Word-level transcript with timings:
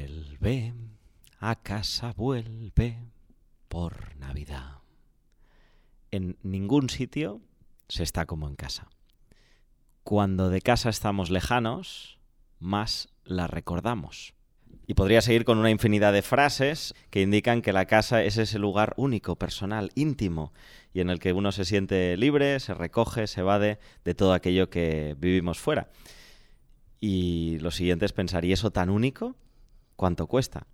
Vuelve, 0.00 0.72
a 1.40 1.56
casa 1.56 2.14
vuelve 2.16 2.96
por 3.68 4.16
Navidad. 4.16 4.78
En 6.10 6.38
ningún 6.42 6.88
sitio 6.88 7.42
se 7.86 8.02
está 8.02 8.24
como 8.24 8.48
en 8.48 8.56
casa. 8.56 8.88
Cuando 10.02 10.48
de 10.48 10.62
casa 10.62 10.88
estamos 10.88 11.28
lejanos, 11.28 12.18
más 12.60 13.10
la 13.24 13.46
recordamos. 13.46 14.32
Y 14.86 14.94
podría 14.94 15.20
seguir 15.20 15.44
con 15.44 15.58
una 15.58 15.70
infinidad 15.70 16.14
de 16.14 16.22
frases 16.22 16.94
que 17.10 17.20
indican 17.20 17.60
que 17.60 17.74
la 17.74 17.84
casa 17.84 18.24
es 18.24 18.38
ese 18.38 18.58
lugar 18.58 18.94
único, 18.96 19.36
personal, 19.36 19.90
íntimo, 19.96 20.54
y 20.94 21.00
en 21.00 21.10
el 21.10 21.18
que 21.18 21.34
uno 21.34 21.52
se 21.52 21.66
siente 21.66 22.16
libre, 22.16 22.58
se 22.60 22.72
recoge, 22.72 23.26
se 23.26 23.40
evade 23.40 23.78
de 24.04 24.14
todo 24.14 24.32
aquello 24.32 24.70
que 24.70 25.14
vivimos 25.18 25.58
fuera. 25.58 25.90
Y 27.00 27.58
lo 27.58 27.70
siguiente 27.70 28.06
es 28.06 28.14
pensar, 28.14 28.46
¿y 28.46 28.52
eso 28.52 28.70
tan 28.70 28.88
único? 28.88 29.36
¿Cuánto 30.00 30.26
cuesta? 30.26 30.66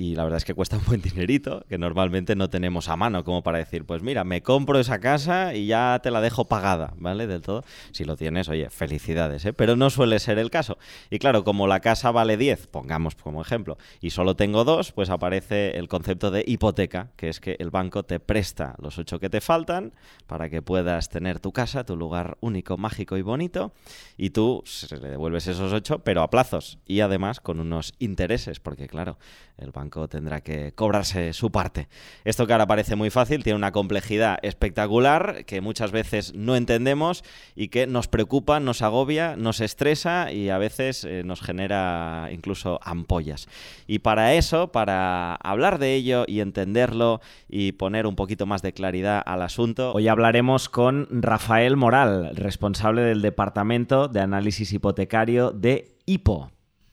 Y 0.00 0.14
la 0.14 0.24
verdad 0.24 0.38
es 0.38 0.46
que 0.46 0.54
cuesta 0.54 0.78
un 0.78 0.84
buen 0.86 1.02
dinerito, 1.02 1.62
que 1.68 1.76
normalmente 1.76 2.34
no 2.34 2.48
tenemos 2.48 2.88
a 2.88 2.96
mano 2.96 3.22
como 3.22 3.42
para 3.42 3.58
decir, 3.58 3.84
pues 3.84 4.02
mira, 4.02 4.24
me 4.24 4.42
compro 4.42 4.80
esa 4.80 4.98
casa 4.98 5.54
y 5.54 5.66
ya 5.66 6.00
te 6.02 6.10
la 6.10 6.22
dejo 6.22 6.46
pagada, 6.46 6.94
¿vale? 6.96 7.26
Del 7.26 7.42
todo. 7.42 7.64
Si 7.92 8.06
lo 8.06 8.16
tienes, 8.16 8.48
oye, 8.48 8.70
felicidades, 8.70 9.44
¿eh? 9.44 9.52
Pero 9.52 9.76
no 9.76 9.90
suele 9.90 10.18
ser 10.18 10.38
el 10.38 10.48
caso. 10.50 10.78
Y 11.10 11.18
claro, 11.18 11.44
como 11.44 11.66
la 11.66 11.80
casa 11.80 12.12
vale 12.12 12.38
10, 12.38 12.68
pongamos 12.68 13.14
como 13.14 13.42
ejemplo, 13.42 13.76
y 14.00 14.08
solo 14.08 14.36
tengo 14.36 14.64
dos, 14.64 14.92
pues 14.92 15.10
aparece 15.10 15.76
el 15.76 15.86
concepto 15.86 16.30
de 16.30 16.44
hipoteca, 16.46 17.10
que 17.16 17.28
es 17.28 17.38
que 17.38 17.56
el 17.58 17.68
banco 17.68 18.02
te 18.02 18.20
presta 18.20 18.76
los 18.78 18.98
ocho 18.98 19.20
que 19.20 19.28
te 19.28 19.42
faltan 19.42 19.92
para 20.26 20.48
que 20.48 20.62
puedas 20.62 21.10
tener 21.10 21.40
tu 21.40 21.52
casa, 21.52 21.84
tu 21.84 21.98
lugar 21.98 22.38
único, 22.40 22.78
mágico 22.78 23.18
y 23.18 23.22
bonito, 23.22 23.74
y 24.16 24.30
tú 24.30 24.62
se 24.64 24.96
le 24.96 25.10
devuelves 25.10 25.46
esos 25.46 25.74
ocho, 25.74 25.98
pero 25.98 26.22
a 26.22 26.30
plazos 26.30 26.78
y 26.86 27.00
además 27.00 27.40
con 27.40 27.60
unos 27.60 27.92
intereses, 27.98 28.60
porque 28.60 28.86
claro, 28.86 29.18
el 29.58 29.72
banco 29.72 29.89
tendrá 30.08 30.40
que 30.40 30.72
cobrarse 30.72 31.32
su 31.32 31.50
parte. 31.50 31.88
Esto 32.24 32.46
que 32.46 32.52
ahora 32.52 32.66
parece 32.66 32.96
muy 32.96 33.10
fácil 33.10 33.42
tiene 33.42 33.56
una 33.56 33.72
complejidad 33.72 34.38
espectacular 34.42 35.44
que 35.44 35.60
muchas 35.60 35.92
veces 35.92 36.34
no 36.34 36.56
entendemos 36.56 37.24
y 37.54 37.68
que 37.68 37.86
nos 37.86 38.08
preocupa, 38.08 38.60
nos 38.60 38.82
agobia, 38.82 39.36
nos 39.36 39.60
estresa 39.60 40.32
y 40.32 40.50
a 40.50 40.58
veces 40.58 41.04
eh, 41.04 41.22
nos 41.24 41.40
genera 41.40 42.28
incluso 42.32 42.80
ampollas. 42.82 43.48
Y 43.86 44.00
para 44.00 44.34
eso, 44.34 44.72
para 44.72 45.34
hablar 45.34 45.78
de 45.78 45.94
ello 45.94 46.24
y 46.26 46.40
entenderlo 46.40 47.20
y 47.48 47.72
poner 47.72 48.06
un 48.06 48.16
poquito 48.16 48.46
más 48.46 48.62
de 48.62 48.72
claridad 48.72 49.22
al 49.24 49.42
asunto, 49.42 49.92
hoy 49.92 50.08
hablaremos 50.08 50.68
con 50.68 51.08
Rafael 51.10 51.76
Moral, 51.76 52.36
responsable 52.36 53.02
del 53.02 53.22
Departamento 53.22 54.08
de 54.08 54.20
Análisis 54.20 54.72
Hipotecario 54.72 55.50
de 55.50 55.96
HIPO. 56.06 56.50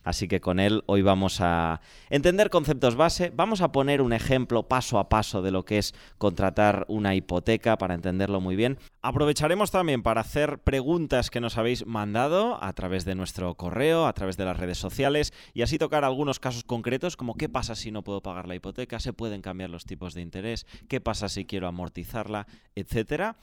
Así 0.08 0.26
que 0.26 0.40
con 0.40 0.58
él 0.58 0.84
hoy 0.86 1.02
vamos 1.02 1.42
a 1.42 1.82
entender 2.08 2.48
conceptos 2.48 2.96
base, 2.96 3.30
vamos 3.36 3.60
a 3.60 3.72
poner 3.72 4.00
un 4.00 4.14
ejemplo 4.14 4.62
paso 4.62 4.98
a 4.98 5.10
paso 5.10 5.42
de 5.42 5.50
lo 5.50 5.66
que 5.66 5.76
es 5.76 5.94
contratar 6.16 6.86
una 6.88 7.14
hipoteca 7.14 7.76
para 7.76 7.92
entenderlo 7.92 8.40
muy 8.40 8.56
bien. 8.56 8.78
Aprovecharemos 9.02 9.70
también 9.70 10.02
para 10.02 10.22
hacer 10.22 10.60
preguntas 10.60 11.28
que 11.28 11.42
nos 11.42 11.58
habéis 11.58 11.86
mandado 11.86 12.58
a 12.64 12.72
través 12.72 13.04
de 13.04 13.16
nuestro 13.16 13.54
correo, 13.56 14.06
a 14.06 14.14
través 14.14 14.38
de 14.38 14.46
las 14.46 14.56
redes 14.56 14.78
sociales 14.78 15.34
y 15.52 15.60
así 15.60 15.76
tocar 15.76 16.06
algunos 16.06 16.40
casos 16.40 16.64
concretos 16.64 17.18
como 17.18 17.34
qué 17.34 17.50
pasa 17.50 17.74
si 17.74 17.90
no 17.90 18.02
puedo 18.02 18.22
pagar 18.22 18.48
la 18.48 18.54
hipoteca, 18.54 19.00
se 19.00 19.12
pueden 19.12 19.42
cambiar 19.42 19.68
los 19.68 19.84
tipos 19.84 20.14
de 20.14 20.22
interés, 20.22 20.66
qué 20.88 21.02
pasa 21.02 21.28
si 21.28 21.44
quiero 21.44 21.68
amortizarla, 21.68 22.46
etcétera. 22.74 23.36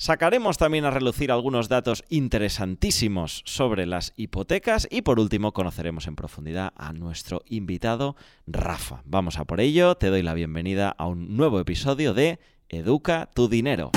Sacaremos 0.00 0.56
también 0.56 0.86
a 0.86 0.90
relucir 0.90 1.30
algunos 1.30 1.68
datos 1.68 2.04
interesantísimos 2.08 3.42
sobre 3.44 3.84
las 3.84 4.14
hipotecas 4.16 4.88
y 4.90 5.02
por 5.02 5.20
último 5.20 5.52
conoceremos 5.52 6.06
en 6.06 6.16
profundidad 6.16 6.72
a 6.74 6.94
nuestro 6.94 7.42
invitado 7.44 8.16
Rafa. 8.46 9.02
Vamos 9.04 9.38
a 9.38 9.44
por 9.44 9.60
ello, 9.60 9.96
te 9.96 10.06
doy 10.06 10.22
la 10.22 10.32
bienvenida 10.32 10.88
a 10.88 11.06
un 11.06 11.36
nuevo 11.36 11.60
episodio 11.60 12.14
de 12.14 12.38
Educa 12.70 13.28
tu 13.34 13.46
dinero. 13.50 13.90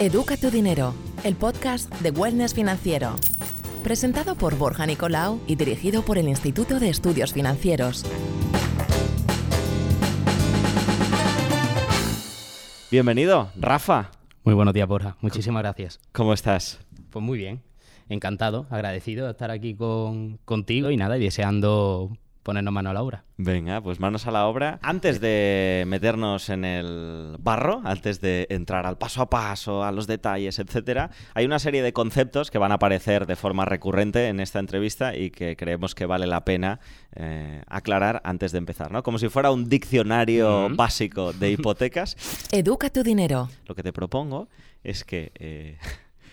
Educa 0.00 0.38
tu 0.38 0.50
dinero, 0.50 0.94
el 1.24 1.36
podcast 1.36 1.94
de 1.96 2.10
Wellness 2.10 2.54
Financiero. 2.54 3.16
Presentado 3.84 4.34
por 4.34 4.56
Borja 4.56 4.86
Nicolau 4.86 5.40
y 5.46 5.56
dirigido 5.56 6.06
por 6.06 6.16
el 6.16 6.26
Instituto 6.26 6.80
de 6.80 6.88
Estudios 6.88 7.34
Financieros. 7.34 8.06
Bienvenido, 12.90 13.52
Rafa. 13.54 14.10
Muy 14.42 14.52
buenos 14.52 14.74
días, 14.74 14.88
Borja. 14.88 15.16
Muchísimas 15.20 15.62
gracias. 15.62 16.00
¿Cómo 16.10 16.32
estás? 16.32 16.80
Pues 17.10 17.24
muy 17.24 17.38
bien. 17.38 17.62
Encantado, 18.08 18.66
agradecido 18.68 19.26
de 19.26 19.30
estar 19.30 19.52
aquí 19.52 19.76
con, 19.76 20.38
contigo 20.44 20.90
y 20.90 20.96
nada, 20.96 21.16
y 21.16 21.20
deseando 21.20 22.10
ponernos 22.42 22.72
mano 22.72 22.90
a 22.90 22.94
la 22.94 23.02
obra. 23.02 23.24
Venga, 23.36 23.80
pues 23.80 24.00
manos 24.00 24.26
a 24.26 24.30
la 24.30 24.46
obra. 24.46 24.78
Antes 24.82 25.20
de 25.20 25.84
meternos 25.86 26.48
en 26.48 26.64
el 26.64 27.36
barro, 27.38 27.80
antes 27.84 28.20
de 28.20 28.46
entrar 28.50 28.86
al 28.86 28.98
paso 28.98 29.22
a 29.22 29.30
paso, 29.30 29.84
a 29.84 29.92
los 29.92 30.06
detalles, 30.06 30.58
etcétera, 30.58 31.10
hay 31.34 31.46
una 31.46 31.58
serie 31.58 31.82
de 31.82 31.92
conceptos 31.92 32.50
que 32.50 32.58
van 32.58 32.72
a 32.72 32.76
aparecer 32.76 33.26
de 33.26 33.36
forma 33.36 33.64
recurrente 33.64 34.28
en 34.28 34.40
esta 34.40 34.58
entrevista 34.58 35.16
y 35.16 35.30
que 35.30 35.56
creemos 35.56 35.94
que 35.94 36.06
vale 36.06 36.26
la 36.26 36.44
pena 36.44 36.80
eh, 37.14 37.62
aclarar 37.66 38.20
antes 38.24 38.52
de 38.52 38.58
empezar, 38.58 38.90
¿no? 38.90 39.02
Como 39.02 39.18
si 39.18 39.28
fuera 39.28 39.50
un 39.50 39.68
diccionario 39.68 40.68
básico 40.74 41.32
de 41.32 41.50
hipotecas. 41.52 42.16
Educa 42.52 42.90
tu 42.90 43.02
dinero. 43.02 43.48
Lo 43.66 43.74
que 43.74 43.82
te 43.82 43.92
propongo 43.92 44.48
es 44.82 45.04
que 45.04 45.32
eh, 45.36 45.78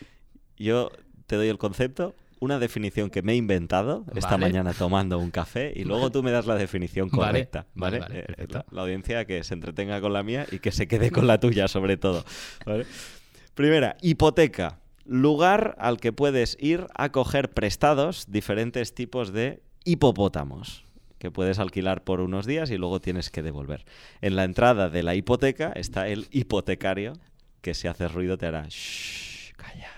yo 0.58 0.92
te 1.26 1.36
doy 1.36 1.50
el 1.50 1.58
concepto, 1.58 2.16
una 2.40 2.60
definición 2.60 3.10
que 3.10 3.22
me 3.22 3.34
he 3.34 3.36
inventado 3.36 4.06
esta 4.16 4.38
mañana 4.38 4.74
tomando 4.74 5.20
un 5.20 5.32
café 5.32 5.74
y 5.76 5.84
luego 5.84 6.12
tú 6.12 6.24
me 6.24 6.32
das 6.32 6.46
la 6.46 6.56
definición 6.56 7.10
correcta, 7.10 7.66
¿vale? 7.74 8.02
Eh, 8.10 8.48
la, 8.50 8.82
audiencia 8.82 9.26
que 9.26 9.44
se 9.44 9.54
entretenga 9.54 10.02
con 10.02 10.14
la 10.14 10.24
mía 10.24 10.46
y 10.52 10.60
que 10.60 10.72
se 10.72 10.88
quede 10.88 11.12
con 11.12 11.28
la 11.28 11.40
tuya 11.40 11.68
sobre 11.68 11.98
todo, 11.98 12.24
Primera, 13.56 13.98
hipoteca. 14.02 14.80
Lugar 15.04 15.76
al 15.80 16.00
que 16.00 16.14
puedes 16.14 16.58
ir 16.60 16.86
a 16.94 17.12
coger 17.12 17.50
prestados 17.50 18.26
diferentes 18.30 18.94
tipos 18.94 19.32
de 19.32 19.64
hipopótamos 19.84 20.84
que 21.18 21.32
puedes 21.32 21.60
alquilar 21.60 22.04
por 22.04 22.20
unos 22.20 22.46
días 22.46 22.70
y 22.70 22.78
luego 22.78 23.00
tienes 23.00 23.30
que 23.30 23.42
devolver. 23.42 23.86
En 24.22 24.36
la 24.36 24.44
entrada 24.44 24.90
de 24.90 25.04
la 25.04 25.16
hipoteca 25.16 25.72
está 25.72 26.08
el 26.08 26.28
hipotecario 26.32 27.14
que 27.62 27.74
si 27.74 27.88
hace 27.88 28.08
ruido 28.08 28.38
te 28.38 28.46
hará 28.46 28.68
shh, 28.70 29.54
calla. 29.56 29.92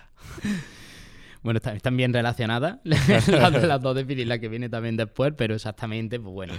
Bueno, 1.42 1.60
están, 1.64 1.96
bien 1.96 2.14
relacionadas 2.14 2.80
las, 2.84 3.82
dos 3.82 3.96
de 3.96 4.26
la 4.26 4.40
que 4.40 4.50
viene 4.50 4.70
también 4.70 4.98
después, 4.98 5.34
pero 5.36 5.56
exactamente, 5.56 6.20
pues 6.20 6.34
bueno, 6.34 6.54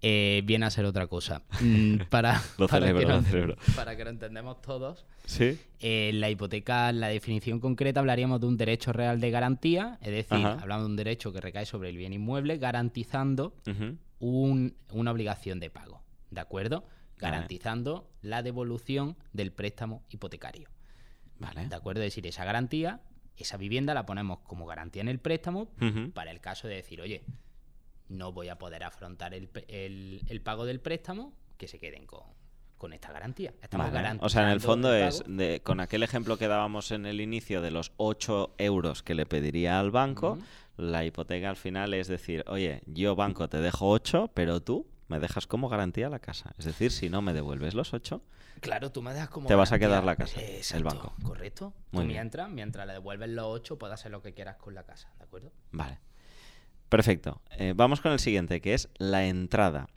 eh, 0.00 0.42
viene 0.44 0.66
a 0.66 0.70
ser 0.70 0.84
otra 0.84 1.06
cosa. 1.06 1.42
Mm, 1.60 1.96
para, 2.10 2.42
para, 2.68 2.92
que 2.92 3.04
lo, 3.04 3.56
para 3.76 3.96
que 3.96 4.04
lo 4.04 4.10
entendamos 4.10 4.60
todos, 4.60 5.06
¿Sí? 5.26 5.58
Eh, 5.80 6.10
la 6.14 6.30
hipoteca, 6.30 6.90
la 6.92 7.08
definición 7.08 7.60
concreta, 7.60 8.00
hablaríamos 8.00 8.40
de 8.40 8.46
un 8.46 8.56
derecho 8.56 8.92
real 8.92 9.20
de 9.20 9.30
garantía, 9.30 9.98
es 10.02 10.10
decir, 10.10 10.44
hablamos 10.44 10.86
de 10.86 10.90
un 10.90 10.96
derecho 10.96 11.32
que 11.32 11.40
recae 11.40 11.66
sobre 11.66 11.88
el 11.88 11.96
bien 11.96 12.12
inmueble, 12.12 12.58
garantizando 12.58 13.54
una 14.18 15.10
obligación 15.10 15.60
de 15.60 15.70
pago, 15.70 16.02
¿de 16.30 16.40
acuerdo? 16.40 16.84
Garantizando 17.18 18.10
la 18.20 18.42
devolución 18.42 19.16
del 19.32 19.52
préstamo 19.52 20.02
hipotecario. 20.10 20.68
Vale. 21.38 21.66
¿De 21.66 21.74
acuerdo? 21.74 22.02
Es 22.02 22.06
decir, 22.06 22.26
esa 22.26 22.44
garantía 22.44 23.00
esa 23.36 23.56
vivienda 23.56 23.94
la 23.94 24.06
ponemos 24.06 24.40
como 24.40 24.66
garantía 24.66 25.02
en 25.02 25.08
el 25.08 25.18
préstamo 25.18 25.68
para 26.14 26.30
el 26.30 26.40
caso 26.40 26.68
de 26.68 26.76
decir, 26.76 27.00
oye, 27.00 27.24
no 28.08 28.32
voy 28.32 28.48
a 28.48 28.58
poder 28.58 28.84
afrontar 28.84 29.34
el, 29.34 30.40
pago 30.44 30.64
del 30.64 30.80
préstamo, 30.80 31.32
que 31.56 31.66
se 31.66 31.78
queden 31.78 32.06
con, 32.06 32.92
esta 32.92 33.12
garantía. 33.12 33.54
O 34.20 34.28
sea, 34.28 34.42
en 34.42 34.48
el 34.48 34.60
fondo 34.60 34.94
es, 34.94 35.24
con 35.62 35.80
aquel 35.80 36.02
ejemplo 36.02 36.36
que 36.36 36.48
dábamos 36.48 36.90
en 36.90 37.06
el 37.06 37.20
inicio 37.20 37.62
de 37.62 37.70
los 37.70 37.92
8 37.96 38.54
euros 38.58 39.02
que 39.02 39.14
le 39.14 39.24
pediría 39.24 39.80
al 39.80 39.90
banco, 39.90 40.38
la 40.76 41.04
hipoteca 41.04 41.50
al 41.50 41.56
final 41.56 41.94
es 41.94 42.08
decir, 42.08 42.44
oye, 42.48 42.82
yo 42.86 43.14
banco 43.14 43.48
te 43.48 43.58
dejo 43.58 43.88
8, 43.88 44.30
pero 44.34 44.60
tú 44.60 44.86
me 45.12 45.20
dejas 45.20 45.46
como 45.46 45.68
garantía 45.68 46.08
la 46.08 46.18
casa. 46.18 46.54
Es 46.58 46.64
decir, 46.64 46.90
si 46.90 47.08
no 47.08 47.22
me 47.22 47.34
devuelves 47.34 47.74
los 47.74 47.92
8, 47.92 48.22
Claro, 48.60 48.92
tú 48.92 49.02
me 49.02 49.12
das 49.12 49.28
como. 49.28 49.48
Te 49.48 49.54
vas 49.56 49.72
a 49.72 49.78
quedar 49.78 50.04
la 50.04 50.14
casa, 50.14 50.40
el 50.40 50.84
banco. 50.84 51.12
Correcto. 51.22 51.74
mientras, 51.90 52.48
mientras 52.48 52.86
le 52.86 52.94
devuelves 52.94 53.28
los 53.30 53.44
8, 53.46 53.76
puedes 53.76 53.94
hacer 53.94 54.12
lo 54.12 54.22
que 54.22 54.34
quieras 54.34 54.56
con 54.56 54.74
la 54.74 54.84
casa, 54.84 55.12
¿de 55.18 55.24
acuerdo? 55.24 55.52
Vale. 55.72 55.98
Perfecto. 56.88 57.42
Eh, 57.58 57.72
vamos 57.74 58.00
con 58.00 58.12
el 58.12 58.20
siguiente, 58.20 58.60
que 58.60 58.74
es 58.74 58.88
la 58.98 59.26
entrada. 59.26 59.88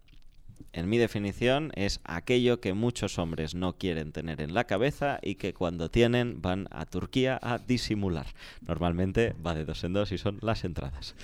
En 0.74 0.90
mi 0.90 0.98
definición 0.98 1.72
es 1.76 2.00
aquello 2.04 2.60
que 2.60 2.74
muchos 2.74 3.20
hombres 3.20 3.54
no 3.54 3.78
quieren 3.78 4.12
tener 4.12 4.42
en 4.42 4.54
la 4.54 4.64
cabeza 4.66 5.20
y 5.22 5.36
que 5.36 5.54
cuando 5.54 5.92
tienen 5.92 6.42
van 6.42 6.68
a 6.72 6.86
Turquía 6.86 7.40
a 7.42 7.60
disimular. 7.60 8.26
Normalmente 8.62 9.36
va 9.46 9.54
de 9.54 9.64
dos 9.64 9.84
en 9.84 9.94
dos 9.94 10.12
y 10.12 10.18
son 10.18 10.40
las 10.42 10.64
entradas. 10.64 11.16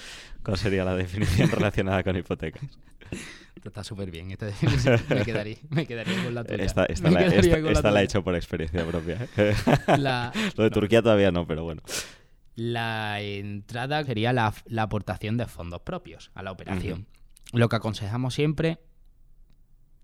¿Cuál 0.44 0.58
sería 0.58 0.86
la 0.86 0.96
definición 0.96 1.50
relacionada 1.52 2.04
con 2.04 2.16
hipotecas? 2.16 2.64
Está 3.64 3.84
súper 3.84 4.12
bien. 4.12 4.28
me, 5.10 5.24
quedaría, 5.24 5.58
me 5.70 5.86
quedaría 5.86 6.24
con 6.24 6.36
la 6.36 6.44
tuya. 6.44 6.64
Esta, 6.64 6.88
la, 7.10 8.02
he 8.02 8.04
hecho 8.04 8.24
por 8.24 8.36
experiencia 8.36 8.86
propia. 8.86 9.28
¿eh? 9.38 9.56
Lo 10.56 10.64
de 10.64 10.70
Turquía 10.72 11.02
todavía 11.02 11.32
no, 11.32 11.46
pero 11.46 11.64
bueno. 11.64 11.82
La 12.56 13.22
entrada 13.22 14.04
sería 14.04 14.34
la, 14.34 14.54
aportación 14.78 15.38
de 15.38 15.46
fondos 15.46 15.82
propios 15.82 16.32
a 16.34 16.44
la 16.44 16.52
operación. 16.52 17.08
Lo 17.54 17.70
que 17.70 17.76
aconsejamos 17.76 18.34
siempre, 18.34 18.80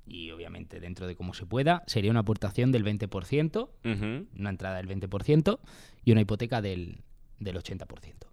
y 0.06 0.32
obviamente 0.32 0.80
dentro 0.80 1.08
de 1.08 1.16
cómo 1.16 1.34
se 1.34 1.46
pueda, 1.46 1.84
sería 1.88 2.12
una 2.12 2.22
aportación 2.22 2.72
del 2.72 2.86
20%, 2.86 3.70
una 4.38 4.50
entrada 4.50 4.78
del 4.78 4.88
20% 4.88 5.60
y 6.06 6.12
una 6.12 6.22
hipoteca 6.22 6.62
del, 6.62 7.02
del 7.40 7.58
80%. 7.58 8.28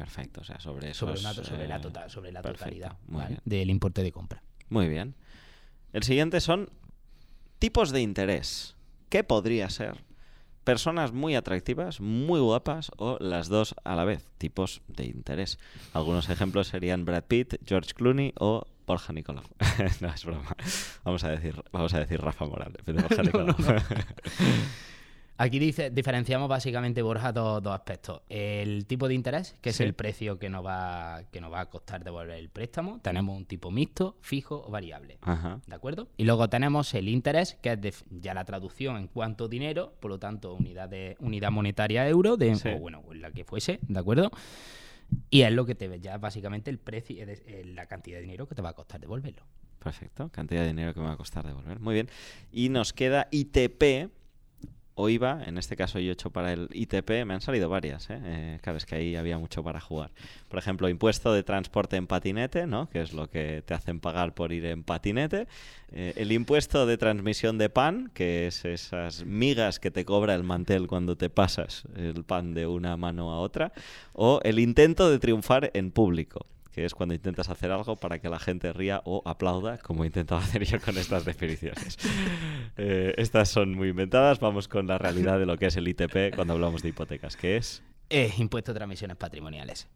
Perfecto, 0.00 0.40
o 0.40 0.44
sea, 0.44 0.58
sobre 0.58 0.90
eso. 0.90 1.14
Sobre, 1.14 1.20
la, 1.68 1.76
eh, 1.76 1.80
tota-, 1.80 2.08
sobre 2.08 2.32
la 2.32 2.40
totalidad 2.40 2.96
del 3.44 3.68
importe 3.68 4.02
de 4.02 4.10
compra. 4.10 4.42
Muy 4.70 4.88
bien. 4.88 5.14
El 5.92 6.04
siguiente 6.04 6.40
son 6.40 6.70
tipos 7.58 7.90
de 7.90 8.00
interés. 8.00 8.76
¿Qué 9.08 9.24
podría 9.24 9.68
ser? 9.68 10.02
Personas 10.64 11.12
muy 11.12 11.34
atractivas, 11.34 12.00
muy 12.00 12.38
guapas 12.38 12.92
o 12.96 13.18
las 13.18 13.48
dos 13.48 13.74
a 13.82 13.96
la 13.96 14.04
vez, 14.04 14.28
tipos 14.38 14.82
de 14.86 15.06
interés. 15.06 15.58
Algunos 15.92 16.28
ejemplos 16.30 16.68
serían 16.68 17.04
Brad 17.04 17.24
Pitt, 17.24 17.56
George 17.66 17.92
Clooney 17.94 18.32
o 18.38 18.64
Borja 18.86 19.12
Nicolau. 19.12 19.44
no, 20.00 20.08
es 20.08 20.24
broma. 20.24 20.56
Vamos 21.04 21.24
a 21.24 21.30
decir, 21.30 21.60
vamos 21.72 21.92
a 21.94 21.98
decir 21.98 22.20
Rafa 22.20 22.46
Morales. 22.46 22.82
Borja 22.86 23.22
Nicolau. 23.22 23.56
Aquí 25.40 25.58
dice, 25.58 25.88
diferenciamos 25.88 26.50
básicamente, 26.50 27.00
Borja, 27.00 27.32
dos, 27.32 27.66
aspectos. 27.68 28.20
El 28.28 28.84
tipo 28.84 29.08
de 29.08 29.14
interés, 29.14 29.56
que 29.62 29.70
es 29.70 29.80
el 29.80 29.94
precio 29.94 30.38
que 30.38 30.50
nos, 30.50 30.62
va, 30.62 31.22
que 31.32 31.40
nos 31.40 31.50
va 31.50 31.60
a 31.60 31.70
costar 31.70 32.04
devolver 32.04 32.36
el 32.36 32.50
préstamo. 32.50 33.00
Tenemos 33.00 33.38
un 33.38 33.46
tipo 33.46 33.70
mixto, 33.70 34.18
fijo 34.20 34.62
o 34.62 34.70
variable. 34.70 35.16
¿De 35.66 35.74
acuerdo? 35.74 36.08
Y 36.18 36.24
luego 36.24 36.50
tenemos 36.50 36.92
el 36.92 37.08
interés, 37.08 37.56
que 37.62 37.72
es 37.82 38.04
ya 38.10 38.34
la 38.34 38.44
traducción 38.44 38.98
en 38.98 39.06
cuanto 39.06 39.48
dinero, 39.48 39.94
por 39.98 40.10
lo 40.10 40.18
tanto, 40.18 40.52
unidad, 40.52 40.90
de, 40.90 41.16
unidad 41.20 41.50
monetaria 41.50 42.06
euro, 42.06 42.36
de, 42.36 42.52
o 42.52 42.78
bueno, 42.78 43.02
la 43.14 43.30
que 43.30 43.44
fuese, 43.44 43.80
¿de 43.88 43.98
acuerdo? 43.98 44.30
Y 45.30 45.40
es 45.40 45.52
lo 45.52 45.64
que 45.64 45.74
te 45.74 45.88
ve 45.88 46.00
ya 46.00 46.18
básicamente 46.18 46.68
el 46.68 46.76
precio, 46.76 47.24
la 47.64 47.86
cantidad 47.86 48.18
de 48.18 48.22
dinero 48.24 48.46
que 48.46 48.54
te 48.54 48.60
va 48.60 48.68
a 48.68 48.74
costar 48.74 49.00
devolverlo. 49.00 49.42
Perfecto, 49.78 50.28
cantidad 50.28 50.60
de 50.60 50.66
dinero 50.66 50.92
que 50.92 51.00
me 51.00 51.06
va 51.06 51.12
a 51.12 51.16
costar 51.16 51.46
devolver. 51.46 51.80
Muy 51.80 51.94
bien. 51.94 52.10
Y 52.52 52.68
nos 52.68 52.92
queda 52.92 53.28
ITP, 53.30 54.10
o 54.94 55.08
IVA, 55.08 55.44
en 55.46 55.58
este 55.58 55.76
caso 55.76 55.98
yo 55.98 56.10
he 56.10 56.12
hecho 56.12 56.30
para 56.30 56.52
el 56.52 56.68
ITP, 56.72 57.24
me 57.24 57.34
han 57.34 57.40
salido 57.40 57.68
varias, 57.68 58.10
¿eh? 58.10 58.18
¿eh? 58.22 58.58
que 58.86 58.94
ahí 58.94 59.16
había 59.16 59.38
mucho 59.38 59.62
para 59.62 59.80
jugar. 59.80 60.10
Por 60.48 60.58
ejemplo, 60.58 60.88
impuesto 60.88 61.32
de 61.32 61.42
transporte 61.42 61.96
en 61.96 62.06
patinete, 62.06 62.66
¿no? 62.66 62.88
que 62.90 63.00
es 63.00 63.12
lo 63.12 63.28
que 63.28 63.62
te 63.64 63.74
hacen 63.74 64.00
pagar 64.00 64.34
por 64.34 64.52
ir 64.52 64.66
en 64.66 64.82
patinete. 64.82 65.46
Eh, 65.92 66.12
el 66.16 66.32
impuesto 66.32 66.86
de 66.86 66.98
transmisión 66.98 67.58
de 67.58 67.70
pan, 67.70 68.10
que 68.14 68.46
es 68.46 68.64
esas 68.64 69.24
migas 69.24 69.80
que 69.80 69.90
te 69.90 70.04
cobra 70.04 70.34
el 70.34 70.44
mantel 70.44 70.86
cuando 70.86 71.16
te 71.16 71.30
pasas 71.30 71.84
el 71.96 72.24
pan 72.24 72.54
de 72.54 72.66
una 72.66 72.96
mano 72.96 73.32
a 73.32 73.40
otra. 73.40 73.72
O 74.12 74.40
el 74.44 74.58
intento 74.58 75.10
de 75.10 75.18
triunfar 75.18 75.70
en 75.74 75.90
público 75.90 76.46
que 76.72 76.84
es 76.84 76.94
cuando 76.94 77.14
intentas 77.14 77.48
hacer 77.48 77.70
algo 77.70 77.96
para 77.96 78.18
que 78.18 78.28
la 78.28 78.38
gente 78.38 78.72
ría 78.72 79.02
o 79.04 79.22
aplauda, 79.24 79.78
como 79.78 80.04
he 80.04 80.06
intentado 80.06 80.40
hacer 80.42 80.64
yo 80.64 80.80
con 80.80 80.96
estas 80.98 81.24
definiciones. 81.24 81.98
Eh, 82.76 83.14
estas 83.18 83.48
son 83.48 83.74
muy 83.74 83.88
inventadas, 83.88 84.40
vamos 84.40 84.66
con 84.66 84.86
la 84.86 84.96
realidad 84.96 85.38
de 85.38 85.44
lo 85.44 85.58
que 85.58 85.66
es 85.66 85.76
el 85.76 85.86
ITP 85.86 86.34
cuando 86.34 86.54
hablamos 86.54 86.82
de 86.82 86.90
hipotecas, 86.90 87.36
que 87.36 87.56
es... 87.56 87.82
Eh, 88.08 88.32
impuesto 88.38 88.72
de 88.72 88.78
transmisiones 88.78 89.16
patrimoniales. 89.16 89.88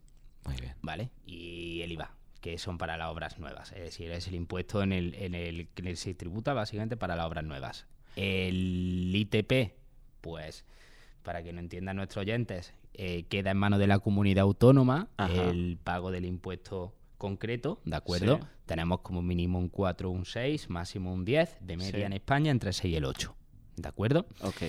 Muy 0.45 0.55
bien. 0.57 0.75
¿Vale? 0.81 1.09
Y 1.25 1.81
el 1.81 1.91
IVA, 1.93 2.11
que 2.41 2.57
son 2.57 2.77
para 2.77 2.97
las 2.97 3.09
obras 3.09 3.39
nuevas. 3.39 3.71
Es 3.71 3.79
decir, 3.79 4.11
es 4.11 4.27
el 4.27 4.35
impuesto 4.35 4.83
en 4.83 4.91
el, 4.91 5.15
en 5.15 5.33
el 5.33 5.67
que 5.69 5.95
se 5.95 6.13
tributa 6.13 6.53
básicamente 6.53 6.95
para 6.95 7.15
las 7.15 7.25
obras 7.25 7.43
nuevas. 7.43 7.87
El 8.15 9.11
ITP, 9.15 9.73
pues, 10.21 10.63
para 11.23 11.41
que 11.41 11.53
no 11.53 11.59
entiendan 11.59 11.95
nuestros 11.97 12.21
oyentes, 12.21 12.73
eh, 12.97 13.25
queda 13.29 13.51
en 13.51 13.57
manos 13.57 13.79
de 13.79 13.87
la 13.87 13.99
comunidad 13.99 14.43
autónoma 14.43 15.09
el 15.29 15.77
pago 15.83 16.11
del 16.11 16.25
impuesto 16.25 16.93
concreto, 17.17 17.81
¿de 17.85 17.95
acuerdo? 17.95 18.39
Tenemos 18.65 18.99
como 19.01 19.21
mínimo 19.21 19.59
un 19.59 19.69
4, 19.69 20.09
un 20.09 20.25
6, 20.25 20.69
máximo 20.69 21.13
un 21.13 21.25
10, 21.25 21.57
de 21.61 21.77
media 21.77 22.05
en 22.05 22.13
España 22.13 22.51
entre 22.51 22.69
el 22.69 22.73
6 22.73 22.93
y 22.93 22.97
el 22.97 23.05
8, 23.05 23.35
¿de 23.77 23.87
acuerdo? 23.87 24.25
Ok. 24.41 24.63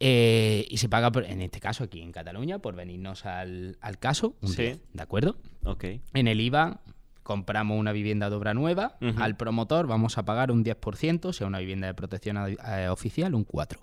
Eh, 0.00 0.66
y 0.68 0.76
se 0.76 0.88
paga, 0.88 1.10
en 1.26 1.42
este 1.42 1.60
caso 1.60 1.84
aquí 1.84 2.00
en 2.00 2.12
Cataluña, 2.12 2.60
por 2.60 2.74
venirnos 2.74 3.26
al, 3.26 3.76
caso, 3.98 4.36
un 4.40 4.54
10, 4.54 4.80
¿de 4.92 5.02
acuerdo? 5.02 5.36
Ok. 5.64 5.84
En 6.14 6.28
el 6.28 6.40
IVA 6.40 6.80
compramos 7.22 7.78
una 7.78 7.92
vivienda 7.92 8.30
de 8.30 8.36
obra 8.36 8.54
nueva, 8.54 8.96
al 9.16 9.36
promotor 9.36 9.86
vamos 9.86 10.16
a 10.16 10.24
pagar 10.24 10.50
un 10.50 10.64
10%, 10.64 11.32
sea 11.32 11.46
una 11.46 11.58
vivienda 11.58 11.86
de 11.86 11.94
protección 11.94 12.38
eh, 12.38 12.88
oficial, 12.88 13.34
un 13.34 13.46
4%. 13.46 13.78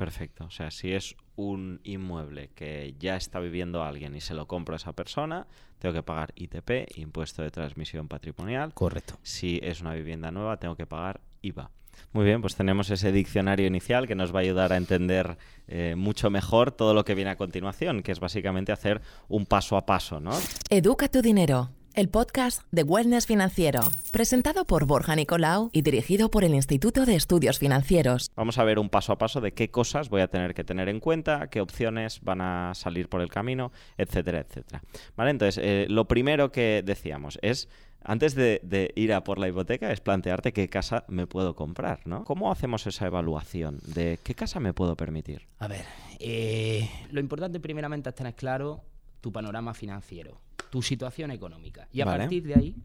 Perfecto. 0.00 0.46
O 0.46 0.50
sea, 0.50 0.70
si 0.70 0.94
es 0.94 1.14
un 1.36 1.82
inmueble 1.84 2.48
que 2.54 2.94
ya 2.98 3.16
está 3.16 3.38
viviendo 3.38 3.84
alguien 3.84 4.16
y 4.16 4.22
se 4.22 4.32
lo 4.32 4.46
compro 4.46 4.74
a 4.74 4.76
esa 4.76 4.94
persona, 4.94 5.46
tengo 5.78 5.92
que 5.92 6.02
pagar 6.02 6.32
ITP, 6.36 6.96
impuesto 6.96 7.42
de 7.42 7.50
transmisión 7.50 8.08
patrimonial. 8.08 8.72
Correcto. 8.72 9.18
Si 9.22 9.60
es 9.62 9.82
una 9.82 9.92
vivienda 9.92 10.30
nueva, 10.30 10.56
tengo 10.56 10.74
que 10.74 10.86
pagar 10.86 11.20
IVA. 11.42 11.70
Muy 12.14 12.24
bien, 12.24 12.40
pues 12.40 12.56
tenemos 12.56 12.88
ese 12.88 13.12
diccionario 13.12 13.66
inicial 13.66 14.08
que 14.08 14.14
nos 14.14 14.34
va 14.34 14.38
a 14.38 14.42
ayudar 14.42 14.72
a 14.72 14.78
entender 14.78 15.36
eh, 15.68 15.96
mucho 15.98 16.30
mejor 16.30 16.72
todo 16.72 16.94
lo 16.94 17.04
que 17.04 17.14
viene 17.14 17.32
a 17.32 17.36
continuación, 17.36 18.02
que 18.02 18.12
es 18.12 18.20
básicamente 18.20 18.72
hacer 18.72 19.02
un 19.28 19.44
paso 19.44 19.76
a 19.76 19.84
paso, 19.84 20.18
¿no? 20.18 20.32
Educa 20.70 21.08
tu 21.08 21.20
dinero 21.20 21.68
el 21.94 22.08
podcast 22.08 22.62
de 22.70 22.82
Wellness 22.82 23.26
Financiero, 23.26 23.80
presentado 24.12 24.64
por 24.64 24.86
Borja 24.86 25.16
Nicolau 25.16 25.70
y 25.72 25.82
dirigido 25.82 26.30
por 26.30 26.44
el 26.44 26.54
Instituto 26.54 27.06
de 27.06 27.16
Estudios 27.16 27.58
Financieros. 27.58 28.30
Vamos 28.36 28.58
a 28.58 28.64
ver 28.64 28.78
un 28.78 28.88
paso 28.88 29.12
a 29.12 29.18
paso 29.18 29.40
de 29.40 29.52
qué 29.52 29.70
cosas 29.70 30.08
voy 30.08 30.20
a 30.20 30.28
tener 30.28 30.54
que 30.54 30.64
tener 30.64 30.88
en 30.88 31.00
cuenta, 31.00 31.48
qué 31.48 31.60
opciones 31.60 32.20
van 32.22 32.40
a 32.40 32.72
salir 32.74 33.08
por 33.08 33.20
el 33.20 33.28
camino, 33.28 33.72
etcétera, 33.98 34.40
etcétera. 34.40 34.82
Vale, 35.16 35.30
entonces, 35.30 35.62
eh, 35.62 35.86
lo 35.88 36.06
primero 36.06 36.52
que 36.52 36.82
decíamos 36.84 37.38
es 37.42 37.68
antes 38.02 38.34
de, 38.34 38.92
ir 38.94 39.12
a 39.12 39.24
por 39.24 39.38
la 39.38 39.48
hipoteca 39.48 39.92
es 39.92 40.00
plantearte 40.00 40.52
qué 40.52 40.68
casa 40.68 41.04
me 41.08 41.26
puedo 41.26 41.54
comprar, 41.54 42.00
¿no? 42.06 42.24
¿Cómo 42.24 42.50
hacemos 42.50 42.86
esa 42.86 43.06
evaluación 43.06 43.78
de 43.86 44.18
qué 44.22 44.34
casa 44.34 44.60
me 44.60 44.72
puedo 44.72 44.96
permitir? 44.96 45.48
A 45.58 45.68
ver, 45.68 45.84
eh, 46.18 46.88
lo 47.10 47.20
importante 47.20 47.60
primeramente 47.60 48.08
es 48.08 48.14
tener 48.14 48.34
claro 48.34 48.82
tu 49.20 49.32
panorama 49.32 49.74
financiero 49.74 50.40
tu 50.70 50.82
situación 50.82 51.30
económica. 51.30 51.88
Y 51.92 52.00
a 52.00 52.06
partir 52.06 52.44
de 52.44 52.54
ahí 52.54 52.76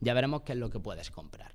ya 0.00 0.14
veremos 0.14 0.42
qué 0.42 0.52
es 0.52 0.58
lo 0.58 0.70
que 0.70 0.80
puedes 0.80 1.10
comprar. 1.10 1.54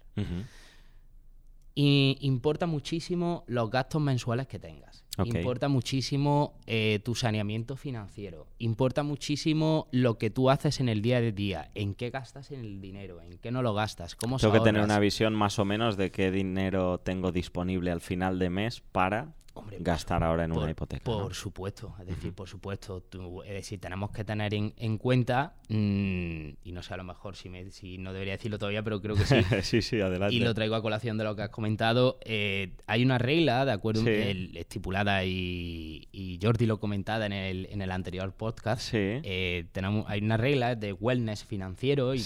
Y 1.75 2.18
importa 2.22 2.68
muchísimo 2.68 3.44
los 3.48 3.72
gastos 3.72 4.02
mensuales 4.02 4.48
que 4.48 4.60
tengas. 4.60 5.04
Importa 5.24 5.70
muchísimo 5.70 6.60
eh, 6.68 7.00
tu 7.04 7.16
saneamiento 7.16 7.75
financiero. 7.75 8.48
Importa 8.60 9.04
muchísimo 9.04 9.88
lo 9.92 10.18
que 10.18 10.30
tú 10.30 10.50
haces 10.50 10.80
en 10.80 10.89
el 10.89 11.01
día 11.01 11.20
de 11.22 11.32
día. 11.32 11.72
En 11.74 11.96
qué 11.96 12.10
gastas 12.10 12.51
en 12.51 12.60
el 12.60 12.82
dinero, 12.82 13.22
en 13.22 13.38
qué 13.39 13.51
no 13.51 13.62
lo 13.62 13.74
gastas, 13.74 14.15
cómo 14.15 14.38
Tengo 14.38 14.53
que 14.53 14.60
tener 14.60 14.84
una 14.84 15.00
visión 15.00 15.34
más 15.34 15.58
o 15.60 15.65
menos 15.65 15.98
de 15.98 16.12
qué 16.12 16.32
dinero 16.32 17.00
tengo 17.00 17.32
disponible 17.32 17.92
al 17.92 18.01
final 18.01 18.39
de 18.39 18.50
mes 18.50 18.82
para 18.82 19.34
gastar 19.79 20.24
ahora 20.24 20.45
en 20.45 20.51
una 20.51 20.72
hipoteca. 20.72 21.03
Por 21.03 21.33
supuesto, 21.33 21.95
es 22.00 22.07
decir, 22.07 22.33
por 22.33 22.48
supuesto, 22.48 23.03
es 23.45 23.53
decir, 23.53 23.79
tenemos 23.79 24.12
que 24.12 24.24
tener 24.24 24.53
en, 24.53 24.98
cuenta, 24.98 25.55
mm, 25.69 26.50
y 26.63 26.72
no 26.72 26.83
sé 26.83 26.93
a 26.93 26.98
lo 26.98 27.03
mejor 27.03 27.36
si, 27.36 27.50
me, 27.50 27.72
si 27.72 27.98
no 27.98 28.13
debería 28.13 28.33
decirlo 28.33 28.57
todavía, 28.57 28.83
pero 28.83 29.01
creo 29.01 29.15
que 29.15 29.25
sí. 29.25 29.36
sí, 29.62 29.81
sí, 29.81 30.01
adelante. 30.01 30.36
Y 30.36 30.39
lo 30.39 30.53
traigo 30.53 30.75
a 30.75 30.81
colación 30.81 31.17
de 31.17 31.24
lo 31.24 31.36
que 31.36 31.43
has 31.43 31.50
comentado. 31.50 32.17
Eh, 32.25 32.75
hay 32.88 33.03
una 33.03 33.17
regla, 33.17 33.65
de 33.65 33.72
acuerdo, 33.72 34.03
estipulada 34.07 35.25
y, 35.25 36.07
y, 36.12 36.39
Jordi 36.41 36.65
lo 36.65 36.79
comentaba 36.79 37.25
en 37.25 37.33
el, 37.33 37.67
en 37.72 37.81
el 37.81 37.91
anterior 37.91 38.33
podcast. 38.33 38.81
Sí. 38.81 38.98
Eh, 38.98 39.67
tenemos, 39.72 40.05
hay 40.07 40.22
una 40.22 40.38
regla 40.38 40.75
de 40.75 40.93
wellness 40.93 41.43
financiero 41.43 42.15
y 42.15 42.24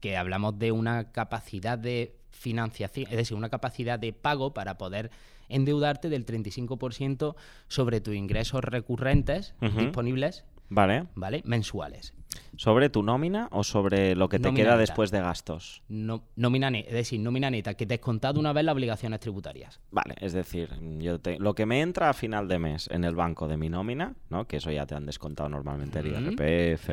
que 0.00 0.16
hablamos 0.16 0.58
de 0.58 0.72
una 0.72 1.12
capacidad 1.12 1.78
de 1.78 2.16
financiación, 2.30 3.06
es 3.10 3.16
decir, 3.16 3.36
una 3.36 3.48
capacidad 3.48 3.98
de 3.98 4.12
pago 4.12 4.52
para 4.52 4.76
poder 4.76 5.10
endeudarte 5.48 6.08
del 6.08 6.26
35% 6.26 7.34
sobre 7.68 8.00
tus 8.00 8.14
ingresos 8.14 8.62
recurrentes 8.64 9.54
disponibles 9.60 10.44
vale. 10.68 11.06
¿vale? 11.14 11.42
mensuales. 11.44 12.14
¿Sobre 12.56 12.88
tu 12.88 13.02
nómina 13.02 13.48
o 13.52 13.62
sobre 13.62 14.16
lo 14.16 14.28
que 14.28 14.38
te 14.38 14.52
queda 14.52 14.76
después 14.76 15.10
de 15.10 15.20
gastos? 15.20 15.82
No, 15.88 16.24
nómina 16.36 16.68
es 16.70 16.92
decir, 16.92 17.20
nómina 17.20 17.50
neta, 17.50 17.74
que 17.74 17.86
te 17.86 17.94
has 17.94 18.00
contado 18.00 18.40
una 18.40 18.52
vez 18.52 18.64
las 18.64 18.74
obligaciones 18.74 19.20
tributarias. 19.20 19.80
Vale, 19.90 20.14
es 20.20 20.32
decir, 20.32 20.70
yo 20.98 21.18
lo 21.38 21.54
que 21.54 21.66
me 21.66 21.80
entra 21.80 22.10
a 22.10 22.12
final 22.12 22.48
de 22.48 22.58
mes 22.58 22.88
en 22.90 23.04
el 23.04 23.14
banco 23.14 23.46
de 23.46 23.56
mi 23.56 23.68
nómina, 23.68 24.14
¿no? 24.30 24.46
que 24.46 24.56
eso 24.56 24.70
ya 24.70 24.86
te 24.86 24.94
han 24.94 25.06
descontado 25.06 25.48
normalmente 25.48 26.00
el 26.00 26.06
IRPF 26.08 26.90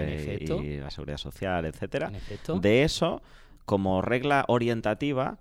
y 0.63 0.77
la 0.77 0.91
Seguridad 0.91 1.17
Social, 1.17 1.65
etcétera. 1.65 2.11
De 2.59 2.83
eso, 2.83 3.21
como 3.65 4.01
regla 4.01 4.45
orientativa, 4.47 5.39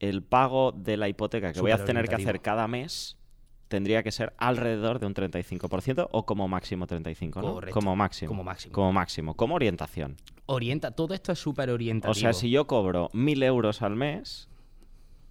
el 0.00 0.22
pago 0.22 0.72
de 0.72 0.96
la 0.96 1.08
hipoteca 1.08 1.52
que 1.52 1.60
voy 1.60 1.72
a 1.72 1.84
tener 1.84 2.08
que 2.08 2.14
hacer 2.14 2.40
cada 2.40 2.68
mes 2.68 3.16
tendría 3.68 4.02
que 4.02 4.10
ser 4.10 4.32
alrededor 4.38 4.98
de 4.98 5.06
un 5.06 5.14
35% 5.14 6.08
o 6.10 6.26
como 6.26 6.48
máximo 6.48 6.86
35%, 6.86 7.42
¿no? 7.42 7.54
Correcto. 7.54 7.74
Como 7.74 7.94
máximo. 7.94 8.28
Como 8.28 8.44
máximo. 8.44 8.72
Como 8.72 8.92
máximo, 8.92 9.34
como 9.34 9.54
orientación. 9.54 10.16
Orienta, 10.46 10.90
todo 10.92 11.14
esto 11.14 11.32
es 11.32 11.38
súper 11.38 11.70
orientativo. 11.70 12.12
O 12.12 12.14
sea, 12.14 12.32
si 12.32 12.50
yo 12.50 12.66
cobro 12.66 13.10
1.000 13.10 13.44
euros 13.44 13.82
al 13.82 13.94
mes, 13.96 14.48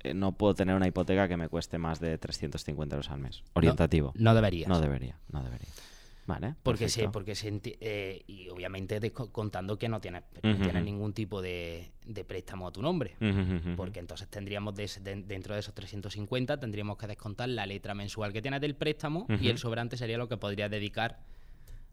eh, 0.04 0.14
no 0.14 0.34
puedo 0.34 0.54
tener 0.54 0.76
una 0.76 0.88
hipoteca 0.88 1.28
que 1.28 1.38
me 1.38 1.50
cueste 1.50 1.80
más 1.80 2.00
de 2.00 2.18
350 2.18 2.96
euros 2.96 3.10
al 3.10 3.20
mes. 3.20 3.44
Orientativo. 3.54 4.14
No 4.16 4.36
deberías. 4.36 4.70
No 4.70 4.80
debería, 4.80 5.18
no 5.30 5.44
debería. 5.44 5.68
Vale. 6.28 6.56
Porque 6.62 6.86
perfecto. 6.86 7.12
porque 7.14 7.36
se 7.36 7.62
eh, 7.80 8.22
y 8.28 8.50
obviamente 8.50 9.12
contando 9.12 9.78
que 9.78 9.88
no 9.88 10.02
tienes, 10.02 10.24
no 10.44 10.58
tienes 10.58 10.84
ningún 10.84 11.14
tipo 11.14 11.42
de, 11.42 11.92
de 12.06 12.26
préstamo 12.26 12.68
a 12.68 12.72
tu 12.72 12.82
nombre. 12.82 13.16
Porque 13.78 14.00
entonces 14.00 14.28
tendríamos 14.28 14.76
de 14.76 14.88
dentro 15.26 15.54
de 15.54 15.62
esos 15.62 15.74
350 15.74 16.60
tendríamos 16.60 16.98
que 16.98 17.08
descontar 17.08 17.48
la 17.50 17.66
letra 17.66 17.96
mensual 17.96 18.34
que 18.34 18.42
tienes 18.42 18.62
del 18.62 18.76
préstamo 18.76 19.26
y 19.40 19.48
el 19.48 19.58
sobrante 19.58 19.96
sería 19.96 20.18
lo 20.18 20.28
que 20.28 20.38
podrías 20.38 20.70
dedicar 20.70 21.20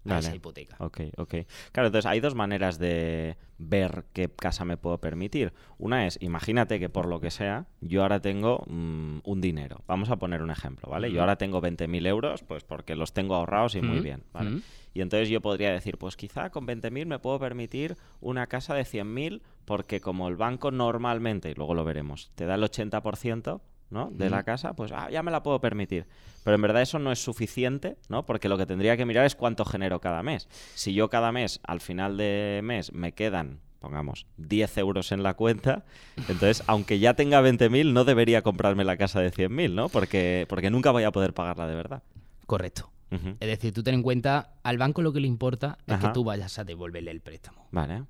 a 0.06 0.08
Vale. 0.10 0.26
esa 0.26 0.36
hipoteca. 0.36 0.76
Ok, 0.78 1.00
ok. 1.16 1.34
Claro, 1.72 1.86
entonces 1.88 2.06
hay 2.06 2.20
dos 2.20 2.34
maneras 2.34 2.78
de 2.78 3.36
ver 3.58 4.04
qué 4.12 4.28
casa 4.28 4.64
me 4.64 4.76
puedo 4.76 4.98
permitir. 4.98 5.52
Una 5.78 6.06
es, 6.06 6.18
imagínate 6.20 6.78
que 6.78 6.88
por 6.88 7.06
lo 7.06 7.20
que 7.20 7.30
sea, 7.30 7.66
yo 7.80 8.02
ahora 8.02 8.20
tengo 8.20 8.64
mm, 8.66 9.18
un 9.24 9.40
dinero. 9.40 9.82
Vamos 9.86 10.10
a 10.10 10.16
poner 10.16 10.42
un 10.42 10.50
ejemplo, 10.50 10.90
¿vale? 10.90 11.10
Yo 11.10 11.20
ahora 11.20 11.36
tengo 11.36 11.60
20.000 11.60 12.06
euros, 12.06 12.42
pues 12.42 12.64
porque 12.64 12.96
los 12.96 13.12
tengo 13.12 13.34
ahorrados 13.34 13.74
y 13.74 13.82
muy 13.82 14.00
bien, 14.00 14.24
¿vale? 14.32 14.60
Y 14.92 15.00
entonces 15.00 15.28
yo 15.28 15.40
podría 15.40 15.72
decir, 15.72 15.98
pues 15.98 16.16
quizá 16.16 16.50
con 16.50 16.66
20.000 16.66 17.06
me 17.06 17.18
puedo 17.18 17.38
permitir 17.40 17.96
una 18.20 18.46
casa 18.46 18.74
de 18.74 18.82
100.000 18.84 19.42
porque 19.64 20.00
como 20.00 20.28
el 20.28 20.36
banco 20.36 20.70
normalmente, 20.70 21.50
y 21.50 21.54
luego 21.54 21.74
lo 21.74 21.84
veremos, 21.84 22.30
te 22.34 22.46
da 22.46 22.54
el 22.54 22.62
80%, 22.62 23.60
¿no? 23.90 24.10
De 24.10 24.30
la 24.30 24.42
casa, 24.42 24.74
pues 24.74 24.92
ah, 24.92 25.08
ya 25.10 25.22
me 25.22 25.30
la 25.30 25.42
puedo 25.42 25.60
permitir. 25.60 26.06
Pero 26.42 26.56
en 26.56 26.62
verdad 26.62 26.82
eso 26.82 26.98
no 26.98 27.12
es 27.12 27.22
suficiente, 27.22 27.96
¿no? 28.08 28.26
Porque 28.26 28.48
lo 28.48 28.58
que 28.58 28.66
tendría 28.66 28.96
que 28.96 29.06
mirar 29.06 29.24
es 29.24 29.34
cuánto 29.34 29.64
genero 29.64 30.00
cada 30.00 30.22
mes. 30.22 30.48
Si 30.74 30.94
yo 30.94 31.08
cada 31.08 31.32
mes, 31.32 31.60
al 31.64 31.80
final 31.80 32.16
de 32.16 32.60
mes, 32.62 32.92
me 32.92 33.12
quedan, 33.12 33.60
pongamos, 33.80 34.26
10 34.36 34.78
euros 34.78 35.12
en 35.12 35.22
la 35.22 35.34
cuenta, 35.34 35.84
entonces, 36.28 36.62
aunque 36.66 36.98
ya 36.98 37.14
tenga 37.14 37.40
20.000, 37.42 37.92
no 37.92 38.04
debería 38.04 38.42
comprarme 38.42 38.84
la 38.84 38.96
casa 38.96 39.20
de 39.20 39.32
100.000, 39.32 39.72
¿no? 39.72 39.88
Porque, 39.88 40.46
porque 40.48 40.70
nunca 40.70 40.90
voy 40.90 41.04
a 41.04 41.12
poder 41.12 41.32
pagarla 41.34 41.66
de 41.66 41.74
verdad. 41.74 42.02
Correcto. 42.46 42.90
Es 43.38 43.48
decir, 43.48 43.72
tú 43.72 43.84
ten 43.84 43.94
en 43.94 44.02
cuenta, 44.02 44.54
al 44.64 44.76
banco 44.76 45.00
lo 45.00 45.12
que 45.12 45.20
le 45.20 45.28
importa 45.28 45.78
es 45.86 45.94
Ajá. 45.94 46.08
que 46.08 46.14
tú 46.14 46.24
vayas 46.24 46.58
a 46.58 46.64
devolverle 46.64 47.12
el 47.12 47.20
préstamo. 47.20 47.68
Vale. 47.70 48.02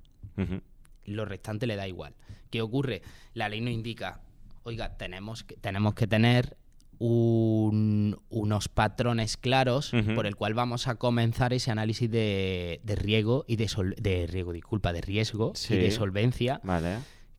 Lo 1.05 1.25
restante 1.25 1.67
le 1.67 1.75
da 1.75 1.87
igual. 1.87 2.15
¿Qué 2.49 2.61
ocurre? 2.61 3.01
La 3.33 3.47
ley 3.49 3.61
nos 3.61 3.71
indica, 3.71 4.21
oiga, 4.65 4.97
tenemos 4.97 5.43
que, 5.43 5.55
tenemos 5.55 5.93
que 5.95 6.07
tener 6.07 6.57
un- 6.97 8.17
unos 8.29 8.67
patrones 8.69 9.37
claros 9.37 9.91
por 10.15 10.25
el 10.25 10.35
cual 10.35 10.53
vamos 10.53 10.87
a 10.87 10.95
comenzar 10.95 11.53
ese 11.53 11.71
análisis 11.71 12.09
de, 12.09 12.79
de 12.83 12.95
riesgo 12.95 13.45
y 13.47 13.55
de, 13.57 13.67
sol- 13.67 13.95
de 13.99 14.27
riesgo, 14.27 14.53
disculpa, 14.53 14.91
de 14.93 15.01
riesgo 15.01 15.51
Sí. 15.55 15.75
y 15.75 15.77
de 15.77 15.91
solvencia. 15.91 16.59
Vale. 16.63 16.97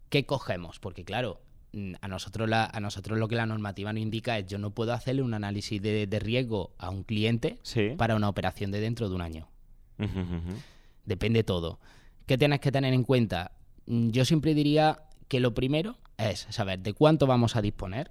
¿Qué 0.08 0.24
cogemos? 0.24 0.78
Porque 0.78 1.04
claro, 1.04 1.40
mm, 1.72 1.94
a 2.00 2.08
nosotros, 2.08 2.48
la- 2.48 2.66
a 2.72 2.80
nosotros 2.80 3.18
lo 3.18 3.28
que 3.28 3.34
la 3.36 3.46
normativa 3.46 3.92
nos 3.92 4.02
indica 4.02 4.38
es 4.38 4.46
yo 4.46 4.58
no 4.58 4.70
puedo 4.70 4.92
hacerle 4.92 5.22
un 5.22 5.34
análisis 5.34 5.80
de, 5.82 6.06
de 6.06 6.18
riesgo 6.20 6.74
a 6.78 6.90
un 6.90 7.02
cliente 7.02 7.58
Sí. 7.62 7.90
para 7.96 8.14
una 8.14 8.28
operación 8.28 8.70
de 8.70 8.80
dentro 8.80 9.08
de 9.08 9.14
un 9.14 9.20
año. 9.22 9.48
Ujú, 9.98 10.20
ujú. 10.20 10.54
Depende 11.04 11.42
todo. 11.44 11.80
¿Qué 12.26 12.36
tienes 12.38 12.60
que 12.60 12.70
tener 12.72 12.92
en 12.94 13.04
cuenta? 13.04 13.52
Mm, 13.86 14.10
Yo 14.10 14.24
siempre 14.24 14.54
diría 14.54 14.98
que 15.28 15.40
lo 15.40 15.54
primero 15.54 15.96
es 16.18 16.46
saber 16.50 16.80
de 16.80 16.92
cuánto 16.94 17.26
vamos 17.26 17.56
a 17.56 17.62
disponer 17.62 18.10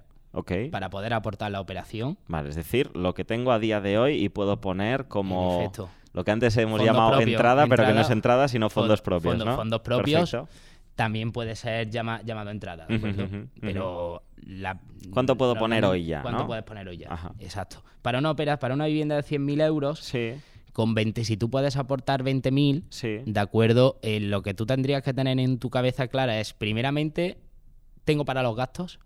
para 0.70 0.90
poder 0.90 1.14
aportar 1.14 1.50
la 1.50 1.60
operación. 1.60 2.18
Vale, 2.28 2.50
es 2.50 2.56
decir, 2.56 2.90
lo 2.94 3.14
que 3.14 3.24
tengo 3.24 3.52
a 3.52 3.58
día 3.58 3.80
de 3.80 3.98
hoy 3.98 4.22
y 4.22 4.28
puedo 4.28 4.60
poner 4.60 5.06
como 5.08 5.72
lo 6.12 6.24
que 6.24 6.30
antes 6.30 6.56
hemos 6.58 6.78
Fondo 6.78 6.84
llamado 6.92 7.16
propio, 7.16 7.34
entrada, 7.34 7.66
pero 7.66 7.86
que 7.86 7.92
no 7.94 8.00
es 8.02 8.10
entrada, 8.10 8.48
sino 8.48 8.68
fondos 8.70 9.00
fon- 9.00 9.04
propios, 9.04 9.44
fondos 9.56 9.80
propios, 9.80 10.30
Perfecto. 10.30 10.48
También 10.94 11.30
puede 11.30 11.56
ser 11.56 11.90
llama- 11.90 12.22
llamado 12.24 12.50
entrada, 12.50 12.86
¿de 12.86 12.96
acuerdo? 12.96 13.28
Pero 13.60 14.22
la- 14.46 14.80
¿Cuánto 15.12 15.36
puedo 15.36 15.52
la- 15.54 15.60
poner 15.60 15.84
hoy 15.84 16.06
ya, 16.06 16.22
¿Cuánto 16.22 16.42
no? 16.42 16.46
puedes 16.46 16.64
poner 16.64 16.88
hoy 16.88 16.96
ya? 16.98 17.12
Ajá. 17.12 17.32
Exacto. 17.38 17.82
Para 18.00 18.18
una, 18.18 18.30
opera, 18.30 18.58
para 18.58 18.72
una 18.74 18.86
vivienda 18.86 19.14
de 19.16 19.22
100.000 19.22 19.60
euros, 19.60 20.00
Sí, 20.00 20.32
con 20.72 20.94
20, 20.94 21.24
si 21.24 21.36
tú 21.36 21.50
puedes 21.50 21.76
aportar 21.76 22.22
20.000, 22.22 22.84
sí. 22.88 23.18
de 23.26 23.40
acuerdo, 23.40 23.98
eh, 24.02 24.20
lo 24.20 24.40
que 24.42 24.54
tú 24.54 24.64
tendrías 24.64 25.02
que 25.02 25.12
tener 25.12 25.38
en 25.38 25.58
tu 25.58 25.68
cabeza 25.68 26.08
clara 26.08 26.40
es, 26.40 26.54
primeramente, 26.54 27.36
¿tengo 28.06 28.24
para 28.24 28.42
los 28.42 28.56
gastos? 28.56 28.98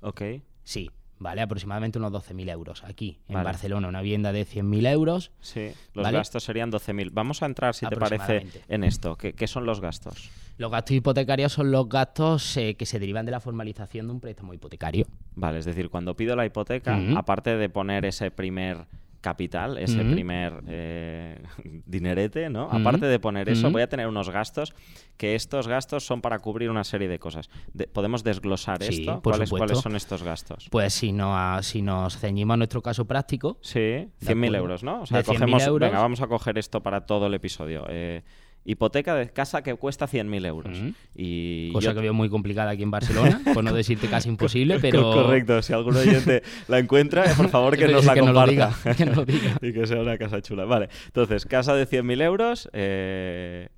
Ok. 0.00 0.22
Sí, 0.64 0.90
vale, 1.18 1.42
aproximadamente 1.42 1.98
unos 1.98 2.12
12.000 2.12 2.50
euros. 2.50 2.82
Aquí, 2.82 3.20
en 3.28 3.34
Vale. 3.34 3.44
Barcelona, 3.44 3.88
una 3.88 4.00
vivienda 4.00 4.32
de 4.32 4.44
100.000 4.44 4.90
euros. 4.90 5.30
Sí, 5.40 5.70
los 5.94 6.02
¿Vale? 6.02 6.18
gastos 6.18 6.42
serían 6.42 6.72
12.000. 6.72 7.10
Vamos 7.12 7.42
a 7.42 7.46
entrar, 7.46 7.74
si 7.74 7.86
te 7.86 7.96
parece, 7.96 8.46
en 8.68 8.84
esto. 8.84 9.16
¿Qué, 9.16 9.34
qué 9.34 9.46
son 9.46 9.66
los 9.66 9.80
gastos? 9.80 10.30
Los 10.56 10.72
gastos 10.72 10.96
hipotecarios 10.96 11.52
son 11.52 11.70
los 11.70 11.88
gastos 11.88 12.56
eh, 12.56 12.74
que 12.74 12.86
se 12.86 12.98
derivan 12.98 13.26
de 13.26 13.32
la 13.32 13.40
formalización 13.40 14.06
de 14.08 14.12
un 14.14 14.20
préstamo 14.20 14.54
hipotecario. 14.54 15.06
Vale, 15.36 15.58
es 15.58 15.66
decir, 15.66 15.88
cuando 15.90 16.16
pido 16.16 16.34
la 16.34 16.46
hipoteca, 16.46 16.98
aparte 17.16 17.56
de 17.56 17.68
poner 17.68 18.04
ese 18.06 18.30
primer 18.30 18.86
capital, 19.28 19.76
ese 19.78 20.02
primer 20.04 20.62
eh, 20.68 21.42
dinerete, 21.86 22.48
¿no? 22.48 22.70
Aparte 22.70 23.06
de 23.06 23.18
poner 23.18 23.48
eso, 23.50 23.70
voy 23.70 23.82
a 23.82 23.88
tener 23.88 24.06
unos 24.06 24.30
gastos 24.30 24.74
que 25.18 25.34
estos 25.34 25.68
gastos 25.68 26.06
son 26.06 26.20
para 26.22 26.38
cubrir 26.38 26.70
una 26.70 26.84
serie 26.84 27.08
de 27.08 27.18
cosas. 27.18 27.50
De- 27.74 27.86
¿Podemos 27.86 28.24
desglosar 28.24 28.82
Sí, 28.82 29.00
esto? 29.00 29.20
por 29.20 29.32
¿Cuáles, 29.34 29.48
supuesto. 29.50 29.66
¿Cuáles 29.66 29.82
son 29.82 29.96
estos 29.96 30.22
gastos? 30.22 30.68
Pues 30.70 30.94
si, 30.94 31.12
no, 31.12 31.62
si 31.62 31.82
nos 31.82 32.16
ceñimos 32.18 32.54
a 32.54 32.56
nuestro 32.56 32.80
caso 32.80 33.04
práctico, 33.06 33.58
Sí, 33.60 33.78
100.000 33.78 34.32
acuerdo. 34.46 34.56
euros, 34.56 34.82
¿no? 34.82 35.02
O 35.02 35.06
sea, 35.06 35.18
De 35.18 35.24
100.000 35.24 35.26
cogemos. 35.40 35.62
euros. 35.66 35.88
Venga, 35.90 36.00
vamos 36.00 36.20
a 36.22 36.26
coger 36.26 36.56
esto 36.58 36.82
para 36.82 37.04
todo 37.04 37.26
el 37.26 37.34
episodio. 37.34 37.84
Eh, 37.90 38.22
hipoteca 38.64 39.14
de 39.14 39.30
casa 39.30 39.62
que 39.62 39.74
cuesta 39.76 40.06
100.000 40.06 40.46
euros. 40.46 40.78
Y 41.14 41.72
cosa 41.72 41.90
yo- 41.90 41.94
que 41.94 42.00
veo 42.02 42.12
muy 42.14 42.28
complicada 42.28 42.70
aquí 42.72 42.82
en 42.82 42.90
Barcelona, 42.90 43.40
por 43.54 43.64
no 43.64 43.72
decirte 43.72 44.08
casi 44.08 44.28
imposible, 44.28 44.78
pero... 44.78 45.10
Correcto, 45.12 45.62
si 45.62 45.72
algún 45.72 45.96
oyente 45.96 46.42
la 46.68 46.78
encuentra, 46.78 47.24
eh, 47.30 47.34
por 47.36 47.48
favor 47.48 47.76
que 47.78 47.88
nos 47.88 48.04
la 48.04 48.14
que 48.14 48.20
comparta. 48.20 48.50
diga, 48.50 48.94
que 48.94 49.06
lo 49.06 49.24
diga. 49.24 49.56
y 49.62 49.72
que 49.72 49.86
sea 49.86 50.00
una 50.00 50.18
casa 50.18 50.42
chula. 50.42 50.64
Vale, 50.66 50.88
entonces, 51.06 51.46
casa 51.46 51.74
de 51.74 51.86
100.000 51.88 52.22
euros, 52.22 52.68
eh, 52.74 53.68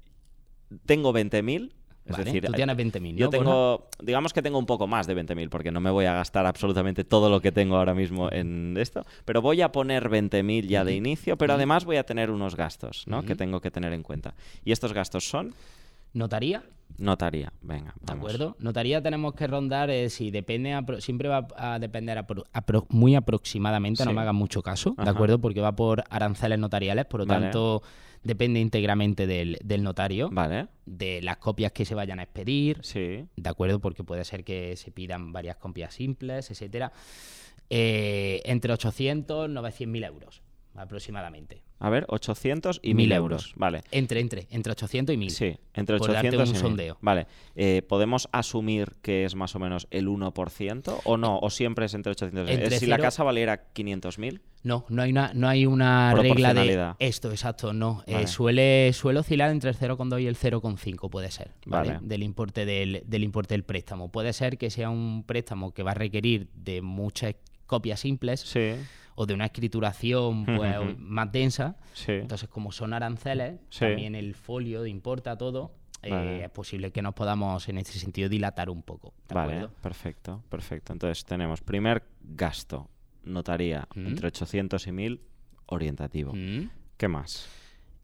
tengo 0.87 1.13
20.000. 1.13 1.71
Es 2.11 2.17
Vale, 2.17 2.25
decir, 2.25 2.45
tú 2.45 2.53
tienes 2.53 2.77
20.000, 2.77 3.17
yo 3.17 3.27
¿no, 3.27 3.31
Borja? 3.31 3.45
tengo, 3.45 3.89
digamos 4.03 4.33
que 4.33 4.43
tengo 4.43 4.59
un 4.59 4.67
poco 4.67 4.87
más 4.87 5.07
de 5.07 5.15
20.000 5.15 5.49
porque 5.49 5.71
no 5.71 5.81
me 5.81 5.91
voy 5.91 6.05
a 6.07 6.13
gastar 6.15 6.45
absolutamente 6.47 7.05
todo 7.05 7.31
lo 7.31 7.41
que 7.41 7.53
tengo 7.53 7.77
ahora 7.77 7.95
mismo 7.95 8.29
en 8.33 8.77
esto, 8.79 9.05
pero 9.25 9.41
voy 9.43 9.63
a 9.63 9.73
poner 9.73 10.09
20.000 10.09 10.67
ya 10.69 10.85
de 10.85 10.95
inicio, 10.95 11.37
pero 11.39 11.55
además 11.55 11.85
voy 11.85 11.97
a 11.97 12.05
tener 12.05 12.31
unos 12.31 12.57
gastos, 12.57 13.05
¿no? 13.07 13.23
Que 13.23 13.35
tengo 13.37 13.61
que 13.61 13.71
tener 13.71 13.93
en 13.93 14.03
cuenta. 14.03 14.35
Y 14.65 14.73
estos 14.73 14.93
gastos 14.93 15.29
son 15.29 15.55
Notaría, 16.13 16.65
notaría. 16.99 17.53
Venga, 17.63 17.95
¿de 18.01 18.13
acuerdo? 18.13 18.57
Notaría 18.59 19.01
tenemos 19.01 19.35
que 19.35 19.47
rondar, 19.47 19.91
eh, 19.91 20.11
si 20.11 20.33
depende, 20.33 20.77
siempre 20.99 21.29
va 21.29 21.47
a 21.57 21.79
depender 21.79 22.19
apro- 22.19 22.87
muy 22.89 23.15
aproximadamente, 23.15 24.05
no 24.05 24.13
me 24.13 24.21
hagan 24.21 24.35
mucho 24.35 24.61
caso, 24.63 24.95
¿de 24.97 25.09
acuerdo? 25.09 25.41
Porque 25.41 25.61
va 25.61 25.71
por 25.77 26.03
aranceles 26.11 26.59
notariales, 26.59 27.05
por 27.07 27.21
lo 27.21 27.27
Vale. 27.27 27.43
tanto 27.47 27.83
depende 28.23 28.61
íntegramente 28.61 29.27
del, 29.27 29.59
del 29.63 29.83
notario, 29.83 30.29
Vale, 30.31 30.69
de 30.87 31.23
las 31.23 31.39
copias 31.39 31.73
que 31.73 31.85
se 31.85 31.95
vayan 31.95 32.19
a 32.21 32.25
expedir, 32.25 32.81
sí. 32.83 33.27
¿de 33.37 33.49
acuerdo? 33.49 33.81
Porque 33.81 34.05
puede 34.05 34.25
ser 34.25 34.45
que 34.45 34.77
se 34.77 34.91
pidan 34.91 35.33
varias 35.33 35.57
copias 35.57 35.95
simples, 35.95 36.51
etcétera. 36.51 36.93
Eh, 37.71 38.43
entre 38.45 38.73
800 38.73 39.49
y 39.49 39.53
900 39.53 39.93
mil 39.93 40.05
euros, 40.05 40.43
aproximadamente. 40.75 41.63
A 41.79 41.89
ver, 41.89 42.05
800 42.09 42.81
y 42.83 42.89
1000 42.89 42.97
1000 43.09 43.13
euros. 43.13 43.43
euros. 43.47 43.55
Vale. 43.57 43.81
Entre, 43.91 44.21
entre, 44.21 44.47
entre 44.51 44.73
800 44.73 45.15
y 45.15 45.17
1000. 45.17 45.31
Sí, 45.31 45.57
entre 45.73 45.97
Por 45.97 46.13
darte 46.13 46.29
800 46.29 46.49
un 46.51 46.55
y 46.55 46.59
1000. 46.59 46.61
sondeo. 46.61 46.99
Vale. 47.01 47.27
Eh, 47.57 47.81
¿Podemos 47.89 48.29
asumir 48.33 48.97
que 49.01 49.25
es 49.25 49.35
más 49.35 49.55
o 49.57 49.59
menos 49.59 49.89
el 49.91 50.07
1% 50.09 51.01
o 51.05 51.17
no? 51.17 51.39
¿O 51.39 51.49
siempre 51.49 51.87
es 51.87 51.95
entre 51.95 52.13
800 52.13 52.49
y 52.49 52.53
1000? 52.53 52.63
Entre 52.65 52.79
si 52.79 52.87
la 52.87 52.97
cero- 52.97 53.05
casa 53.05 53.25
valiera 53.25 53.73
500.000, 53.75 54.41
No, 54.63 54.85
no 54.91 55.01
hay 55.01 55.11
una, 55.11 55.33
no 55.35 55.49
hay 55.49 55.65
una 55.65 56.13
regla 56.15 56.53
de 56.53 56.95
esto, 56.99 57.31
exacto, 57.31 57.73
no. 57.73 58.05
Eh, 58.07 58.13
Vale. 58.13 58.27
suele, 58.27 58.93
suele 58.93 59.21
oscilar 59.21 59.51
entre 59.51 59.71
el 59.71 59.77
0,2 59.77 60.21
y 60.21 60.27
el 60.27 60.37
0,5 60.37 61.09
puede 61.09 61.31
ser, 61.31 61.53
¿vale? 61.65 61.95
Vale. 61.95 62.07
Del 62.07 62.23
importe 62.23 62.67
del, 62.67 63.03
del 63.07 63.25
importe 63.25 63.55
del 63.55 63.65
préstamo. 63.65 64.11
Puede 64.13 64.35
ser 64.35 64.59
que 64.59 64.69
sea 64.69 64.91
un 64.91 65.25
préstamo 65.25 65.73
que 65.73 65.83
va 65.83 65.93
a 65.93 65.95
requerir 65.95 66.49
de 66.53 66.83
muchas 66.83 67.37
copias 67.65 68.01
simples 68.01 68.41
sí, 68.41 68.73
o 69.21 69.27
de 69.27 69.35
una 69.35 69.45
escrituración 69.45 70.47
pues, 70.47 70.99
más 70.99 71.31
densa. 71.31 71.77
sí. 71.93 72.13
Entonces, 72.13 72.49
como 72.49 72.73
son 72.73 72.95
aranceles, 72.95 73.61
Sí. 73.69 73.81
también 73.81 74.15
el 74.15 74.35
folio 74.35 74.87
importa 74.87 75.37
todo, 75.37 75.75
eh, 76.03 76.41
es 76.45 76.51
posible 76.51 76.91
que 76.91 77.03
nos 77.03 77.13
podamos 77.13 77.69
en 77.69 77.77
ese 77.77 77.99
sentido 77.99 78.31
dilatar 78.31 78.71
un 78.71 78.83
poco. 78.83 79.13
¿de 79.29 79.35
Vale, 79.35 79.53
acuerdo? 79.59 79.75
perfecto, 79.83 80.43
perfecto. 80.49 80.95
Entonces 80.95 81.23
tenemos 81.27 81.61
primer 81.61 82.03
gasto, 82.23 82.89
notaría, 83.23 83.87
Mm. 83.95 84.07
entre 84.07 84.29
800 84.29 84.87
y 84.87 84.93
1000, 84.93 85.21
orientativo. 85.67 86.33
Mm. 86.35 86.71
¿Qué 86.97 87.09
más? 87.09 87.47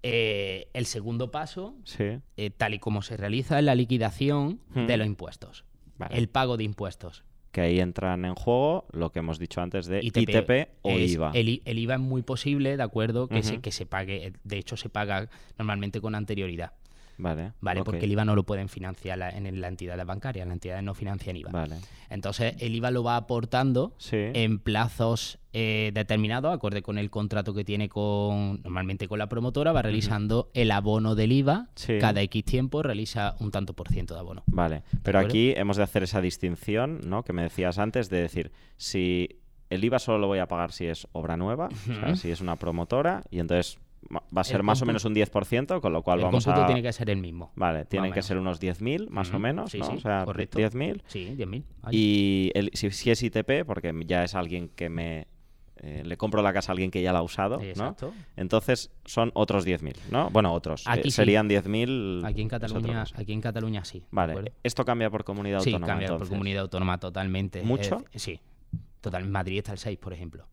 Eh, 0.02 0.68
el 0.74 0.84
segundo 0.84 1.30
paso 1.30 1.76
Sí, 1.84 2.04
eh, 2.36 2.50
tal 2.50 2.74
y 2.74 2.78
como 2.78 3.00
se 3.00 3.16
realiza 3.16 3.58
en 3.58 3.64
la 3.64 3.74
liquidación 3.74 4.60
Hmm. 4.74 4.86
de 4.86 4.96
los 4.98 5.06
impuestos. 5.06 5.64
vale. 5.96 6.18
El 6.18 6.28
pago 6.28 6.58
de 6.58 6.64
impuestos. 6.64 7.24
Que 7.56 7.62
ahí 7.62 7.80
entran 7.80 8.26
en 8.26 8.34
juego 8.34 8.84
lo 8.92 9.10
que 9.10 9.20
hemos 9.20 9.38
dicho 9.38 9.62
antes 9.62 9.86
de 9.86 10.00
ITP, 10.04 10.68
o 10.82 10.90
IVA. 10.90 11.30
El, 11.32 11.78
IVA 11.78 11.94
es 11.94 12.00
muy 12.00 12.20
posible, 12.20 12.76
¿de 12.76 12.82
acuerdo? 12.82 13.28
Que, 13.28 13.42
se, 13.42 13.62
que 13.62 13.72
se 13.72 13.86
pague, 13.86 14.34
de 14.44 14.58
hecho 14.58 14.76
se 14.76 14.90
paga 14.90 15.30
normalmente 15.56 16.02
con 16.02 16.14
anterioridad. 16.14 16.72
Vale. 17.18 17.52
Vale, 17.60 17.82
porque 17.84 18.04
el 18.04 18.12
IVA 18.12 18.24
no 18.24 18.34
lo 18.34 18.44
pueden 18.44 18.68
financiar 18.68 19.20
en 19.34 19.60
la 19.60 19.68
entidad 19.68 20.04
bancaria, 20.04 20.44
la 20.44 20.52
entidad 20.52 20.82
no 20.82 20.94
financian 20.94 21.36
IVA. 21.36 21.50
Vale. 21.50 21.76
Entonces, 22.10 22.54
el 22.60 22.74
IVA 22.74 22.90
lo 22.90 23.02
va 23.02 23.16
aportando 23.16 23.94
en 24.10 24.58
plazos 24.58 25.38
eh, 25.52 25.90
determinados, 25.94 26.54
acorde 26.54 26.82
con 26.82 26.98
el 26.98 27.10
contrato 27.10 27.54
que 27.54 27.64
tiene 27.64 27.88
con 27.88 28.60
normalmente 28.62 29.08
con 29.08 29.18
la 29.18 29.28
promotora, 29.28 29.72
va 29.72 29.82
realizando 29.82 30.50
el 30.52 30.70
abono 30.70 31.14
del 31.14 31.32
IVA. 31.32 31.68
Cada 32.00 32.20
X 32.22 32.44
tiempo 32.44 32.82
realiza 32.82 33.36
un 33.40 33.50
tanto 33.50 33.72
por 33.72 33.88
ciento 33.88 34.14
de 34.14 34.20
abono. 34.20 34.42
Vale, 34.46 34.82
pero 35.02 35.18
aquí 35.18 35.54
hemos 35.56 35.76
de 35.76 35.82
hacer 35.82 36.02
esa 36.02 36.20
distinción, 36.20 37.00
¿no? 37.06 37.22
Que 37.22 37.32
me 37.32 37.42
decías 37.42 37.78
antes, 37.78 38.10
de 38.10 38.20
decir, 38.20 38.52
si 38.76 39.40
el 39.70 39.82
IVA 39.84 39.98
solo 39.98 40.18
lo 40.18 40.26
voy 40.26 40.38
a 40.38 40.46
pagar 40.46 40.72
si 40.72 40.86
es 40.86 41.08
obra 41.12 41.36
nueva, 41.36 41.68
si 42.14 42.30
es 42.30 42.40
una 42.40 42.56
promotora, 42.56 43.22
y 43.30 43.40
entonces 43.40 43.78
va 44.10 44.40
a 44.40 44.44
ser 44.44 44.62
más 44.62 44.82
o 44.82 44.86
menos 44.86 45.04
un 45.04 45.14
10%, 45.14 45.80
con 45.80 45.92
lo 45.92 46.02
cual 46.02 46.20
vamos 46.20 46.46
a... 46.48 46.66
tiene 46.66 46.82
que 46.82 46.92
ser 46.92 47.10
el 47.10 47.18
mismo. 47.18 47.52
Vale, 47.56 47.84
tienen 47.84 48.12
que 48.12 48.22
ser 48.22 48.38
unos 48.38 48.60
10.000 48.60 49.08
más 49.08 49.32
o 49.32 49.38
menos, 49.38 49.74
¿no? 49.74 49.86
o 49.86 50.00
sea, 50.00 50.24
10.000. 50.24 51.02
Sí, 51.06 51.34
10.000. 51.36 51.64
Y 51.90 52.52
si, 52.72 52.90
si, 52.90 53.10
es 53.10 53.22
ITP, 53.22 53.64
porque 53.66 53.94
ya 54.06 54.24
es 54.24 54.34
alguien 54.34 54.68
que 54.68 54.88
me... 54.88 55.28
Eh, 55.78 56.02
le 56.06 56.16
compro 56.16 56.40
la 56.40 56.54
casa 56.54 56.70
a 56.70 56.72
alguien 56.72 56.90
que 56.90 57.02
ya 57.02 57.12
la 57.12 57.18
ha 57.18 57.22
usado, 57.22 57.60
¿no? 57.76 57.94
Entonces 58.36 58.90
son 59.04 59.30
otros 59.34 59.66
10.000, 59.66 59.94
¿no? 60.10 60.30
Bueno, 60.30 60.54
otros. 60.54 60.86
Eh, 60.86 60.90
aquí 60.90 61.10
serían 61.10 61.50
10.000... 61.50 62.24
Aquí 62.24 62.40
en 62.40 62.48
Cataluña, 62.48 63.04
aquí 63.14 63.32
en 63.32 63.40
Cataluña 63.42 63.84
sí. 63.84 64.02
Vale. 64.10 64.52
¿Esto 64.62 64.84
cambia 64.86 65.10
por 65.10 65.24
comunidad 65.24 65.58
autónoma? 65.58 65.86
Sí, 65.86 65.90
cambia 65.90 66.08
por 66.16 66.28
comunidad 66.28 66.62
autónoma 66.62 66.98
totalmente. 66.98 67.62
¿Mucho? 67.62 68.04
sí. 68.14 68.40
Total, 69.00 69.24
Madrid 69.28 69.58
está 69.58 69.70
el 69.70 69.78
6, 69.78 69.98
por 69.98 70.12
ejemplo. 70.12 70.48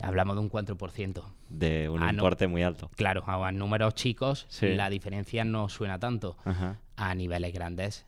Hablamos 0.00 0.36
de 0.36 0.40
un 0.40 0.50
4%. 0.50 1.22
De 1.48 1.88
un 1.88 2.08
importe 2.08 2.46
muy 2.46 2.62
alto. 2.62 2.90
Claro, 2.96 3.24
a 3.26 3.52
números 3.52 3.94
chicos 3.94 4.46
la 4.60 4.90
diferencia 4.90 5.44
no 5.44 5.68
suena 5.68 5.98
tanto. 5.98 6.36
A 6.96 7.14
niveles 7.14 7.52
grandes 7.52 8.06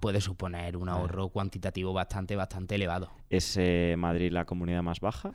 puede 0.00 0.20
suponer 0.20 0.76
un 0.76 0.88
ahorro 0.88 1.28
cuantitativo 1.28 1.92
bastante, 1.92 2.36
bastante 2.36 2.76
elevado. 2.76 3.10
¿Es 3.30 3.56
eh, 3.58 3.94
Madrid 3.98 4.32
la 4.32 4.44
comunidad 4.44 4.82
más 4.82 5.00
baja? 5.00 5.32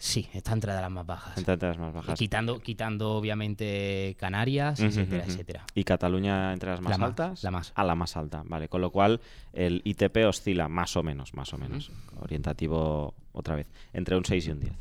Sí, 0.00 0.28
está 0.32 0.52
entre 0.52 0.72
las 0.72 0.90
más 0.90 1.04
bajas. 1.04 1.36
Entre 1.36 1.56
las 1.56 1.76
más 1.76 1.92
bajas. 1.92 2.16
quitando, 2.16 2.60
quitando 2.60 3.14
obviamente 3.14 4.14
Canarias, 4.16 4.78
etcétera, 4.78 5.24
etcétera. 5.26 5.64
¿Y 5.74 5.82
Cataluña 5.82 6.52
entre 6.52 6.70
las 6.70 6.80
más 6.80 7.00
altas? 7.00 7.42
la 7.42 7.50
más. 7.50 7.72
A 7.74 7.82
la 7.82 7.96
más 7.96 8.16
alta, 8.16 8.44
vale. 8.46 8.68
Con 8.68 8.80
lo 8.80 8.92
cual 8.92 9.20
el 9.52 9.82
ITP 9.84 10.18
oscila 10.28 10.68
más 10.68 10.96
o 10.96 11.02
menos, 11.02 11.34
más 11.34 11.52
o 11.52 11.58
menos. 11.58 11.90
Orientativo 12.20 13.14
otra 13.38 13.56
vez. 13.56 13.68
Entre 13.92 14.16
un 14.16 14.24
6 14.24 14.46
y 14.46 14.50
un 14.50 14.60
10. 14.60 14.72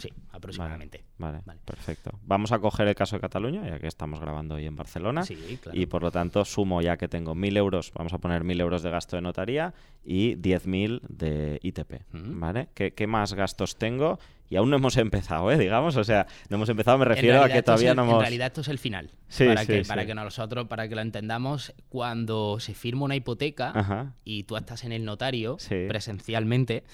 Sí, 0.00 0.08
aproximadamente. 0.32 1.04
Vale, 1.18 1.40
perfecto. 1.66 2.18
Vamos 2.22 2.52
a 2.52 2.58
coger 2.58 2.88
el 2.88 2.94
caso 2.94 3.16
de 3.16 3.20
Cataluña, 3.20 3.68
ya 3.68 3.78
que 3.78 3.86
estamos 3.86 4.18
grabando 4.18 4.54
hoy 4.54 4.64
en 4.64 4.74
Barcelona. 4.74 5.22
Y 5.72 5.86
por 5.86 6.02
lo 6.02 6.10
tanto 6.10 6.46
sumo 6.46 6.80
ya 6.80 6.96
que 6.96 7.06
tengo 7.06 7.34
1.000 7.34 7.58
euros, 7.58 7.92
vamos 7.94 8.14
a 8.14 8.18
poner 8.18 8.42
1.000 8.42 8.60
euros 8.60 8.82
de 8.82 8.88
gasto 8.88 9.16
de 9.16 9.22
notaría 9.22 9.74
y 10.02 10.36
10.000 10.36 11.02
de 11.02 11.60
ITP. 11.62 12.02
¿Vale? 12.12 12.68
¿Qué, 12.72 12.94
¿Qué, 12.94 13.06
más 13.06 13.34
gastos 13.34 13.76
tengo? 13.76 14.18
Y 14.48 14.56
aún 14.56 14.70
no 14.70 14.76
hemos 14.76 14.96
empezado, 14.96 15.50
¿eh? 15.52 15.58
digamos. 15.58 15.96
O 15.96 16.04
sea, 16.04 16.26
no 16.48 16.56
hemos 16.56 16.70
empezado, 16.70 16.96
me 16.96 17.04
refiero 17.04 17.42
a 17.42 17.50
que 17.50 17.62
todavía 17.62 17.94
no 17.94 18.04
hemos. 18.04 18.14
En 18.14 18.20
realidad 18.20 18.46
esto 18.46 18.62
es 18.62 18.68
el 18.68 18.78
final. 18.78 19.10
Sí, 19.28 19.44
para 19.44 19.66
que, 19.66 19.82
para 19.84 20.06
que 20.06 20.14
nosotros, 20.14 20.66
para 20.66 20.88
que 20.88 20.94
lo 20.94 21.02
entendamos, 21.02 21.74
cuando 21.90 22.58
se 22.58 22.72
firma 22.72 23.04
una 23.04 23.16
hipoteca 23.16 24.14
y 24.24 24.44
tú 24.44 24.56
estás 24.56 24.84
en 24.84 24.92
el 24.92 25.04
notario 25.04 25.58
presencialmente 25.88 26.84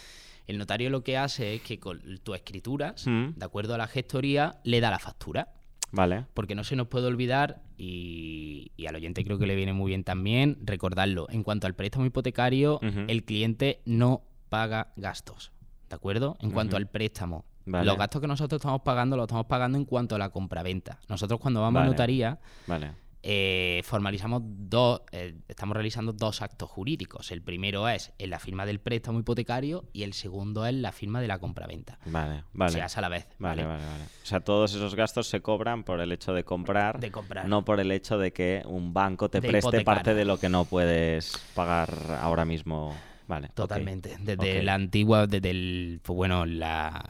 el 0.47 0.59
notario 0.59 0.91
lo 0.91 1.03
que 1.03 1.17
hace 1.17 1.55
es 1.55 1.63
que 1.63 1.79
con 1.79 2.01
tus 2.23 2.37
escrituras, 2.37 3.07
mm. 3.07 3.31
de 3.37 3.45
acuerdo 3.45 3.75
a 3.75 3.79
la 3.79 3.87
gestoría, 3.87 4.61
le 4.65 4.81
da 4.81 4.91
la 4.91 4.99
factura. 4.99 5.53
Vale. 5.93 6.27
Porque 6.35 6.55
no 6.55 6.65
se 6.65 6.77
nos 6.77 6.89
puede 6.89 7.07
olvidar, 7.07 7.63
y, 7.79 8.73
al 8.87 8.97
oyente 8.97 9.25
creo 9.25 9.39
que 9.39 9.47
le 9.47 9.55
viene 9.55 9.73
muy 9.73 9.91
bien 9.91 10.05
también, 10.05 10.59
recordarlo. 10.63 11.27
En 11.31 11.43
cuanto 11.43 11.67
al 11.67 11.75
préstamo 11.75 12.07
hipotecario, 12.07 12.81
el 12.83 13.25
cliente 13.25 13.81
no 13.85 14.23
paga 14.49 14.93
gastos. 14.97 15.53
¿De 15.89 15.95
acuerdo? 15.95 16.37
En 16.41 16.51
cuanto 16.51 16.77
al 16.77 16.89
préstamo. 16.89 17.45
Los 17.65 17.99
gastos 17.99 18.21
que 18.21 18.29
nosotros 18.29 18.61
estamos 18.61 18.83
pagando 18.83 19.17
los 19.17 19.25
estamos 19.25 19.47
pagando 19.47 19.77
en 19.77 19.85
cuanto 19.85 20.15
a 20.15 20.19
la 20.19 20.31
compraventa. 20.31 21.01
Nosotros 21.09 21.41
cuando 21.41 21.61
vamos 21.61 21.83
a 21.83 21.87
notaría, 21.87 22.39
vale. 22.67 22.93
Eh, 23.29 23.83
formalizamos 23.83 24.43
dos, 24.45 25.01
eh, 25.11 25.35
estamos 25.49 25.75
realizando 25.75 26.13
dos 26.13 26.43
actos 26.43 26.71
jurídicos. 26.71 27.33
El 27.33 27.43
primero 27.43 27.89
es 27.89 28.13
en 28.19 28.31
la 28.31 28.39
firma 28.39 28.65
del 28.65 28.79
préstamo 28.79 29.19
hipotecario 29.19 29.85
y 29.93 30.05
el 30.05 30.13
segundo 30.13 30.65
es 30.65 30.75
la 30.75 30.93
firma 30.93 31.21
de 31.21 31.27
la 31.27 31.41
compraventa. 31.41 31.99
Vale, 32.05 32.45
vale. 32.53 32.71
O 32.71 32.73
sea, 32.73 32.87
a 32.87 33.01
la 33.01 33.09
vez. 33.09 33.27
Vale, 33.41 33.65
vale, 33.65 33.85
vale, 33.85 34.05
O 34.23 34.27
sea, 34.27 34.39
todos 34.39 34.73
esos 34.75 34.95
gastos 34.95 35.27
se 35.27 35.41
cobran 35.41 35.83
por 35.83 36.01
el 36.01 36.13
hecho 36.13 36.33
de 36.35 36.45
comprar, 36.45 37.01
de 37.01 37.11
comprar. 37.11 37.49
no 37.49 37.65
por 37.65 37.81
el 37.81 37.91
hecho 37.91 38.17
de 38.17 38.33
que 38.33 38.63
un 38.65 38.95
banco 38.95 39.29
te 39.29 39.43
preste 39.43 39.81
parte 39.81 40.15
de 40.15 40.25
lo 40.25 40.39
que 40.39 40.49
no 40.49 40.65
puedes 40.65 41.37
pagar 41.57 41.93
ahora 42.21 42.45
mismo. 42.45 42.97
Vale. 43.27 43.49
Totalmente. 43.55 44.19
Desde 44.21 44.63
la 44.63 44.75
antigua, 44.75 45.27
desde 45.27 45.51
el, 45.51 46.01
pues 46.05 46.17
bueno, 46.17 46.47
la 46.47 47.03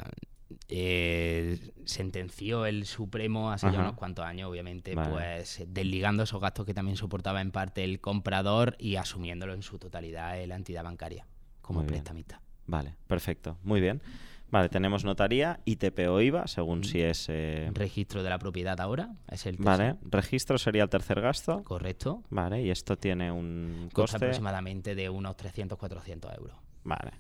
eh, 0.69 1.73
sentenció 1.85 2.67
el 2.67 2.87
Supremo 2.87 3.51
hace 3.51 3.71
ya 3.71 3.81
unos 3.81 3.95
cuantos 3.95 4.25
años, 4.25 4.51
obviamente, 4.51 4.95
pues 4.95 5.65
desligando 5.69 6.23
esos 6.23 6.41
gastos 6.41 6.67
que 6.67 6.75
también 6.75 6.97
soportaba 6.97 7.41
en 7.41 7.51
parte 7.51 7.85
el 7.85 8.01
comprador 8.01 8.77
y 8.79 8.97
asumiéndolo 8.97 9.55
en 9.55 9.63
su 9.63 9.79
totalidad 9.79 10.43
la 10.47 10.57
entidad 10.57 10.85
bancaria 10.85 11.27
como 11.61 11.85
prestamista. 11.85 12.41
Vale, 12.67 12.97
perfecto, 13.07 13.59
muy 13.63 13.81
bien. 13.81 14.03
Vale, 14.49 14.69
tenemos 14.69 15.05
notaría, 15.05 15.61
ITP 15.65 16.09
o 16.09 16.21
IVA, 16.21 16.47
según 16.47 16.85
si 16.85 17.01
es... 17.01 17.27
Eh, 17.29 17.69
registro 17.75 18.23
de 18.23 18.31
la 18.31 18.39
propiedad 18.39 18.81
ahora, 18.81 19.17
es 19.29 19.45
el 19.47 19.57
Vale, 19.57 19.97
registro 20.03 20.57
sería 20.57 20.85
el 20.85 20.89
tercer 20.89 21.21
gasto. 21.21 21.65
Correcto. 21.65 22.23
Vale, 22.31 22.63
y 22.63 22.71
esto 22.71 22.97
tiene 22.97 23.33
un 23.33 23.91
coste... 23.93 24.17
aproximadamente 24.17 24.95
de 24.95 25.11
unos 25.11 25.37
300-400 25.37 26.39
euros. 26.39 26.57
Vale, 26.85 27.11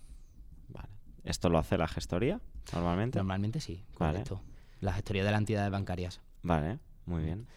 ¿Esto 1.26 1.48
lo 1.48 1.58
hace 1.58 1.76
la 1.76 1.88
gestoría 1.88 2.40
normalmente? 2.72 3.18
Normalmente 3.18 3.60
sí, 3.60 3.84
correcto. 3.94 4.40
La 4.80 4.92
gestoría 4.92 5.24
de 5.24 5.32
las 5.32 5.40
entidades 5.40 5.70
bancarias. 5.72 6.20
Vale, 6.42 6.78
muy 7.04 7.24
bien. 7.24 7.48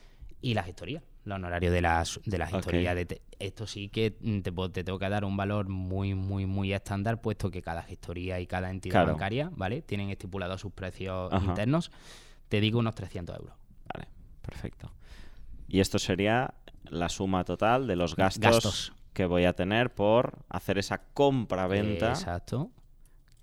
Y 0.41 0.55
la 0.55 0.63
gestoría, 0.63 1.03
los 1.23 1.35
honorarios 1.35 1.71
de 1.71 1.81
la, 1.81 2.03
de 2.25 2.37
la 2.37 2.47
gestoría. 2.47 2.95
De 2.95 3.21
esto 3.37 3.67
sí 3.67 3.89
que 3.89 4.09
te, 4.11 4.41
te, 4.41 4.83
tengo 4.83 4.97
que 4.97 5.09
dar 5.09 5.23
un 5.23 5.37
valor 5.37 5.69
muy, 5.69 6.15
muy, 6.15 6.47
muy 6.47 6.73
estándar, 6.73 7.21
puesto 7.21 7.51
que 7.51 7.61
cada 7.61 7.83
gestoría 7.83 8.39
y 8.39 8.47
cada 8.47 8.71
entidad 8.71 9.05
bancaria, 9.05 9.51
¿vale? 9.53 9.83
Tienen 9.83 10.09
estipulados 10.09 10.61
sus 10.61 10.71
precios 10.71 11.31
internos. 11.43 11.91
Te 12.47 12.61
digo 12.61 12.79
unos 12.79 12.95
300 12.95 13.37
euros. 13.37 13.53
Vale, 13.93 14.07
perfecto. 14.41 14.91
Y 15.67 15.79
esto 15.79 15.99
sería 15.99 16.55
la 16.85 17.09
suma 17.09 17.43
total 17.43 17.85
de 17.85 17.95
los 17.95 18.15
gastos, 18.15 18.93
que 19.13 19.25
voy 19.27 19.45
a 19.45 19.53
tener 19.53 19.93
por 19.93 20.39
hacer 20.49 20.79
esa 20.79 21.03
compra-venta. 21.13 22.09
Exacto 22.09 22.71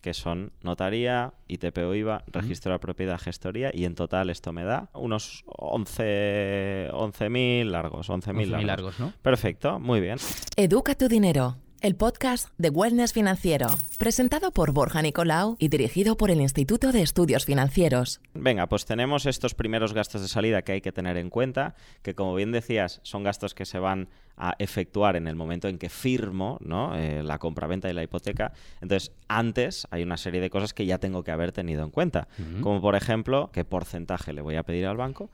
que 0.07 0.15
son 0.15 0.53
notaría, 0.63 1.35
ITP 1.49 1.79
o 1.79 1.93
IVA, 1.93 2.23
registro 2.29 2.71
de 2.71 2.79
propiedad, 2.79 3.19
gestoría, 3.19 3.73
y 3.75 3.87
en 3.87 3.97
total 3.97 4.31
esto 4.31 4.53
me 4.53 4.63
da 4.63 4.89
unos 4.95 5.45
11.000 5.47 6.91
11 6.93 7.65
largos, 7.65 8.09
11.000 8.09 8.13
11 8.13 8.47
largos. 8.47 8.65
largos, 8.65 9.01
¿no? 9.01 9.13
Perfecto, 9.21 9.81
muy 9.81 10.01
bien. 10.01 10.19
Educa 10.55 10.95
tu 10.95 11.09
dinero, 11.09 11.57
el 11.81 11.95
podcast 11.95 12.49
de 12.59 12.71
Wellness 12.71 13.13
Financiero, 13.13 13.67
presentado 13.99 14.51
por 14.51 14.73
Borja 14.73 15.03
Nicolau 15.03 15.57
y 15.59 15.69
dirigido 15.69 16.17
por 16.17 16.31
el 16.31 16.41
Instituto 16.41 16.93
de 16.93 17.03
Estudios 17.03 17.45
Financieros. 17.45 18.21
Venga, 18.35 18.67
pues 18.67 18.85
tenemos 18.85 19.27
estos 19.27 19.55
primeros 19.55 19.93
gastos 19.93 20.23
de 20.23 20.29
salida 20.29 20.63
que 20.63 20.73
hay 20.73 20.81
que 20.81 20.93
tener 20.93 21.17
en 21.17 21.31
cuenta, 21.31 21.75
que 22.03 22.15
como 22.15 22.35
bien 22.35 22.53
decías, 22.53 23.01
son 23.03 23.23
gastos 23.23 23.55
que 23.55 23.65
se 23.65 23.79
van 23.79 24.09
a 24.37 24.55
efectuar 24.59 25.17
en 25.17 25.27
el 25.27 25.37
momento 25.37 25.69
en 25.69 25.79
que 25.79 25.89
firmo 25.89 26.59
¿no? 26.61 26.97
Eh, 26.97 27.23
la 27.23 27.39
compraventa 27.39 27.89
y 27.89 27.93
la 27.93 28.03
hipoteca. 28.03 28.53
Entonces, 28.81 29.13
antes 29.29 29.87
hay 29.91 30.03
una 30.03 30.17
serie 30.17 30.41
de 30.41 30.51
cosas 30.51 30.75
que 30.75 30.87
ya 30.87 30.99
tengo 30.99 31.25
que 31.25 31.31
haber 31.31 31.53
tenido 31.53 31.85
en 31.85 31.91
cuenta, 31.91 32.29
como 32.63 32.81
por 32.81 32.97
ejemplo, 32.97 33.51
qué 33.53 33.65
porcentaje 33.65 34.33
le 34.33 34.41
voy 34.41 34.57
a 34.57 34.63
pedir 34.63 34.87
al 34.87 34.97
banco 34.97 35.31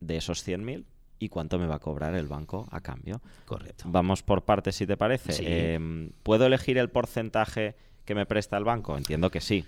de 0.00 0.16
esos 0.16 0.46
100.000 0.46 0.84
y 1.20 1.28
cuánto 1.28 1.58
me 1.58 1.66
va 1.66 1.76
a 1.76 1.78
cobrar 1.78 2.14
el 2.16 2.26
banco 2.26 2.66
a 2.72 2.80
cambio. 2.80 3.20
Correcto. 3.44 3.84
Vamos 3.86 4.22
por 4.24 4.42
partes, 4.42 4.74
si 4.74 4.86
te 4.86 4.96
parece. 4.96 5.74
Em, 5.74 6.10
¿Puedo 6.24 6.46
elegir 6.46 6.78
el 6.78 6.88
porcentaje 6.88 7.76
que 8.04 8.14
me 8.16 8.26
presta 8.26 8.56
el 8.56 8.64
banco? 8.64 8.96
Entiendo 8.96 9.30
que 9.30 9.40
sí. 9.40 9.64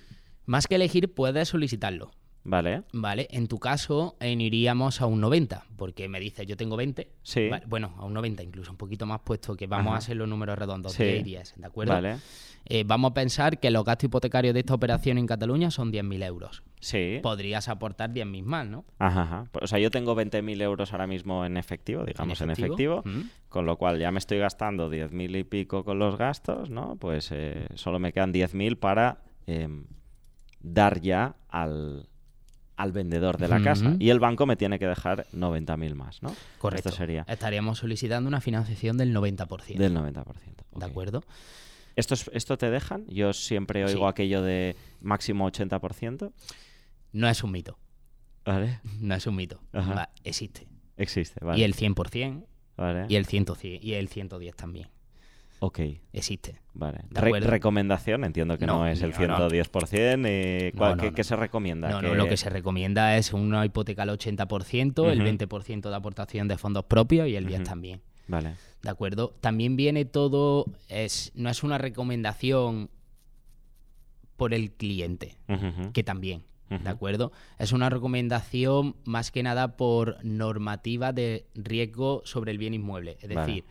Más 0.46 0.66
que 0.66 0.74
elegir, 0.74 1.12
puedes 1.14 1.48
solicitarlo. 1.50 2.10
Vale. 2.44 2.82
Vale, 2.92 3.28
en 3.30 3.46
tu 3.46 3.60
caso 3.60 4.16
en 4.18 4.40
iríamos 4.40 5.00
a 5.00 5.06
un 5.06 5.20
90, 5.20 5.64
porque 5.76 6.08
me 6.08 6.18
dices 6.18 6.44
yo 6.46 6.56
tengo 6.56 6.76
20. 6.76 7.08
Sí. 7.22 7.48
Vale, 7.48 7.64
bueno, 7.68 7.94
a 7.98 8.04
un 8.04 8.14
90 8.14 8.42
incluso, 8.42 8.72
un 8.72 8.76
poquito 8.76 9.06
más 9.06 9.20
puesto 9.20 9.54
que 9.54 9.68
vamos 9.68 9.88
Ajá. 9.88 9.94
a 9.94 9.98
hacer 9.98 10.16
los 10.16 10.28
números 10.28 10.58
redondos, 10.58 10.92
Sí. 10.94 11.04
10 11.04 11.20
y 11.20 11.22
10, 11.22 11.54
¿de 11.58 11.66
acuerdo? 11.66 11.92
Vale. 11.92 12.16
Eh, 12.66 12.84
vamos 12.86 13.10
a 13.10 13.14
pensar 13.14 13.58
que 13.58 13.70
los 13.70 13.84
gastos 13.84 14.04
hipotecarios 14.04 14.54
de 14.54 14.60
esta 14.60 14.74
operación 14.74 15.18
en 15.18 15.26
Cataluña 15.26 15.70
son 15.70 15.92
10.000 15.92 16.22
euros. 16.24 16.62
Sí. 16.80 17.18
Podrías 17.22 17.68
aportar 17.68 18.10
10.000 18.12 18.44
más, 18.44 18.66
¿no? 18.66 18.84
Ajá, 18.98 19.22
ajá. 19.22 19.44
O 19.60 19.66
sea, 19.66 19.78
yo 19.78 19.90
tengo 19.90 20.14
20.000 20.14 20.62
euros 20.62 20.92
ahora 20.92 21.06
mismo 21.06 21.44
en 21.44 21.56
efectivo, 21.56 22.04
digamos 22.04 22.40
en 22.40 22.50
efectivo, 22.50 23.02
Mm. 23.04 23.20
con 23.48 23.66
lo 23.66 23.76
cual 23.76 23.98
ya 23.98 24.10
me 24.12 24.18
estoy 24.18 24.38
gastando 24.38 24.88
10.000 24.90 25.36
y 25.36 25.44
pico 25.44 25.84
con 25.84 25.98
los 25.98 26.16
gastos, 26.16 26.70
¿no? 26.70 26.96
Pues 26.96 27.30
eh, 27.32 27.66
solo 27.74 27.98
me 27.98 28.12
quedan 28.12 28.32
10.000 28.32 28.76
para 28.78 29.18
em, 29.46 29.84
dar 30.60 31.00
ya 31.00 31.34
al, 31.48 32.08
al 32.76 32.92
vendedor 32.92 33.38
de 33.38 33.48
la 33.48 33.60
casa. 33.60 33.96
Y 33.98 34.10
el 34.10 34.20
banco 34.20 34.46
me 34.46 34.54
tiene 34.56 34.78
que 34.78 34.86
dejar 34.86 35.26
90.000 35.34 35.94
más, 35.96 36.22
¿no? 36.22 36.32
Correcto. 36.58 36.90
Esto 36.90 36.98
sería 36.98 37.24
Estaríamos 37.28 37.78
solicitando 37.78 38.28
una 38.28 38.40
financiación 38.40 38.96
del 38.96 39.12
90%. 39.14 39.76
del 39.78 39.94
90%. 39.94 40.24
¿De 40.24 40.24
ok. 40.72 40.82
acuerdo? 40.84 41.22
¿Esto, 41.96 42.14
es- 42.14 42.30
¿Esto 42.32 42.56
te 42.58 42.70
dejan? 42.70 43.06
Yo 43.08 43.32
siempre 43.32 43.84
oigo 43.84 44.00
Sí. 44.00 44.08
aquello 44.08 44.42
de 44.42 44.76
máximo 45.00 45.46
80%. 45.46 46.32
No 47.12 47.28
es 47.28 47.42
un 47.44 47.52
mito. 47.52 47.78
¿Vale? 48.44 48.80
No 49.00 49.14
es 49.14 49.26
un 49.26 49.36
mito. 49.36 49.60
Va, 49.74 50.10
existe. 50.24 50.66
Existe, 50.96 51.44
¿vale? 51.44 51.60
Y 51.60 51.64
el 51.64 51.74
100% 51.74 52.46
¿Vale? 52.76 53.06
y 53.08 53.16
el 53.16 53.26
100, 53.26 53.46
y 53.82 53.92
el 53.94 54.08
110 54.08 54.54
también. 54.56 54.88
Ok, 55.60 55.78
Existe. 56.12 56.60
vale. 56.74 57.02
¿De 57.10 57.20
Re- 57.20 57.38
recomendación, 57.38 58.24
entiendo 58.24 58.58
que 58.58 58.66
no, 58.66 58.78
No, 58.78 58.86
es 58.88 59.00
el 59.02 59.10
no, 59.12 59.16
no. 59.28 59.36
110%. 59.48 60.26
y 60.28 60.72
¿cuál- 60.72 60.96
No, 60.96 61.02
qué, 61.02 61.10
no, 61.10 61.14
qué 61.14 61.20
no. 61.20 61.24
se 61.24 61.36
recomienda? 61.36 61.88
No, 61.88 62.02
no, 62.02 62.10
Que- 62.10 62.16
lo 62.16 62.26
que 62.28 62.36
se 62.36 62.50
recomienda 62.50 63.16
es 63.16 63.32
una 63.32 63.64
hipoteca 63.64 64.02
al 64.02 64.10
80%, 64.10 65.08
el 65.08 65.18
Ujú. 65.18 65.24
20% 65.26 65.90
de 65.90 65.94
aportación 65.96 66.48
de 66.48 66.58
fondos 66.58 66.84
propios 66.86 67.28
y 67.28 67.36
el 67.36 67.46
10 67.46 67.60
Ujú. 67.60 67.68
también. 67.68 68.00
Vale. 68.32 68.54
¿De 68.82 68.90
acuerdo? 68.90 69.32
También 69.40 69.76
viene 69.76 70.04
todo, 70.04 70.64
es, 70.88 71.30
no 71.34 71.48
es 71.50 71.62
una 71.62 71.78
recomendación 71.78 72.90
por 74.36 74.54
el 74.54 74.72
cliente, 74.72 75.36
que 75.92 76.02
también. 76.02 76.42
¿de 76.70 76.88
acuerdo? 76.88 77.32
Es 77.58 77.72
una 77.72 77.90
recomendación 77.90 78.96
más 79.04 79.30
que 79.30 79.42
nada 79.42 79.76
por 79.76 80.16
normativa 80.24 81.12
de 81.12 81.44
riesgo 81.54 82.22
sobre 82.24 82.50
el 82.50 82.56
bien 82.56 82.72
inmueble. 82.72 83.18
Es 83.20 83.28
Vale. 83.28 83.40
decir, 83.40 83.64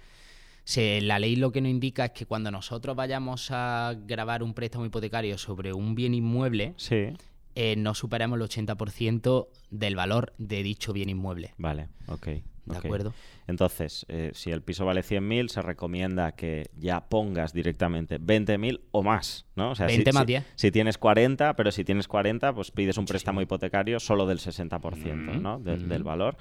se- 0.65 1.01
la 1.01 1.17
ley 1.17 1.35
lo 1.35 1.51
que 1.51 1.61
nos 1.61 1.71
indica 1.71 2.05
es 2.05 2.11
que 2.11 2.27
cuando 2.27 2.51
nosotros 2.51 2.95
vayamos 2.95 3.49
a 3.49 3.95
grabar 4.05 4.43
un 4.43 4.53
préstamo 4.53 4.85
hipotecario 4.85 5.39
sobre 5.39 5.73
un 5.73 5.95
bien 5.95 6.13
inmueble, 6.13 6.75
Sí, 6.77 7.07
eh, 7.55 7.75
no 7.75 7.95
superemos 7.95 8.37
el 8.37 8.43
80% 8.43 9.47
del 9.71 9.95
valor 9.95 10.31
de 10.37 10.61
dicho 10.61 10.93
bien 10.93 11.09
inmueble. 11.09 11.55
vale, 11.57 11.87
ok. 12.07 12.27
¿De 12.71 12.77
acuerdo? 12.79 13.13
Entonces, 13.47 14.05
eh, 14.07 14.31
si 14.33 14.51
el 14.51 14.61
piso 14.61 14.85
vale 14.85 15.01
100.000, 15.03 15.49
se 15.49 15.61
recomienda 15.61 16.31
que 16.33 16.69
ya 16.77 17.01
pongas 17.09 17.53
directamente 17.53 18.17
20.000 18.19 18.81
o 18.91 19.03
más, 19.03 19.45
¿no? 19.55 19.71
O 19.71 19.75
sea, 19.75 19.89
si- 19.89 19.97
20 19.97 20.13
más 20.13 20.21
si, 20.21 20.27
10. 20.27 20.45
Si 20.55 20.71
tienes 20.71 20.97
40, 20.97 21.55
pero 21.55 21.71
si 21.71 21.83
tienes 21.83 22.07
40, 22.07 22.53
pues 22.53 22.71
pides 22.71 22.97
un 22.97 23.05
préstamo 23.05 23.41
hipotecario 23.41 23.99
solo 23.99 24.25
del 24.25 24.39
60%, 24.39 25.31
Ujú, 25.31 25.41
¿no? 25.41 25.55
Ujú. 25.57 25.63
del 25.63 26.03
valor. 26.03 26.37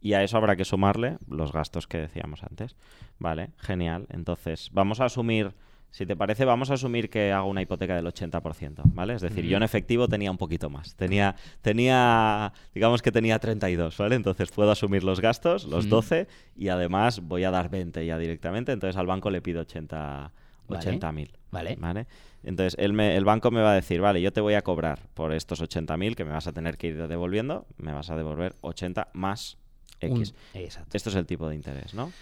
Y 0.00 0.12
a 0.12 0.22
eso 0.22 0.36
habrá 0.36 0.54
que 0.56 0.64
sumarle 0.64 1.18
los 1.28 1.52
gastos 1.52 1.86
que 1.86 1.98
decíamos 1.98 2.42
antes. 2.44 2.76
Vale, 3.18 3.50
genial. 3.58 4.06
Entonces, 4.10 4.70
vamos 4.72 5.00
a 5.00 5.06
asumir, 5.06 5.52
si 5.90 6.06
te 6.06 6.14
parece, 6.16 6.44
vamos 6.44 6.70
a 6.70 6.74
asumir 6.74 7.08
que 7.10 7.32
hago 7.32 7.48
una 7.48 7.62
hipoteca 7.62 7.96
del 7.96 8.06
80%, 8.06 8.82
¿vale? 8.94 9.14
Es 9.14 9.22
decir, 9.22 9.44
yo 9.46 9.56
en 9.56 9.62
efectivo 9.62 10.06
tenía 10.08 10.30
un 10.30 10.36
poquito 10.38 10.68
más. 10.70 10.94
Tenía, 10.94 11.34
tenía, 11.62 12.52
digamos 12.74 13.02
que 13.02 13.10
tenía 13.12 13.38
32, 13.38 13.96
¿vale? 13.96 14.14
Entonces 14.16 14.50
puedo 14.50 14.70
asumir 14.70 15.04
los 15.04 15.20
gastos, 15.20 15.64
los 15.64 15.86
Ujú. 15.86 15.96
12, 15.96 16.28
y 16.56 16.68
además 16.68 17.20
voy 17.20 17.44
a 17.44 17.50
dar 17.50 17.70
20 17.70 18.04
ya 18.04 18.18
directamente. 18.18 18.72
Entonces 18.72 18.96
al 18.96 19.06
banco 19.06 19.30
le 19.30 19.40
pido 19.40 19.60
80 19.62 20.32
Vale. 20.68 20.98
80.000. 20.98 21.30
Vale. 21.50 21.76
¿vale? 21.80 22.06
Entonces 22.44 22.76
él 22.78 22.92
me- 22.92 23.16
el 23.16 23.24
banco 23.24 23.50
me 23.50 23.62
va 23.62 23.72
a 23.72 23.74
decir, 23.74 24.00
vale, 24.02 24.20
yo 24.20 24.32
te 24.32 24.40
voy 24.42 24.52
a 24.54 24.62
cobrar 24.62 25.00
por 25.14 25.32
estos 25.32 25.62
80.000 25.62 26.14
que 26.14 26.24
me 26.26 26.32
vas 26.32 26.46
a 26.46 26.52
tener 26.52 26.76
que 26.76 26.88
ir 26.88 27.08
devolviendo, 27.08 27.66
me 27.78 27.92
vas 27.92 28.10
a 28.10 28.16
devolver 28.16 28.54
80 28.60 29.08
más 29.14 29.56
Un- 30.02 30.18
X. 30.18 30.34
exacto. 30.52 30.96
Esto 30.96 31.08
es 31.08 31.16
el 31.16 31.24
tipo 31.26 31.48
de 31.48 31.54
interés, 31.54 31.94
¿no? 31.94 32.12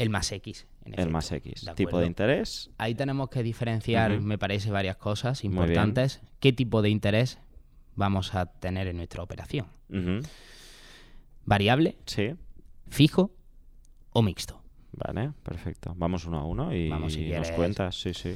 El 0.00 0.08
más 0.10 0.32
X. 0.32 0.66
en 0.86 0.98
El 0.98 1.10
más 1.10 1.30
X. 1.30 1.64
¿De 1.66 1.74
Tipo 1.74 1.98
de 1.98 2.06
interés. 2.06 2.70
Ahí 2.78 2.94
tenemos 2.94 3.28
que 3.28 3.42
diferenciar, 3.42 4.18
me 4.20 4.38
parece, 4.38 4.70
varias 4.70 4.96
cosas 4.96 5.44
importantes. 5.44 6.22
¿Qué 6.40 6.52
tipo 6.54 6.80
de 6.80 6.88
interés 6.88 7.38
vamos 7.96 8.34
a 8.34 8.46
tener 8.46 8.86
en 8.86 8.96
nuestra 8.96 9.22
operación? 9.22 9.66
¿Variable, 11.44 11.98
Sí. 12.06 12.30
fijo 12.88 13.30
o 14.12 14.22
mixto? 14.22 14.62
Vale, 14.92 15.32
perfecto. 15.42 15.92
Vamos 15.96 16.24
uno 16.24 16.38
a 16.38 16.44
uno 16.46 16.74
y 16.74 16.88
Vamos, 16.88 17.12
si 17.12 17.28
nos 17.30 17.50
cuentas, 17.52 18.00
sí, 18.00 18.14
sí. 18.14 18.34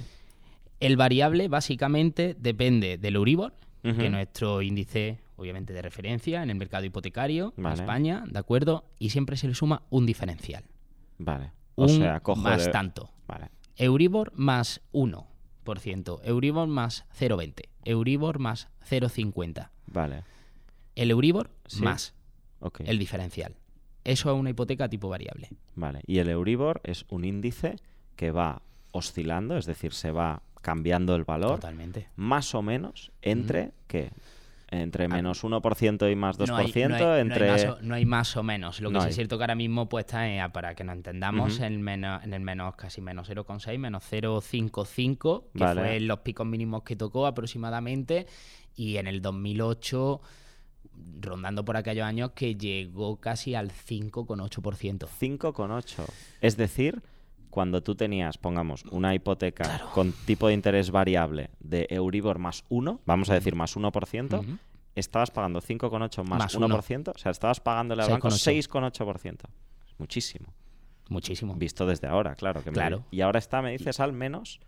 El 0.80 0.96
variable 0.96 1.48
básicamente 1.48 2.36
depende 2.38 2.98
del 2.98 3.16
Euribor, 3.16 3.54
que 3.82 4.04
es 4.06 4.10
nuestro 4.10 4.60
índice, 4.62 5.20
obviamente, 5.36 5.72
de 5.72 5.80
referencia 5.82 6.42
en 6.42 6.50
el 6.50 6.56
mercado 6.56 6.84
hipotecario 6.84 7.54
Vale. 7.56 7.74
en 7.76 7.80
España, 7.80 8.24
¿de 8.26 8.38
acuerdo? 8.38 8.84
Y 8.98 9.10
siempre 9.10 9.36
se 9.36 9.48
le 9.48 9.54
suma 9.54 9.82
un 9.90 10.04
diferencial. 10.06 10.64
Vale. 11.18 11.52
O 11.76 11.84
un 11.84 11.88
sea, 11.88 12.20
cojo 12.20 12.40
más 12.40 12.66
de- 12.66 12.70
tanto. 12.72 13.10
Vale. 13.26 13.50
Euribor 13.76 14.32
más 14.36 14.80
1%, 14.92 16.20
Euribor 16.24 16.68
más 16.68 17.04
0,20, 17.18 17.68
Euribor 17.84 18.38
más 18.38 18.68
0,50. 18.88 19.70
Vale. 19.86 20.24
El 20.94 21.10
Euribor 21.10 21.50
Sí. 21.66 21.82
más 21.82 22.14
el 22.84 22.98
diferencial. 22.98 23.56
Eso 24.04 24.32
es 24.32 24.38
una 24.38 24.50
hipoteca 24.50 24.88
tipo 24.88 25.08
variable. 25.08 25.48
Vale. 25.74 26.00
Y 26.06 26.18
el 26.18 26.28
Euribor 26.28 26.80
es 26.84 27.04
un 27.08 27.24
índice 27.24 27.76
que 28.16 28.30
va 28.30 28.62
oscilando, 28.92 29.56
es 29.56 29.66
decir, 29.66 29.92
se 29.92 30.10
va 30.12 30.42
cambiando 30.62 31.14
el 31.16 31.24
valor 31.24 31.56
Totalmente. 31.56 32.08
más 32.16 32.54
o 32.54 32.62
menos 32.62 33.12
entre 33.22 33.72
¿qué? 33.86 34.12
Entre 34.82 35.04
Ah, 35.04 35.08
menos 35.08 35.42
1% 35.44 36.10
y 36.10 36.16
más 36.16 36.36
2%, 36.38 36.46
No 36.48 36.56
hay, 36.56 36.72
no 36.88 36.94
hay- 36.96 37.02
no 37.02 37.12
hay 37.14 37.20
entre 37.20 37.50
más 37.50 37.64
o, 37.64 37.78
no 37.82 37.94
hay 37.94 38.04
más 38.06 38.36
o 38.36 38.42
menos. 38.42 38.80
Lo 38.80 38.90
que 38.90 39.00
sí 39.00 39.08
es 39.08 39.14
cierto 39.14 39.36
que 39.38 39.44
ahora 39.44 39.54
mismo 39.54 39.88
pues 39.88 40.04
está 40.04 40.28
en- 40.28 40.50
para 40.52 40.74
que 40.74 40.84
nos 40.84 40.96
entendamos 40.96 41.54
Ujú. 41.56 41.64
en, 41.64 41.82
menos, 41.82 42.22
en 42.24 42.34
el 42.34 42.40
menos 42.40 42.74
casi 42.76 43.00
menos 43.00 43.28
0,6, 43.28 43.78
menos 43.78 44.02
0,55, 44.10 45.44
que 45.54 45.64
Vale. 45.64 45.80
fue 45.80 46.00
los 46.00 46.20
picos 46.20 46.46
mínimos 46.46 46.82
que 46.82 46.96
tocó 46.96 47.26
aproximadamente, 47.26 48.26
y 48.76 48.96
en 48.96 49.06
el 49.06 49.22
2008 49.22 50.20
rondando 51.20 51.64
por 51.64 51.76
aquellos 51.76 52.04
años 52.04 52.32
que 52.32 52.54
llegó 52.56 53.16
casi 53.16 53.54
al 53.54 53.70
5,8%. 53.70 55.08
5,8. 55.08 56.04
Es 56.40 56.56
decir, 56.56 57.02
cuando 57.54 57.84
tú 57.84 57.94
tenías, 57.94 58.36
pongamos, 58.36 58.82
una 58.90 59.14
hipoteca 59.14 59.80
con 59.94 60.10
tipo 60.26 60.48
de 60.48 60.54
interés 60.54 60.90
variable 60.90 61.50
de 61.60 61.86
Euribor 61.88 62.40
más 62.40 62.64
1, 62.68 63.00
vamos 63.06 63.30
a 63.30 63.34
decir 63.34 63.54
más 63.54 63.76
1%, 63.76 64.40
Ujú. 64.40 64.58
estabas 64.96 65.30
pagando 65.30 65.60
5,8 65.60 66.24
más, 66.24 66.38
Más 66.40 66.58
1%, 66.58 67.12
o 67.14 67.18
sea, 67.18 67.30
estabas 67.30 67.60
pagándole 67.60 68.02
al 68.02 68.10
banco 68.10 68.26
6,8. 68.28 68.90
6,8%. 68.90 69.44
Muchísimo. 69.98 70.52
Muchísimo. 71.08 71.54
Visto 71.54 71.86
desde 71.86 72.08
ahora, 72.08 72.34
claro. 72.34 72.60
Que 72.64 72.70
me- 72.72 72.74
Claro. 72.74 73.04
y 73.12 73.20
ahora 73.20 73.38
está, 73.38 73.62
me 73.62 73.70
dices, 73.70 74.00
al 74.00 74.12
menos 74.12 74.58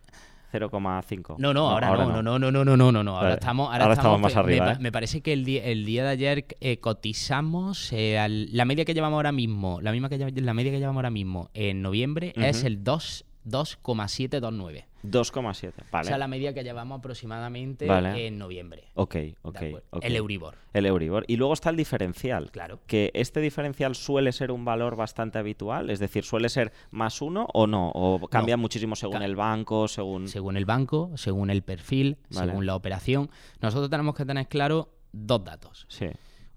0,5. 0.53 1.37
No, 1.39 1.53
no, 1.53 1.71
ahora, 1.71 1.89
no, 1.89 1.95
ahora 1.95 2.07
no, 2.07 2.23
no, 2.23 2.39
no, 2.39 2.51
no, 2.51 2.65
no, 2.65 2.77
no, 2.77 2.93
no, 2.93 3.03
no. 3.03 3.11
Ahora, 3.13 3.25
vale. 3.25 3.35
estamos, 3.35 3.67
ahora, 3.67 3.85
ahora 3.85 3.95
estamos, 3.95 4.17
estamos, 4.17 4.35
más 4.35 4.37
arriba. 4.37 4.67
Me, 4.67 4.73
¿eh? 4.73 4.77
me 4.81 4.93
parece 4.93 5.21
que 5.21 5.33
el 5.33 5.45
día, 5.45 5.65
el 5.65 5.85
día 5.85 6.05
de 6.05 6.11
ayer 6.11 6.47
eh, 6.61 6.79
cotizamos 6.79 7.93
eh, 7.93 8.19
al, 8.19 8.55
la 8.55 8.65
media 8.65 8.85
que 8.85 8.95
llevamos 8.95 9.17
ahora 9.17 9.33
mismo, 9.33 9.81
la 9.81 9.91
misma 9.93 10.09
que 10.09 10.19
la 10.19 10.55
media 10.55 10.71
que 10.73 10.79
llevamos 10.79 11.01
ahora 11.01 11.11
mismo 11.11 11.51
en 11.55 11.83
noviembre 11.83 12.33
uh 12.37 12.41
-huh. 12.41 12.49
es 12.49 12.63
el 12.65 12.85
2,729. 12.85 14.87
2,7. 15.11 15.73
Vale. 15.91 16.05
O 16.07 16.09
sea, 16.09 16.19
la 16.19 16.29
media 16.29 16.53
que 16.55 16.63
llevamos 16.65 16.99
aproximadamente 16.99 17.87
Vale. 17.87 18.27
en 18.27 18.39
noviembre. 18.39 18.85
Ok, 18.95 19.15
¿de 19.15 19.37
ok. 19.43 19.61
El 20.03 20.17
Euribor, 20.17 20.55
El 20.73 20.87
Euribor. 20.87 21.25
Y 21.29 21.37
luego 21.37 21.53
está 21.55 21.71
el 21.71 21.77
diferencial. 21.77 22.51
claro. 22.51 22.81
Que 22.87 23.11
este 23.15 23.41
diferencial 23.41 23.95
suele 23.95 24.33
ser 24.33 24.51
un 24.51 24.65
valor 24.65 24.97
bastante 24.97 25.39
habitual, 25.39 25.91
es 25.91 25.99
decir, 25.99 26.25
suele 26.25 26.49
ser 26.49 26.73
más 26.91 27.21
uno 27.23 27.47
o 27.55 27.67
no, 27.67 27.91
o 27.95 28.27
cambia 28.29 28.57
muchísimo 28.57 28.97
según 28.97 29.19
Ca- 29.19 29.25
el 29.25 29.37
banco, 29.37 29.89
según... 29.89 30.29
Según 30.29 30.57
el 30.57 30.65
banco, 30.65 31.11
según 31.17 31.51
el 31.51 31.63
perfil, 31.63 32.19
Vale. 32.31 32.51
según 32.51 32.67
la 32.67 32.75
operación. 32.77 33.31
Nosotros 33.61 33.91
tenemos 33.91 34.15
que 34.15 34.25
tener 34.25 34.49
claro 34.49 34.91
dos 35.13 35.45
datos. 35.45 35.87
Sí. 35.89 36.07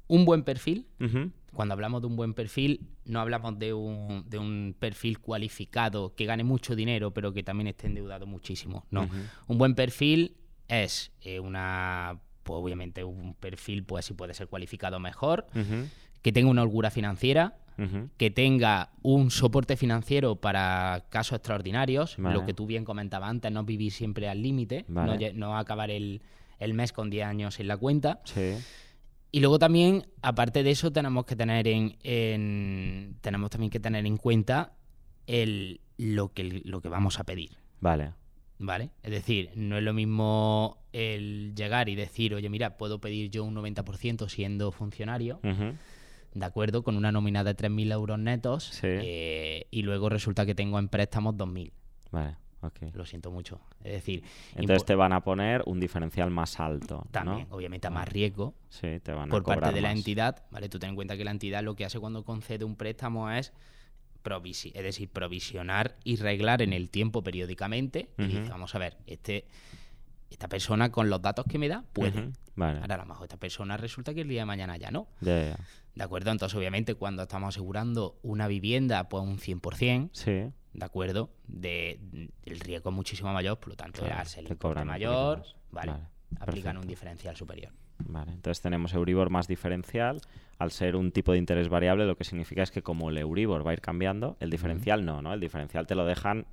Un 0.08 0.26
buen 0.26 0.44
perfil. 0.44 0.88
Cuando 1.60 1.74
hablamos 1.74 2.00
de 2.00 2.08
un 2.08 2.16
buen 2.16 2.34
perfil, 2.34 2.88
no 3.04 3.20
hablamos 3.20 3.60
de 3.60 3.74
un, 3.74 4.24
de 4.30 4.38
un 4.38 4.74
perfil 4.80 5.20
cualificado 5.20 6.16
que 6.16 6.24
gane 6.24 6.46
mucho 6.46 6.74
dinero, 6.74 7.12
pero 7.12 7.34
que 7.34 7.44
también 7.44 7.68
esté 7.68 7.88
endeudado 7.88 8.26
muchísimo. 8.26 8.86
No. 8.92 9.10
Un 9.48 9.58
buen 9.58 9.76
perfil 9.76 10.38
es 10.70 11.12
eh, 11.20 11.42
una. 11.42 12.22
Pues 12.44 12.58
obviamente 12.62 13.04
un 13.04 13.34
perfil, 13.34 13.84
pues 13.84 14.06
si 14.06 14.14
puede 14.14 14.34
ser 14.34 14.48
cualificado 14.48 15.02
mejor, 15.02 15.48
que 16.22 16.32
tenga 16.32 16.50
una 16.50 16.62
holgura 16.62 16.92
financiera, 16.92 17.58
que 18.16 18.32
tenga 18.32 18.92
un 19.02 19.30
soporte 19.30 19.76
financiero 19.76 20.38
para 20.38 21.08
casos 21.10 21.36
extraordinarios, 21.40 22.16
Vale. 22.20 22.36
lo 22.36 22.46
que 22.46 22.54
tú 22.54 22.68
bien 22.68 22.86
comentabas 22.86 23.32
antes, 23.32 23.52
no 23.52 23.66
vivir 23.66 23.92
siempre 23.92 24.30
al 24.30 24.42
límite, 24.42 24.86
Vale. 24.88 25.34
no 25.34 25.48
no, 25.48 25.58
acabar 25.58 25.92
el, 25.92 26.22
el 26.58 26.74
mes 26.74 26.94
con 26.94 27.10
10 27.10 27.26
años 27.26 27.60
en 27.60 27.68
la 27.68 27.76
cuenta, 27.76 28.22
Sí. 28.24 28.56
Y 29.32 29.42
luego 29.42 29.60
también, 29.60 30.08
aparte 30.22 30.64
de 30.64 30.72
eso, 30.72 30.92
tenemos 30.92 31.26
que 31.26 31.36
tener 31.36 31.68
en, 31.68 33.18
tenemos 33.22 33.50
también 33.50 33.70
que 33.70 33.80
tener 33.80 34.06
en 34.06 34.18
cuenta 34.18 34.74
el, 35.28 35.82
lo, 35.98 36.34
que, 36.34 36.62
lo 36.66 36.82
que 36.82 36.90
vamos 36.90 37.20
a 37.20 37.24
pedir. 37.24 37.52
Vale. 37.80 38.14
¿Vale? 38.58 38.90
Es 39.04 39.12
decir, 39.12 39.52
no 39.56 39.78
es 39.78 39.84
lo 39.84 39.94
mismo 39.94 40.80
el 40.92 41.54
llegar 41.56 41.88
y 41.90 41.96
decir, 41.96 42.34
oye, 42.34 42.50
mira, 42.50 42.78
puedo 42.78 43.00
pedir 43.00 43.30
yo 43.30 43.44
un 43.46 43.56
90% 43.56 44.28
siendo 44.28 44.72
funcionario, 44.72 45.40
¿de 46.34 46.46
acuerdo? 46.46 46.84
Con 46.84 46.98
una 46.98 47.12
nómina 47.12 47.44
de 47.44 47.56
3.000 47.56 47.94
euros 47.94 48.20
netos 48.20 48.80
eh, 48.84 49.68
y 49.72 49.82
luego 49.84 50.10
resulta 50.10 50.46
que 50.46 50.56
tengo 50.56 50.78
en 50.78 50.90
préstamos 50.90 51.36
2.000. 51.36 51.72
Vale. 52.12 52.36
Lo 52.94 53.06
siento 53.06 53.32
mucho. 53.32 53.62
Es 53.84 53.94
decir, 53.94 54.24
entonces 54.56 54.86
te 54.86 54.96
van 54.96 55.14
a 55.14 55.22
poner 55.22 55.64
un 55.66 55.80
diferencial 55.80 56.30
más 56.30 56.60
alto. 56.60 57.06
También, 57.12 57.48
obviamente, 57.52 57.88
a 57.88 57.90
más 57.90 58.08
ah. 58.08 58.12
riesgo 58.12 58.54
sí, 58.70 59.00
te 59.02 59.14
van 59.14 59.30
por 59.30 59.44
parte 59.44 59.72
de 59.72 59.82
la 59.82 59.92
entidad. 59.92 60.44
¿vale? 60.52 60.70
Tú 60.70 60.80
ten 60.80 60.90
en 60.90 60.96
cuenta 60.96 61.16
que 61.16 61.24
la 61.24 61.32
entidad 61.32 61.64
lo 61.64 61.76
que 61.76 61.86
hace 61.86 62.00
cuando 62.00 62.24
concede 62.24 62.66
un 62.66 62.76
préstamo 62.76 63.32
es 63.32 63.54
es 64.74 64.84
decir, 64.84 65.10
provisionar 65.10 65.96
y 66.04 66.18
reglar 66.18 66.62
en 66.62 66.74
el 66.74 66.90
tiempo 66.90 67.24
periódicamente. 67.24 68.10
Y 68.18 68.26
dice, 68.26 68.50
vamos 68.50 68.76
a 68.76 68.80
ver, 68.80 68.98
este 69.08 69.46
esta 70.30 70.48
persona 70.48 70.92
con 70.92 71.10
los 71.10 71.22
datos 71.22 71.46
que 71.50 71.58
me 71.58 71.68
da 71.68 71.84
puede. 71.94 72.32
Ahora 72.56 72.96
a 72.96 72.98
lo 72.98 73.06
mejor 73.06 73.24
esta 73.24 73.38
persona 73.38 73.78
resulta 73.78 74.14
que 74.14 74.22
el 74.22 74.28
día 74.28 74.42
de 74.42 74.46
mañana 74.46 74.78
ya 74.78 74.92
no. 74.92 75.08
¿De 75.96 76.04
acuerdo? 76.04 76.32
Entonces, 76.32 76.56
obviamente, 76.56 76.96
cuando 76.96 77.24
estamos 77.24 77.56
asegurando 77.56 78.20
una 78.22 78.48
vivienda, 78.48 79.10
pues 79.10 79.24
un 79.24 79.40
100%, 79.40 80.10
sí. 80.14 80.54
¿De 80.74 80.86
acuerdo? 80.86 81.30
De, 81.48 82.00
el 82.44 82.60
riesgo 82.60 82.90
es 82.90 82.96
muchísimo 82.96 83.32
mayor, 83.34 83.60
por 83.60 83.70
lo 83.70 83.76
tanto, 83.76 84.04
claro, 84.04 84.30
el 84.38 84.48
importe 84.48 84.86
mayor, 84.86 85.44
vale, 85.72 85.94
aplican 86.40 86.78
un 86.78 86.88
diferencial 86.88 87.36
superior. 87.36 87.72
Vale, 88.06 88.32
entonces 88.32 88.62
tenemos 88.62 88.94
Euribor 88.94 89.30
más 89.30 89.48
diferencial. 89.48 90.22
Al 90.58 90.72
ser 90.72 90.96
un 90.96 91.12
tipo 91.12 91.34
de 91.34 91.38
interés 91.38 91.70
variable, 91.70 92.06
lo 92.06 92.16
que 92.16 92.24
significa 92.24 92.64
es 92.64 92.72
que 92.72 92.82
como 92.82 93.10
el 93.10 93.18
Euribor 93.18 93.66
va 93.66 93.72
a 93.72 93.74
ir 93.74 93.82
cambiando, 93.82 94.38
el 94.40 94.50
diferencial 94.50 95.06
no, 95.06 95.22
¿no? 95.22 95.34
El 95.34 95.40
diferencial 95.40 95.86
te 95.86 95.96
lo 95.96 96.06
dejan 96.06 96.46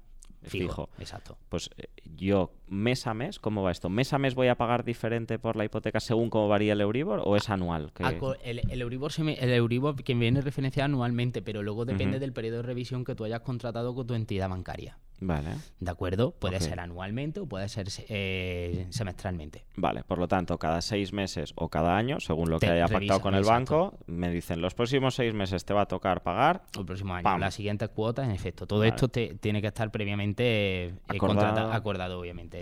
fijo. 0.42 0.88
Exacto. 0.98 1.38
Pues 1.48 1.70
eh, 1.76 1.88
yo, 2.16 2.52
mes 2.68 3.07
a 3.07 3.14
mes, 3.14 3.38
¿cómo 3.38 3.62
va 3.62 3.70
esto? 3.70 3.88
¿Mes 3.88 4.12
a 4.12 4.18
mes 4.18 4.35
voy 4.35 4.48
a 4.48 4.57
pagar 4.57 4.85
diferente 4.85 5.38
por 5.38 5.57
la 5.57 5.64
hipoteca 5.64 6.00
según 6.00 6.31
cómo 6.31 6.48
varía 6.48 6.72
el 6.72 6.81
Euribor 6.81 7.22
o 7.24 7.37
es 7.37 7.48
anual? 7.50 7.92
El, 7.98 8.81
Euribor 8.81 9.12
el 9.18 9.52
Euribor 9.52 10.02
que 10.02 10.14
viene 10.14 10.40
referenciado 10.40 10.87
anualmente, 10.87 11.42
pero 11.42 11.62
luego 11.62 11.85
depende 11.85 12.18
del 12.18 12.33
periodo 12.33 12.59
de 12.59 12.62
revisión 12.62 13.05
que 13.05 13.14
tú 13.14 13.24
hayas 13.24 13.40
contratado 13.40 13.94
con 13.94 14.07
tu 14.07 14.14
entidad 14.14 14.48
bancaria. 14.48 14.98
Vale. 15.20 15.50
¿De 15.81 15.90
acuerdo? 15.90 16.33
Puede 16.33 16.61
ser 16.61 16.79
anualmente 16.81 17.40
o 17.40 17.46
puede 17.46 17.68
ser 17.68 17.88
eh, 18.09 18.87
semestralmente. 18.90 19.64
Vale, 19.76 20.02
por 20.05 20.18
lo 20.18 20.29
tanto, 20.29 20.59
cada 20.59 20.81
seis 20.83 21.12
meses 21.12 21.52
o 21.57 21.68
cada 21.68 21.96
año, 21.96 22.20
según 22.20 22.50
lo 22.50 22.59
que 22.59 22.66
haya 22.66 22.87
pactado 22.87 23.20
con 23.20 23.35
el 23.35 23.44
banco, 23.44 23.98
me 24.07 24.31
dicen 24.31 24.61
los 24.61 24.74
próximos 24.74 25.14
seis 25.14 25.33
meses 25.33 25.64
te 25.64 25.72
va 25.72 25.83
a 25.83 25.87
tocar 25.87 26.22
pagar. 26.22 26.64
El 26.79 26.85
próximo 26.85 27.14
año, 27.14 27.38
las 27.38 27.55
siguientes 27.55 27.88
cuotas, 27.90 28.26
en 28.26 28.33
efecto. 28.33 28.66
Todo 28.66 28.85
esto 28.85 29.09
te, 29.09 29.35
tiene 29.37 29.61
que 29.61 29.68
estar 29.68 29.90
previamente 29.90 30.87
eh, 30.87 30.94
acordado. 31.09 31.72
acordado, 31.72 32.20
obviamente, 32.20 32.56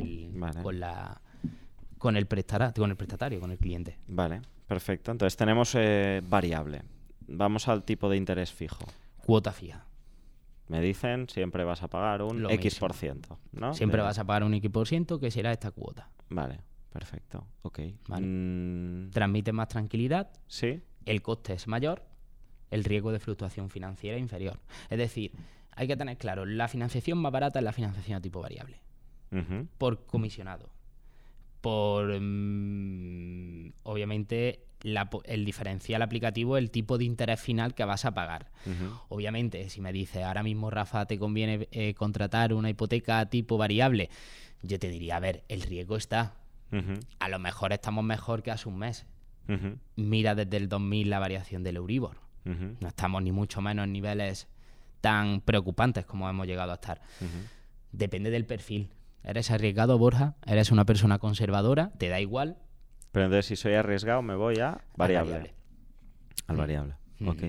con 0.63 0.81
la 0.81 1.21
con 1.99 2.17
el, 2.17 2.27
prestatario, 2.27 2.75
con 2.75 2.91
el 2.91 2.97
prestatario, 2.97 3.41
con 3.41 3.51
el 3.51 3.59
cliente. 3.59 3.99
Vale, 4.09 4.43
perfecto. 4.67 5.11
Entonces 5.11 5.37
tenemos 5.39 5.75
eh, 5.75 6.21
variable. 6.29 6.83
Vamos 7.27 7.67
al 7.69 7.83
tipo 7.83 8.11
de 8.11 8.19
interés 8.19 8.53
fijo. 8.53 8.85
Cuota 9.25 9.53
fija. 9.53 9.87
Me 10.69 10.81
dicen, 10.81 11.29
siempre 11.29 11.65
vas 11.65 11.83
a 11.83 11.89
pagar 11.89 12.23
un 12.23 12.51
X 12.51 12.79
por 12.79 12.93
ciento, 12.95 13.39
¿no? 13.53 13.75
Siempre 13.75 14.03
vas 14.03 14.19
a 14.19 14.25
pagar 14.25 14.45
un 14.45 14.55
X 14.55 14.71
por 14.71 14.87
ciento 14.87 15.19
que 15.19 15.31
será 15.31 15.53
esta 15.53 15.71
cuota. 15.71 16.11
Vale, 16.31 16.61
perfecto. 16.93 17.47
Ok. 17.63 17.81
Mm. 18.09 19.11
Transmite 19.11 19.53
más 19.53 19.69
tranquilidad. 19.69 20.31
Sí. 20.47 20.81
El 21.05 21.23
coste 21.23 21.55
es 21.55 21.67
mayor. 21.69 22.03
El 22.71 22.85
riesgo 22.85 23.13
de 23.13 23.19
fluctuación 23.19 23.71
financiera 23.71 24.19
inferior. 24.19 24.59
Es 24.89 24.99
decir, 24.99 25.33
hay 25.77 25.87
que 25.87 25.97
tener 25.97 26.17
claro, 26.17 26.47
la 26.47 26.69
financiación 26.69 27.19
más 27.19 27.33
barata 27.33 27.59
es 27.59 27.65
la 27.65 27.73
financiación 27.73 28.19
a 28.19 28.21
tipo 28.21 28.41
variable. 28.41 28.81
Por 29.79 30.07
comisionado. 30.07 30.71
Por, 31.61 32.21
mm, 32.21 33.73
obviamente, 33.85 34.65
el 35.25 35.45
diferencial 35.45 36.03
aplicativo, 36.03 36.57
el 36.59 36.71
tipo 36.71 36.99
de 36.99 37.05
interés 37.05 37.41
final 37.41 37.75
que 37.75 37.85
vas 37.85 38.05
a 38.05 38.13
pagar. 38.13 38.51
Obviamente, 39.09 39.69
si 39.71 39.81
me 39.81 39.93
dices, 39.93 40.23
ahora 40.25 40.43
mismo, 40.43 40.71
Rafa, 40.71 41.07
te 41.07 41.19
conviene 41.19 41.69
eh, 41.73 41.95
contratar 41.95 42.53
una 42.53 42.71
hipoteca 42.71 43.25
tipo 43.27 43.57
variable, 43.57 44.11
yo 44.63 44.79
te 44.79 44.89
diría, 44.89 45.17
a 45.17 45.21
ver, 45.21 45.45
el 45.49 45.63
riesgo 45.63 45.97
está. 45.97 46.35
A 47.21 47.29
lo 47.29 47.39
mejor 47.39 47.73
estamos 47.73 48.05
mejor 48.05 48.43
que 48.43 48.51
hace 48.51 48.69
un 48.69 48.79
mes. 48.79 49.07
Mira 49.97 50.35
desde 50.35 50.57
el 50.57 50.69
2000 50.69 51.11
la 51.11 51.19
variación 51.19 51.63
del 51.63 51.77
Euribor. 51.77 52.19
No 52.45 52.89
estamos 52.89 53.23
ni 53.23 53.33
mucho 53.33 53.61
menos 53.63 53.85
en 53.85 53.93
niveles 53.93 54.49
tan 55.01 55.41
preocupantes 55.41 56.05
como 56.05 56.29
hemos 56.29 56.47
llegado 56.47 56.73
a 56.73 56.75
estar. 56.75 57.01
Depende 57.93 58.31
del 58.31 58.45
perfil. 58.45 58.91
¿Eres 59.25 59.51
arriesgado, 59.51 59.99
Borja? 59.99 60.35
¿Eres 60.47 60.71
una 60.71 60.85
persona 60.85 61.19
conservadora? 61.19 61.93
¿Te 61.99 62.09
da 62.09 62.21
igual? 62.21 62.59
Pero 63.11 63.27
entonces, 63.27 63.47
si 63.47 63.57
soy 63.57 63.75
arriesgado, 63.75 64.21
me 64.23 64.35
voy 64.35 64.59
a 64.59 64.83
variable. 64.97 65.55
Al 66.47 66.57
variable. 66.57 66.95
Mm. 67.21 67.29
Ok. 67.29 67.43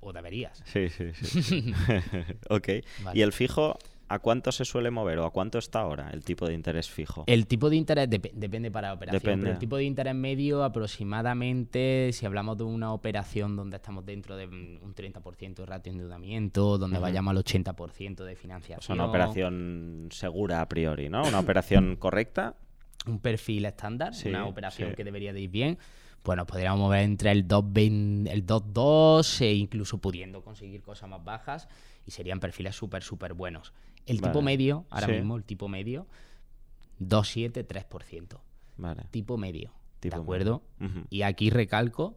o, 0.00 0.12
deberías. 0.12 0.62
Sí, 0.66 0.88
sí, 0.88 1.12
sí. 1.14 1.74
ok. 2.50 2.68
¿Y 3.12 3.22
el 3.22 3.32
fijo 3.32 3.78
a 4.08 4.18
cuánto 4.18 4.52
se 4.52 4.64
suele 4.64 4.90
mover 4.90 5.18
o 5.18 5.24
a 5.24 5.30
cuánto 5.30 5.58
está 5.58 5.80
ahora 5.80 6.10
el 6.12 6.24
tipo 6.24 6.46
de 6.46 6.54
interés 6.54 6.90
fijo? 6.90 7.24
El 7.26 7.46
tipo 7.46 7.70
de 7.70 7.76
interés 7.76 8.08
depende 8.08 8.70
para 8.70 8.92
operación. 8.92 9.22
Depende. 9.22 9.50
el 9.50 9.58
tipo 9.58 9.76
de 9.76 9.84
interés 9.84 10.14
medio 10.14 10.64
aproximadamente, 10.64 12.10
si 12.12 12.26
hablamos 12.26 12.58
de 12.58 12.64
una 12.64 12.92
operación 12.92 13.56
donde 13.56 13.76
estamos 13.76 14.04
dentro 14.04 14.36
de 14.36 14.46
un 14.46 14.94
30% 14.94 15.54
de 15.54 15.66
ratio 15.66 15.92
de 15.92 15.98
endeudamiento, 15.98 16.78
donde 16.78 16.98
vayamos 16.98 17.30
al 17.32 17.44
80% 17.44 18.24
de 18.24 18.36
financiación. 18.36 18.78
Es 18.80 18.90
una 18.90 19.06
operación 19.06 20.08
segura 20.10 20.60
a 20.60 20.68
priori, 20.68 21.08
¿no? 21.08 21.22
Una 21.22 21.40
operación 21.40 21.96
correcta 21.96 22.56
un 23.06 23.18
perfil 23.18 23.66
estándar, 23.66 24.12
una 24.24 24.46
operación 24.46 24.94
que 24.94 25.04
debería 25.04 25.32
de 25.32 25.40
ir 25.40 25.50
bien, 25.50 25.78
pues 26.22 26.36
nos 26.36 26.46
podríamos 26.46 26.80
mover 26.80 27.02
entre 27.02 27.30
el 27.32 27.46
2.2 27.46 28.30
el 28.30 28.46
2.2 28.46 29.40
e 29.42 29.54
incluso 29.54 29.98
pudiendo 29.98 30.42
conseguir 30.42 30.82
cosas 30.82 31.08
más 31.08 31.22
bajas 31.22 31.68
y 32.06 32.10
serían 32.10 32.40
perfiles 32.40 32.74
súper, 32.74 33.02
súper 33.02 33.34
buenos. 33.34 33.72
El 34.06 34.20
tipo 34.20 34.42
medio, 34.42 34.86
ahora 34.90 35.08
mismo, 35.08 35.36
el 35.36 35.44
tipo 35.44 35.68
medio, 35.68 36.06
2.7, 37.00 37.66
3%. 37.66 38.38
Vale. 38.76 39.04
Tipo 39.10 39.36
medio. 39.38 39.72
¿De 40.00 40.14
acuerdo? 40.14 40.62
Y 41.08 41.22
aquí 41.22 41.50
recalco, 41.50 42.16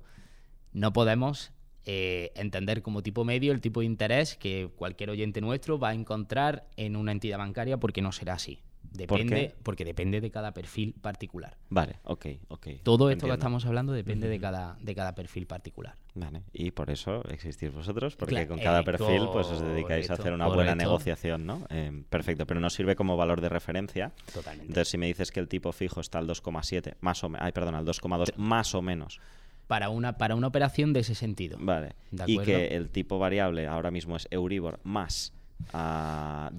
no 0.74 0.92
podemos 0.92 1.54
eh, 1.86 2.34
entender 2.36 2.82
como 2.82 3.02
tipo 3.02 3.24
medio 3.24 3.54
el 3.54 3.62
tipo 3.62 3.80
de 3.80 3.86
interés 3.86 4.36
que 4.36 4.70
cualquier 4.76 5.10
oyente 5.10 5.40
nuestro 5.40 5.80
va 5.80 5.90
a 5.90 5.94
encontrar 5.94 6.68
en 6.76 6.98
una 6.98 7.14
entidad 7.14 7.38
bancaria 7.38 7.80
porque 7.80 8.02
no 8.02 8.12
será 8.12 8.34
así. 8.34 8.60
Depende, 8.92 9.54
porque 9.64 9.86
depende 9.86 10.22
de 10.22 10.32
cada 10.32 10.54
perfil 10.54 10.94
particular. 11.02 11.58
Vale, 11.70 12.00
ok, 12.04 12.26
ok. 12.48 12.68
Todo 12.84 13.10
esto 13.10 13.28
que 13.28 13.34
estamos 13.34 13.66
hablando 13.66 13.94
depende 13.94 14.28
de, 14.28 14.40
cada, 14.40 14.78
de 14.82 14.96
cada 14.96 15.14
perfil 15.16 15.46
particular. 15.46 15.96
Vale, 16.16 16.44
y 16.54 16.72
por 16.72 16.90
eso 16.90 17.24
existís 17.30 17.72
vosotros, 17.72 18.16
porque 18.16 18.48
con 18.48 18.60
cada 18.60 18.84
perfil 18.84 19.28
pues 19.32 19.48
os 19.48 19.62
dedicáis 19.62 20.10
a 20.10 20.14
hacer 20.14 20.34
una 20.34 20.48
buena 20.48 20.76
negociación, 20.76 21.46
¿no? 21.46 21.66
Eh, 21.70 22.04
perfecto, 22.10 22.46
pero 22.46 22.60
nos 22.60 22.74
sirve 22.74 22.96
como 22.96 23.18
valor 23.18 23.42
de 23.42 23.50
referencia. 23.50 24.12
Totalmente. 24.34 24.72
Entonces, 24.72 24.90
si 24.90 24.98
me 24.98 25.08
dices 25.08 25.32
que 25.32 25.40
el 25.40 25.48
tipo 25.48 25.72
fijo 25.72 26.02
está 26.02 26.20
al 26.20 26.28
2,7, 26.28 26.96
más 27.02 27.24
o 27.24 27.30
menos, 27.30 27.46
ay, 27.46 27.52
perdón, 27.52 27.76
al 27.76 27.86
2,2, 27.86 28.36
más 28.38 28.74
o 28.74 28.82
menos. 28.82 29.20
Para 29.68 29.90
una, 29.90 30.18
para 30.18 30.36
una 30.36 30.48
operación 30.48 30.94
de 30.94 31.02
ese 31.02 31.14
sentido. 31.14 31.58
Vale. 31.60 31.94
Y 32.26 32.40
que 32.40 32.68
el 32.68 32.90
tipo 32.90 33.20
variable 33.20 33.68
ahora 33.68 33.92
mismo 33.92 34.16
es 34.16 34.28
Euribor 34.32 34.80
más 34.84 35.34
a. 35.74 36.52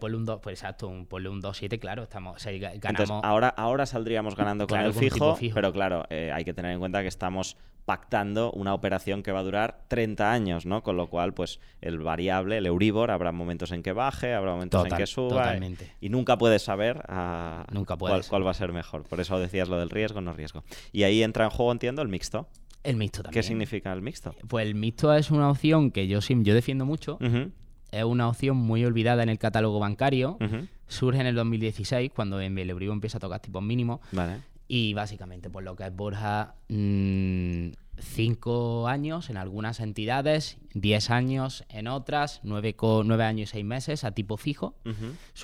Ponle, 0.00 0.16
un 0.16 0.24
2, 0.24 0.40
pues 0.42 0.60
exacto, 0.60 0.88
un, 0.88 1.06
ponle 1.06 1.28
un 1.28 1.42
2-7, 1.42 1.78
claro, 1.78 2.02
estamos, 2.02 2.44
ganamos... 2.76 3.24
ahora, 3.24 3.48
ahora 3.48 3.86
saldríamos 3.86 4.36
ganando 4.36 4.66
con 4.66 4.80
el 4.80 4.92
fijo, 4.92 5.38
pero 5.54 5.72
claro, 5.72 6.04
eh, 6.10 6.30
hay 6.32 6.44
que 6.44 6.54
tener 6.54 6.72
en 6.72 6.78
cuenta 6.78 7.02
que 7.02 7.08
estamos 7.08 7.56
pactando 7.86 8.50
una 8.50 8.74
operación 8.74 9.22
que 9.22 9.30
va 9.32 9.38
a 9.38 9.42
durar 9.44 9.84
30 9.88 10.32
años, 10.32 10.66
¿no? 10.66 10.82
Con 10.82 10.96
lo 10.96 11.08
cual, 11.08 11.32
pues 11.32 11.60
el 11.80 11.98
variable, 12.00 12.58
el 12.58 12.66
Euribor, 12.66 13.12
habrá 13.12 13.30
momentos 13.30 13.70
en 13.70 13.82
que 13.82 13.92
baje, 13.92 14.34
habrá 14.34 14.52
momentos 14.52 14.84
en 14.84 14.96
que 14.96 15.06
suba. 15.06 15.56
Y 16.00 16.08
nunca 16.08 16.36
puedes 16.36 16.62
saber 16.62 17.04
ah, 17.08 17.64
nunca 17.70 17.96
cuál, 17.96 18.24
cuál, 18.28 18.44
va 18.44 18.50
a 18.50 18.54
ser 18.54 18.72
mejor. 18.72 19.04
Por 19.04 19.20
eso 19.20 19.38
decías 19.38 19.68
lo 19.68 19.78
del 19.78 19.88
riesgo, 19.88 20.20
no 20.20 20.32
riesgo. 20.32 20.64
Y 20.92 21.04
ahí 21.04 21.22
entra 21.22 21.44
en 21.44 21.50
juego, 21.50 21.70
entiendo, 21.70 22.02
el 22.02 22.08
mixto. 22.08 22.48
El 22.82 22.96
mixto 22.96 23.22
también. 23.22 23.40
¿Qué 23.40 23.46
significa 23.46 23.92
el 23.92 24.02
mixto? 24.02 24.34
Pues 24.48 24.66
el 24.66 24.74
mixto 24.74 25.14
es 25.14 25.30
una 25.30 25.48
opción 25.48 25.92
que 25.92 26.08
yo, 26.08 26.18
yo 26.20 26.54
defiendo 26.54 26.84
mucho 26.84 27.18
es 27.98 28.04
una 28.04 28.28
opción 28.28 28.56
muy 28.56 28.84
olvidada 28.84 29.22
en 29.22 29.28
el 29.28 29.38
catálogo 29.38 29.78
bancario. 29.78 30.38
Surge 30.88 31.20
en 31.20 31.26
el 31.26 31.34
2016, 31.34 32.12
cuando 32.14 32.40
el 32.40 32.70
Euribor 32.70 32.94
empieza 32.94 33.18
a 33.18 33.20
tocar 33.20 33.40
tipos 33.40 33.62
mínimos. 33.62 34.00
Y 34.68 34.94
básicamente, 34.94 35.48
por 35.48 35.62
lo 35.62 35.76
que 35.76 35.84
es 35.84 35.94
Borja, 35.94 36.54
mm, 36.68 37.68
5 37.98 38.88
años 38.88 39.30
en 39.30 39.36
algunas 39.36 39.80
entidades, 39.80 40.58
10 40.74 41.10
años 41.10 41.64
en 41.68 41.88
otras, 41.88 42.40
9, 42.42 42.74
años 43.22 43.50
y 43.50 43.52
6 43.52 43.64
meses 43.64 44.04
a 44.04 44.12
tipo 44.12 44.36
fijo. 44.36 44.74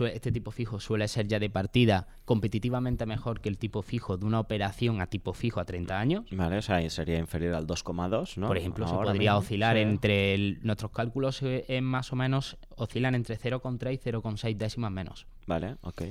Este 0.00 0.32
tipo 0.32 0.50
fijo 0.50 0.80
suele 0.80 1.08
ser 1.08 1.26
ya 1.28 1.38
de 1.38 1.50
partida 1.50 2.08
competitivamente 2.24 3.06
mejor 3.06 3.40
que 3.40 3.48
el 3.48 3.58
tipo 3.58 3.82
fijo 3.82 4.16
de 4.16 4.26
una 4.26 4.40
operación 4.40 5.00
a 5.00 5.06
tipo 5.06 5.32
fijo 5.32 5.60
a 5.60 5.64
30 5.64 5.98
años. 5.98 6.24
Vale, 6.30 6.58
o 6.58 6.62
sea, 6.62 6.88
sería 6.90 7.18
inferior 7.18 7.54
al 7.54 7.66
2,2, 7.66 8.36
¿no? 8.36 8.46
Por 8.48 8.58
ejemplo, 8.58 8.86
se 8.86 8.94
podría 8.94 9.36
oscilar 9.36 9.76
entre... 9.76 10.58
nuestros 10.62 10.92
cálculos 10.92 11.42
eh, 11.42 11.64
en 11.68 11.84
más 11.84 12.12
o 12.12 12.16
menos 12.16 12.58
oscilan 12.76 13.14
entre 13.14 13.38
0,3 13.38 13.94
y 13.94 13.98
0,6 13.98 14.56
décimas 14.56 14.92
menos. 14.92 15.26
Vale, 15.46 15.76
ok. 15.82 16.02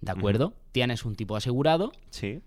¿De 0.00 0.10
acuerdo? 0.12 0.54
Tienes 0.72 1.04
un 1.04 1.16
tipo 1.16 1.36
asegurado. 1.36 1.92
Sí 2.10 2.40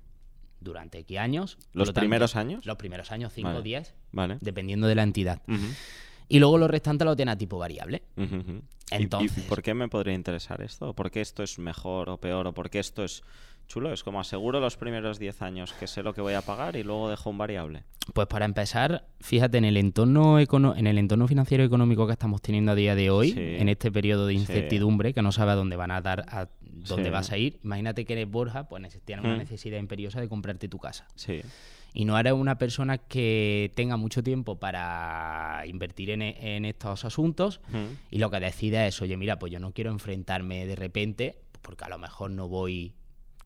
durante 0.61 1.03
qué 1.03 1.19
años. 1.19 1.57
¿Los 1.73 1.91
primeros 1.91 2.35
años? 2.35 2.65
Los 2.65 2.77
primeros 2.77 3.11
años, 3.11 3.33
5 3.33 3.49
o 3.49 3.61
10, 3.61 3.93
vale. 4.11 4.37
dependiendo 4.39 4.87
de 4.87 4.95
la 4.95 5.03
entidad. 5.03 5.41
Y 6.29 6.39
luego 6.39 6.57
lo 6.57 6.69
restante 6.69 7.03
lo 7.03 7.15
tiene 7.15 7.31
a 7.33 7.37
tipo 7.37 7.57
variable. 7.57 8.03
Entonces, 8.91 9.37
¿Y, 9.37 9.41
por 9.49 9.61
qué 9.61 9.73
me 9.73 9.87
podría 9.87 10.13
interesar 10.13 10.61
esto? 10.61 10.93
¿Por 10.93 11.11
qué 11.11 11.21
esto 11.21 11.43
es 11.43 11.59
mejor 11.59 12.09
o 12.09 12.17
peor? 12.17 12.47
¿O 12.47 12.53
por 12.53 12.69
qué 12.69 12.79
esto 12.79 13.03
es 13.03 13.23
chulo? 13.71 13.93
Es 13.93 14.03
como 14.03 14.19
aseguro 14.19 14.59
los 14.59 14.75
primeros 14.75 15.17
10 15.17 15.41
años 15.41 15.73
que 15.73 15.87
sé 15.87 16.03
lo 16.03 16.13
que 16.13 16.21
voy 16.21 16.33
a 16.33 16.41
pagar 16.41 16.75
y 16.75 16.83
luego 16.83 17.09
dejo 17.09 17.29
un 17.29 17.37
variable. 17.37 17.83
Pues 18.13 18.27
para 18.27 18.45
empezar, 18.45 19.05
fíjate, 19.21 19.57
en 19.57 19.65
el 19.65 19.77
entorno, 19.77 20.39
en 20.39 20.87
el 20.87 20.97
entorno 20.97 21.27
financiero 21.27 21.63
y 21.63 21.67
económico 21.67 22.05
que 22.05 22.13
estamos 22.13 22.41
teniendo 22.41 22.73
a 22.73 22.75
día 22.75 22.95
de 22.95 23.09
hoy, 23.09 23.33
en 23.37 23.69
este 23.69 23.91
periodo 23.91 24.27
de 24.27 24.33
incertidumbre, 24.33 25.13
que 25.13 25.21
no 25.21 25.31
sabe 25.31 25.51
a 25.51 25.55
dónde 25.55 25.77
van 25.77 25.91
a 25.91 26.01
dar, 26.01 26.25
a 26.27 26.49
dónde 26.61 27.09
vas 27.09 27.31
a 27.31 27.37
ir, 27.37 27.59
imagínate 27.63 28.03
que 28.03 28.13
eres 28.13 28.29
Borja, 28.29 28.67
pues 28.67 28.99
tienes 29.05 29.23
una 29.23 29.35
mm. 29.35 29.39
necesidad 29.39 29.79
imperiosa 29.79 30.19
de 30.19 30.27
comprarte 30.27 30.67
tu 30.67 30.77
casa. 30.77 31.07
Sí. 31.15 31.41
Y 31.93 32.05
no 32.05 32.17
eres 32.17 32.33
una 32.33 32.57
persona 32.57 32.97
que 32.97 33.71
tenga 33.75 33.97
mucho 33.97 34.23
tiempo 34.23 34.59
para 34.59 35.63
invertir 35.65 36.09
en, 36.09 36.21
en 36.21 36.65
estos 36.65 37.05
asuntos 37.05 37.61
mm. 37.69 38.11
y 38.11 38.17
lo 38.17 38.29
que 38.29 38.39
decides 38.39 38.95
es, 38.95 39.01
oye, 39.01 39.15
mira, 39.15 39.39
pues 39.39 39.51
yo 39.51 39.59
no 39.59 39.71
quiero 39.71 39.91
enfrentarme 39.91 40.65
de 40.65 40.75
repente, 40.75 41.37
porque 41.61 41.85
a 41.85 41.89
lo 41.89 41.97
mejor 41.97 42.31
no 42.31 42.47
voy 42.47 42.95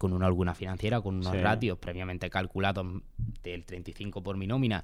con 0.05 0.13
una 0.13 0.27
alguna 0.27 0.53
financiera, 0.53 1.01
con 1.01 1.15
unos 1.15 1.35
ratios 1.41 1.79
previamente 1.79 2.29
calculados 2.29 2.85
del 3.41 3.65
35 3.65 4.21
por 4.21 4.37
mi 4.37 4.45
nómina, 4.45 4.83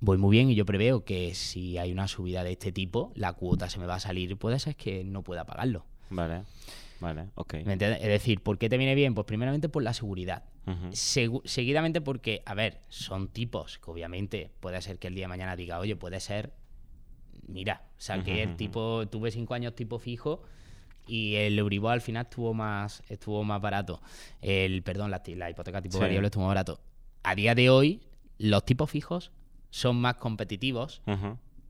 voy 0.00 0.18
muy 0.18 0.36
bien 0.36 0.50
y 0.50 0.54
yo 0.54 0.66
preveo 0.66 1.02
que 1.02 1.34
si 1.34 1.78
hay 1.78 1.92
una 1.92 2.08
subida 2.08 2.44
de 2.44 2.52
este 2.52 2.70
tipo, 2.70 3.10
la 3.14 3.32
cuota 3.32 3.70
se 3.70 3.78
me 3.78 3.86
va 3.86 3.94
a 3.94 4.00
salir, 4.00 4.36
puede 4.36 4.58
ser 4.58 4.76
que 4.76 5.02
no 5.02 5.22
pueda 5.22 5.46
pagarlo. 5.46 5.86
Vale. 6.10 6.42
Vale, 7.00 7.30
ok. 7.36 7.54
Es 7.54 7.78
decir, 7.78 8.42
¿por 8.42 8.58
qué 8.58 8.68
te 8.68 8.76
viene 8.76 8.94
bien? 8.94 9.14
Pues 9.14 9.26
primeramente 9.26 9.70
por 9.70 9.82
la 9.82 9.94
seguridad. 9.94 10.44
seguidamente 10.92 12.02
porque, 12.02 12.42
a 12.44 12.52
ver, 12.52 12.82
son 12.90 13.28
tipos 13.28 13.78
que 13.78 13.90
obviamente 13.90 14.50
puede 14.60 14.82
ser 14.82 14.98
que 14.98 15.08
el 15.08 15.14
día 15.14 15.24
de 15.24 15.28
mañana 15.28 15.56
diga, 15.56 15.78
oye, 15.78 15.96
puede 15.96 16.20
ser, 16.20 16.52
mira, 17.46 17.86
o 17.96 18.00
sea, 18.00 18.22
que 18.22 18.42
el 18.42 18.56
tipo, 18.56 19.06
tuve 19.08 19.30
cinco 19.30 19.54
años 19.54 19.74
tipo 19.74 19.98
fijo 19.98 20.42
y 21.08 21.36
el 21.36 21.58
Euribor 21.58 21.92
al 21.92 22.00
final 22.00 22.26
estuvo 22.26 22.54
más 22.54 23.02
estuvo 23.08 23.42
más 23.44 23.60
barato. 23.60 24.00
El 24.40 24.82
perdón, 24.82 25.10
la, 25.10 25.50
hipoteca 25.50 25.82
tipo 25.82 25.98
variable 25.98 26.26
estuvo 26.26 26.44
más 26.44 26.50
barato. 26.50 26.80
A 27.22 27.34
día 27.34 27.54
de 27.54 27.70
hoy, 27.70 28.02
los 28.38 28.64
tipos 28.64 28.90
fijos 28.90 29.32
son 29.70 29.96
más 29.96 30.16
competitivos 30.16 31.02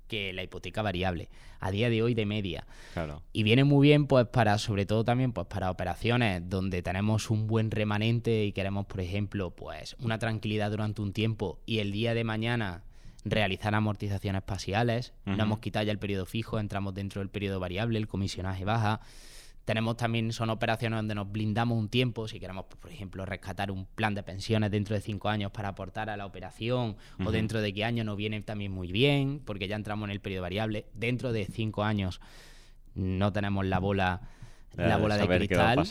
que 0.09 0.33
la 0.33 0.43
hipoteca 0.43 0.83
variable. 0.83 1.29
A 1.61 1.71
día 1.71 1.91
de 1.91 2.03
hoy 2.03 2.15
de 2.15 2.27
media. 2.27 2.67
Claro. 2.95 3.23
Y 3.33 3.43
viene 3.43 3.65
muy 3.65 3.89
bien, 3.89 4.07
pues, 4.07 4.27
para, 4.27 4.59
sobre 4.59 4.87
todo 4.87 5.05
también, 5.05 5.33
pues, 5.33 5.47
para 5.47 5.71
operaciones 5.71 6.49
donde 6.49 6.83
tenemos 6.83 7.31
un 7.31 7.47
buen 7.47 7.71
remanente 7.71 8.45
y 8.45 8.53
queremos, 8.53 8.87
por 8.87 9.01
ejemplo, 9.01 9.51
pues, 9.51 9.97
una 10.01 10.19
tranquilidad 10.19 10.71
durante 10.71 11.03
un 11.03 11.13
tiempo 11.13 11.61
y 11.67 11.81
el 11.81 11.93
día 11.93 12.15
de 12.15 12.25
mañana 12.25 12.85
realizar 13.25 13.75
amortizaciones 13.75 14.43
parciales. 14.43 15.13
No 15.25 15.43
hemos 15.43 15.59
quitado 15.59 15.85
ya 15.85 15.93
el 15.93 15.99
periodo 15.99 16.27
fijo, 16.27 16.59
entramos 16.59 16.95
dentro 16.95 17.21
del 17.21 17.31
periodo 17.31 17.61
variable, 17.61 17.99
el 17.99 18.09
comisionaje 18.09 18.65
baja. 18.65 19.01
Tenemos 19.65 19.99
también, 19.99 20.33
son 20.33 20.49
operaciones 20.49 20.97
donde 20.97 21.15
nos 21.15 21.31
blindamos 21.31 21.77
un 21.77 21.91
tiempo, 21.91 22.27
si 22.27 22.41
queremos, 22.41 22.65
pues, 22.71 22.81
por 22.81 22.91
ejemplo, 22.91 23.27
rescatar 23.27 23.71
un 23.71 23.85
plan 23.85 24.15
de 24.15 24.23
pensiones 24.23 24.71
dentro 24.71 24.95
de 24.95 25.03
cinco 25.03 25.29
años 25.29 25.51
para 25.51 25.69
aportar 25.69 26.09
a 26.09 26.17
la 26.17 26.25
operación, 26.25 26.97
o 27.23 27.31
dentro 27.31 27.61
de 27.61 27.75
qué 27.75 27.85
año 27.85 28.03
nos 28.03 28.17
viene 28.17 28.41
también 28.41 28.73
muy 28.73 28.91
bien, 28.91 29.43
porque 29.45 29.69
ya 29.69 29.77
entramos 29.77 30.07
en 30.07 30.13
el 30.13 30.21
periodo 30.21 30.43
variable. 30.43 30.87
Dentro 30.95 31.33
de 31.33 31.45
cinco 31.45 31.85
años 31.85 32.23
no 32.95 33.31
tenemos 33.31 33.67
la 33.67 33.79
bola, 33.79 34.23
la 34.75 34.97
bola 34.97 35.19
de 35.19 35.29
cristal, 35.29 35.87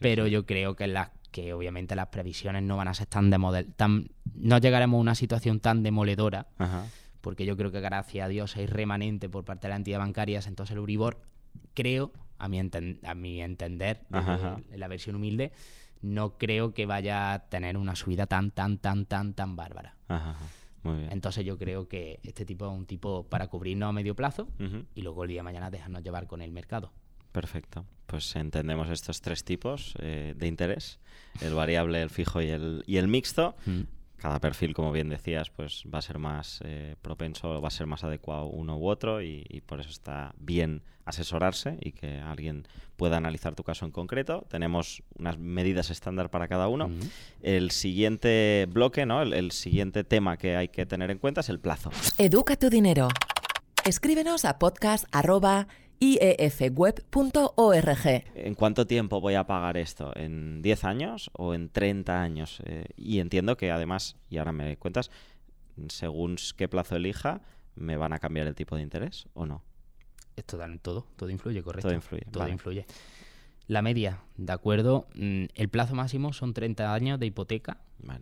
pero 0.00 0.26
yo 0.26 0.44
creo 0.44 0.74
que 0.74 0.88
las 0.88 1.10
que 1.28 1.52
obviamente 1.52 1.94
las 1.94 2.08
previsiones 2.08 2.62
no 2.62 2.76
van 2.76 2.88
a 2.88 2.94
ser 2.94 3.06
tan 3.06 3.30
de 3.30 3.64
tan 3.76 4.08
no 4.34 4.58
llegaremos 4.58 4.98
a 4.98 5.00
una 5.00 5.14
situación 5.14 5.60
tan 5.60 5.82
demoledora, 5.82 6.48
porque 7.20 7.44
yo 7.44 7.56
creo 7.56 7.72
que 7.72 7.80
gracias 7.80 8.26
a 8.26 8.28
Dios 8.28 8.56
hay 8.56 8.66
remanente 8.66 9.28
por 9.28 9.44
parte 9.44 9.66
de 9.66 9.70
las 9.70 9.78
entidades 9.78 10.04
bancarias, 10.04 10.46
entonces 10.46 10.74
el 10.74 10.80
Uribor 10.80 11.20
creo 11.74 12.12
a 12.38 12.48
mi, 12.48 12.60
a 12.60 13.14
mi 13.14 13.42
entender, 13.42 14.02
en 14.10 14.80
la 14.80 14.88
versión 14.88 15.16
humilde, 15.16 15.52
no 16.02 16.38
creo 16.38 16.74
que 16.74 16.86
vaya 16.86 17.32
a 17.32 17.48
tener 17.48 17.76
una 17.76 17.96
subida 17.96 18.26
tan, 18.26 18.50
tan, 18.50 18.78
tan, 18.78 19.06
tan, 19.06 19.34
tan 19.34 19.56
bárbara. 19.56 19.96
Entonces 21.10 21.44
yo 21.44 21.58
creo 21.58 21.88
que 21.88 22.20
este 22.22 22.44
tipo 22.44 22.66
es 22.66 22.72
un 22.72 22.86
tipo 22.86 23.24
para 23.24 23.48
cubrirnos 23.48 23.88
a 23.88 23.92
medio 23.92 24.14
plazo 24.14 24.48
y 24.94 25.02
luego 25.02 25.24
el 25.24 25.30
día 25.30 25.40
de 25.40 25.44
mañana 25.44 25.70
dejarnos 25.70 26.02
llevar 26.02 26.26
con 26.26 26.42
el 26.42 26.52
mercado. 26.52 26.92
Perfecto. 27.32 27.84
Pues 28.06 28.36
entendemos 28.36 28.88
estos 28.88 29.20
tres 29.20 29.44
tipos 29.44 29.94
eh, 29.98 30.34
de 30.36 30.46
interés, 30.46 30.98
el 31.40 31.54
variable, 31.54 32.00
el 32.00 32.10
fijo 32.10 32.40
y 32.40 32.48
el, 32.48 32.84
y 32.86 32.98
el 32.98 33.08
mixto. 33.08 33.56
Mm 33.66 33.82
cada 34.16 34.40
perfil, 34.40 34.74
como 34.74 34.92
bien 34.92 35.08
decías, 35.08 35.50
pues 35.50 35.84
va 35.92 35.98
a 35.98 36.02
ser 36.02 36.18
más 36.18 36.60
eh, 36.64 36.96
propenso, 37.02 37.60
va 37.60 37.68
a 37.68 37.70
ser 37.70 37.86
más 37.86 38.02
adecuado 38.04 38.46
uno 38.46 38.78
u 38.78 38.88
otro 38.88 39.22
y, 39.22 39.62
por 39.66 39.80
eso 39.80 39.90
está 39.90 40.34
bien 40.38 40.82
asesorarse 41.04 41.78
y 41.80 41.92
que 41.92 42.18
alguien 42.18 42.66
pueda 42.96 43.16
analizar 43.16 43.54
tu 43.54 43.62
caso 43.62 43.84
en 43.84 43.92
concreto. 43.92 44.44
Tenemos 44.48 45.02
unas 45.18 45.38
medidas 45.38 45.90
estándar 45.90 46.30
para 46.30 46.48
cada 46.48 46.68
uno. 46.68 46.90
El 47.42 47.70
siguiente 47.70 48.66
bloque, 48.68 49.06
¿no? 49.06 49.22
El, 49.22 49.52
siguiente 49.52 50.02
tema 50.02 50.36
que 50.36 50.56
hay 50.56 50.68
que 50.68 50.86
tener 50.86 51.10
en 51.10 51.18
cuenta 51.18 51.40
es 51.42 51.48
el 51.48 51.60
plazo. 51.60 51.90
Educa 52.18 52.56
tu 52.56 52.70
dinero. 52.70 53.08
Escríbenos 53.84 54.44
a 54.44 54.58
podcast 54.58 55.04
iefweb.org. 56.00 57.44
¿En 58.34 58.54
cuánto 58.54 58.86
tiempo 58.86 59.20
voy 59.20 59.34
a 59.34 59.46
pagar 59.46 59.76
esto? 59.76 60.12
¿En 60.14 60.62
10 60.62 60.84
años 60.84 61.30
o 61.32 61.54
en 61.54 61.68
30 61.68 62.20
años? 62.20 62.60
Eh, 62.64 62.86
y 62.96 63.20
entiendo 63.20 63.56
que 63.56 63.70
además, 63.70 64.16
y 64.28 64.38
ahora 64.38 64.52
me 64.52 64.76
cuentas, 64.76 65.10
según 65.88 66.36
qué 66.56 66.68
plazo 66.68 66.96
elija, 66.96 67.42
¿me 67.74 67.96
van 67.96 68.12
a 68.12 68.18
cambiar 68.18 68.46
el 68.46 68.54
tipo 68.54 68.76
de 68.76 68.82
interés 68.82 69.26
o 69.34 69.46
no? 69.46 69.62
Esto 70.36 70.56
da 70.56 70.68
todo, 70.82 71.06
todo 71.16 71.30
influye, 71.30 71.62
correcto. 71.62 71.88
Todo 71.88 71.94
influye. 71.94 72.26
Todo 72.30 72.48
influye. 72.48 72.86
La 73.68 73.82
media, 73.82 74.20
¿de 74.36 74.52
acuerdo? 74.52 75.08
Mm, 75.14 75.46
el 75.54 75.68
plazo 75.68 75.94
máximo 75.94 76.32
son 76.32 76.54
30 76.54 76.94
años 76.94 77.18
de 77.18 77.26
hipoteca. 77.26 77.78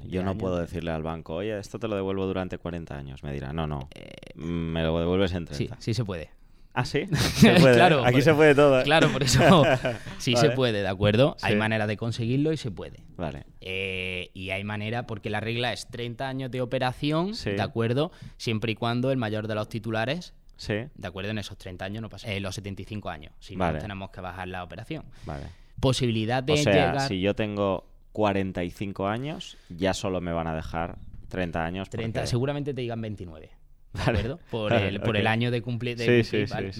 yo 0.06 0.22
no 0.22 0.38
puedo 0.38 0.56
decirle 0.58 0.90
al 0.90 1.02
banco, 1.02 1.34
oye, 1.34 1.58
esto 1.58 1.78
te 1.78 1.88
lo 1.88 1.96
devuelvo 1.96 2.26
durante 2.26 2.56
40 2.56 2.96
años. 2.96 3.22
Me 3.22 3.32
dirá, 3.32 3.52
no, 3.52 3.66
no, 3.66 3.88
eh, 3.94 4.14
me 4.36 4.82
lo 4.82 4.98
devuelves 4.98 5.32
en 5.32 5.44
30. 5.44 5.76
Sí, 5.76 5.82
sí 5.82 5.94
se 5.94 6.04
puede. 6.04 6.30
Ah, 6.74 6.84
sí. 6.84 7.06
claro, 7.40 8.04
Aquí 8.04 8.20
se 8.20 8.34
puede 8.34 8.54
todo. 8.54 8.80
¿eh? 8.80 8.82
Claro, 8.82 9.08
por 9.10 9.22
eso 9.22 9.62
sí 10.18 10.34
se 10.36 10.50
puede, 10.50 10.82
¿de 10.82 10.88
acuerdo? 10.88 11.36
Hay 11.40 11.54
manera 11.56 11.86
de 11.86 11.96
conseguirlo 11.96 12.52
y 12.52 12.56
se 12.56 12.70
puede. 12.70 13.04
Vale. 13.16 13.46
Eh, 13.60 14.30
y 14.34 14.50
hay 14.50 14.64
manera, 14.64 15.06
porque 15.06 15.30
la 15.30 15.40
regla 15.40 15.72
es 15.72 15.86
30 15.86 16.28
años 16.28 16.50
de 16.50 16.60
operación, 16.60 17.32
¿de 17.44 17.62
acuerdo? 17.62 18.10
Siempre 18.36 18.72
y 18.72 18.74
cuando 18.74 19.12
el 19.12 19.16
mayor 19.16 19.46
de 19.46 19.54
los 19.54 19.68
titulares 19.68 20.34
Sí. 20.56 20.74
¿De 20.94 21.08
acuerdo? 21.08 21.30
En 21.30 21.38
esos 21.38 21.58
30 21.58 21.84
años 21.84 22.02
no 22.02 22.08
pasa. 22.08 22.30
Eh, 22.30 22.40
los 22.40 22.54
75 22.54 23.10
años. 23.10 23.32
Si 23.40 23.56
no, 23.56 23.72
tenemos 23.78 24.10
que 24.10 24.20
bajar 24.20 24.48
la 24.48 24.62
operación. 24.62 25.04
Vale. 25.26 25.46
Posibilidad 25.80 26.42
de 26.42 26.52
o 26.52 26.56
sea, 26.56 27.00
si 27.00 27.20
yo 27.20 27.34
tengo 27.34 27.86
45 28.12 29.08
años, 29.08 29.58
ya 29.68 29.92
solo 29.92 30.20
me 30.20 30.32
van 30.32 30.46
a 30.46 30.54
dejar 30.54 30.98
30 31.28 31.64
años. 31.64 31.90
30, 31.90 32.26
seguramente 32.26 32.72
te 32.72 32.80
digan 32.80 33.00
29. 33.00 33.50
¿De 33.94 34.02
acuerdo? 34.02 34.40
Por, 34.50 34.72
el, 34.72 35.00
por 35.00 35.16
el 35.16 35.26
año 35.26 35.50
de 35.50 35.62
cumplir. 35.62 35.96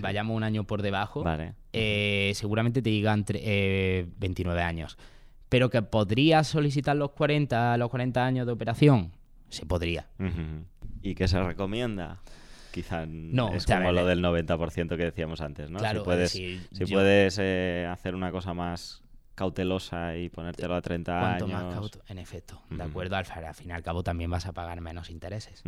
vayamos 0.01 0.37
un 0.37 0.43
año 0.43 0.65
por 0.65 0.83
debajo. 0.83 1.23
Vale. 1.23 1.55
Eh, 1.73 2.33
seguramente 2.35 2.83
te 2.83 2.91
digan 2.91 3.25
eh, 3.29 4.07
29 4.19 4.63
años. 4.63 4.99
Pero 5.49 5.71
que 5.71 5.83
podrías 5.83 6.49
solicitar 6.49 6.97
los 6.97 7.13
40, 7.13 7.77
los 7.79 7.89
40 7.89 8.27
años 8.27 8.47
de 8.47 8.53
operación, 8.53 9.13
se 9.49 9.65
podría. 9.67 10.09
¿Y 11.03 11.15
qué 11.15 11.29
se 11.29 11.41
recomienda? 11.41 12.21
Quizá 12.73 13.07
no, 13.07 13.55
es 13.55 13.67
como 13.67 13.93
lo 13.93 14.05
del 14.05 14.21
90% 14.21 14.97
que 14.97 15.05
decíamos 15.05 15.41
antes, 15.41 15.71
¿no? 15.71 15.79
Claro, 15.79 16.01
si 16.01 16.05
puedes, 16.05 16.33
si 16.33 16.87
puedes 16.91 17.39
eh, 17.41 17.89
hacer 17.89 18.17
una 18.17 18.33
cosa 18.33 18.53
más 18.53 19.04
cautelosa 19.35 20.17
y 20.17 20.29
ponértelo 20.29 20.75
a 20.75 20.83
30 20.83 21.35
años. 21.35 21.49
Más 21.51 21.91
en 22.09 22.19
efecto, 22.19 22.63
de 22.71 22.83
acuerdo, 22.83 23.17
al, 23.17 23.25
fin 23.55 23.71
y 23.71 23.73
al 23.73 23.83
cabo 23.83 24.03
también 24.03 24.31
vas 24.31 24.47
a 24.47 24.53
pagar 24.53 24.81
menos 24.81 25.11
intereses. 25.11 25.63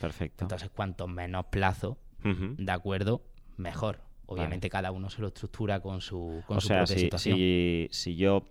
Perfecto. 0.00 0.44
Entonces, 0.44 0.70
cuanto 0.70 1.06
menos 1.08 1.46
plazo, 1.46 1.98
de 2.22 2.72
acuerdo, 2.72 3.22
mejor. 3.56 4.00
Obviamente 4.26 4.70
cada 4.70 4.92
uno 4.92 5.10
se 5.10 5.20
lo 5.20 5.28
estructura 5.28 5.80
con 5.80 6.00
su, 6.00 6.42
con 6.46 6.56
o 6.56 6.60
sea, 6.60 6.86
si, 6.86 7.00
situación. 7.00 7.36
Si, 7.36 7.88
si 7.90 8.16
yo 8.16 8.46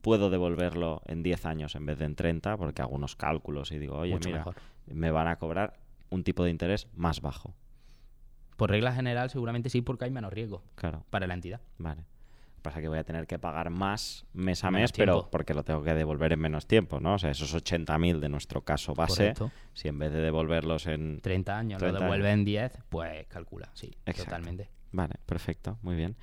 puedo 0.00 0.30
devolverlo 0.30 1.02
en 1.06 1.22
10 1.22 1.46
años 1.46 1.74
en 1.74 1.84
vez 1.84 1.98
de 1.98 2.06
en 2.06 2.14
30, 2.14 2.56
porque 2.56 2.80
hago 2.80 2.94
unos 2.94 3.16
cálculos 3.16 3.72
y 3.72 3.78
digo, 3.78 3.98
oye, 3.98 4.18
mira, 4.24 4.46
me 4.86 5.10
van 5.10 5.28
a 5.28 5.36
cobrar 5.36 5.80
un 6.10 6.22
tipo 6.24 6.44
de 6.44 6.50
interés 6.50 6.88
más 6.94 7.20
bajo. 7.20 7.54
Por 8.56 8.70
regla 8.70 8.92
general, 8.92 9.28
seguramente 9.28 9.68
sí, 9.68 9.82
porque 9.82 10.06
hay 10.06 10.10
menos 10.10 10.32
riesgo 10.32 10.62
Claro, 10.76 11.04
para 11.10 11.26
la 11.26 11.34
entidad. 11.34 11.60
vale. 11.76 12.04
Pasa 12.66 12.80
que 12.80 12.88
voy 12.88 12.98
a 12.98 13.04
tener 13.04 13.28
que 13.28 13.38
pagar 13.38 13.70
más 13.70 14.26
mes 14.32 14.64
a 14.64 14.72
mes, 14.72 14.90
pero 14.90 15.28
porque 15.30 15.54
lo 15.54 15.62
tengo 15.62 15.84
que 15.84 15.94
devolver 15.94 16.32
en 16.32 16.40
menos 16.40 16.66
tiempo, 16.66 16.98
¿no? 16.98 17.14
O 17.14 17.18
sea, 17.20 17.30
esos 17.30 17.54
80.000 17.54 18.18
de 18.18 18.28
nuestro 18.28 18.62
caso 18.62 18.92
base, 18.92 19.34
Correcto. 19.34 19.52
si 19.72 19.86
en 19.86 20.00
vez 20.00 20.10
de 20.10 20.18
devolverlos 20.18 20.88
en... 20.88 21.20
30 21.20 21.56
años, 21.56 21.78
30 21.78 21.96
lo 21.96 22.04
devuelven 22.04 22.44
10, 22.44 22.80
pues 22.88 23.24
calcula, 23.28 23.70
sí, 23.72 23.94
Exacto. 24.04 24.24
totalmente. 24.24 24.68
Vale, 24.90 25.14
perfecto, 25.26 25.78
muy 25.82 25.94
bien. 25.94 26.16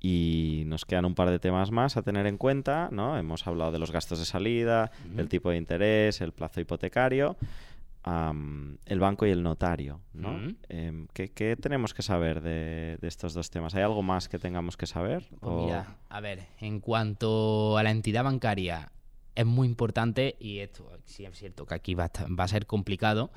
Y 0.00 0.64
nos 0.66 0.84
quedan 0.84 1.06
un 1.06 1.14
par 1.14 1.30
de 1.30 1.38
temas 1.38 1.70
más 1.70 1.96
a 1.96 2.02
tener 2.02 2.26
en 2.26 2.36
cuenta, 2.36 2.90
¿no? 2.92 3.16
Hemos 3.16 3.46
hablado 3.46 3.72
de 3.72 3.78
los 3.78 3.90
gastos 3.90 4.18
de 4.18 4.26
salida, 4.26 4.90
el 5.16 5.30
tipo 5.30 5.48
de 5.48 5.56
interés, 5.56 6.20
el 6.20 6.32
plazo 6.32 6.60
hipotecario, 6.60 7.38
el 8.04 8.98
banco 9.00 9.26
y 9.26 9.30
el 9.30 9.42
notario, 9.42 10.00
¿no? 10.12 10.36
Ujú. 10.36 10.56
Em, 10.68 11.06
¿qué, 11.12 11.30
qué 11.32 11.56
tenemos 11.56 11.92
que 11.94 12.02
saber 12.02 12.40
de, 12.40 12.98
de 13.00 13.08
estos 13.08 13.34
dos 13.34 13.50
temas? 13.50 13.74
¿Hay 13.74 13.82
algo 13.82 14.02
más 14.02 14.28
que 14.28 14.38
tengamos 14.38 14.76
que 14.76 14.86
saber? 14.86 15.28
Pues 15.40 15.52
O- 15.52 15.64
mira, 15.64 15.96
a 16.08 16.20
ver, 16.20 16.46
en 16.60 16.80
cuanto 16.80 17.76
a 17.78 17.82
la 17.82 17.90
entidad 17.90 18.24
bancaria, 18.24 18.90
es 19.34 19.46
muy 19.46 19.68
importante, 19.68 20.36
y 20.40 20.58
esto 20.58 20.90
sí 21.04 21.24
es 21.24 21.38
cierto 21.38 21.66
que 21.66 21.74
aquí 21.74 21.94
va 21.94 22.04
a, 22.04 22.06
estar- 22.06 22.38
va 22.38 22.44
a 22.44 22.48
ser 22.48 22.66
complicado, 22.66 23.30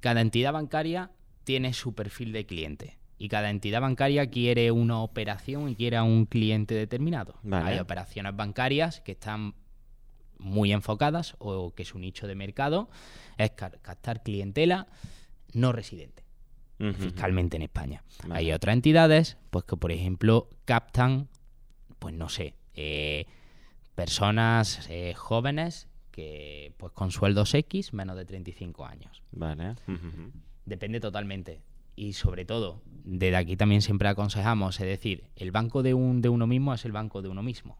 cada 0.00 0.20
entidad 0.20 0.52
bancaria 0.52 1.10
tiene 1.44 1.72
su 1.74 1.94
perfil 1.94 2.32
de 2.32 2.46
cliente. 2.46 2.98
Y 3.18 3.28
cada 3.28 3.50
entidad 3.50 3.80
bancaria 3.80 4.28
quiere 4.28 4.70
una 4.72 4.98
operación 5.00 5.68
y 5.68 5.76
quiere 5.76 5.96
a 5.96 6.02
un 6.02 6.26
cliente 6.26 6.74
determinado. 6.74 7.36
Vale. 7.42 7.70
Hay 7.70 7.78
operaciones 7.78 8.34
bancarias 8.34 9.00
que 9.02 9.12
están 9.12 9.54
muy 10.44 10.72
enfocadas 10.72 11.34
o 11.38 11.74
que 11.74 11.84
su 11.84 11.98
nicho 11.98 12.26
de 12.26 12.34
mercado 12.34 12.88
es 13.38 13.50
ca- 13.52 13.70
captar 13.82 14.22
clientela 14.22 14.86
no 15.52 15.72
residente 15.72 16.22
fiscalmente 16.98 17.56
en 17.56 17.62
España. 17.62 18.02
Vale. 18.22 18.34
Hay 18.34 18.52
otras 18.52 18.74
entidades, 18.74 19.38
pues 19.50 19.64
que 19.64 19.76
por 19.76 19.90
ejemplo 19.92 20.48
captan, 20.66 21.28
pues 21.98 22.14
no 22.14 22.28
sé, 22.28 22.54
eh, 22.74 23.26
personas 23.94 24.86
eh, 24.90 25.14
jóvenes 25.14 25.88
que 26.10 26.74
pues 26.76 26.92
con 26.92 27.10
sueldos 27.10 27.54
X 27.54 27.92
menos 27.92 28.16
de 28.16 28.24
35 28.24 28.84
años. 28.86 29.22
Vale. 29.32 29.74
Depende 30.66 31.00
totalmente. 31.00 31.60
Y 31.96 32.14
sobre 32.14 32.44
todo, 32.44 32.82
desde 33.04 33.36
aquí 33.36 33.56
también 33.56 33.80
siempre 33.80 34.08
aconsejamos, 34.08 34.80
es 34.80 34.86
decir, 34.86 35.24
el 35.36 35.52
banco 35.52 35.82
de, 35.82 35.94
un, 35.94 36.20
de 36.22 36.28
uno 36.28 36.46
mismo 36.46 36.74
es 36.74 36.84
el 36.84 36.92
banco 36.92 37.22
de 37.22 37.28
uno 37.28 37.42
mismo. 37.42 37.78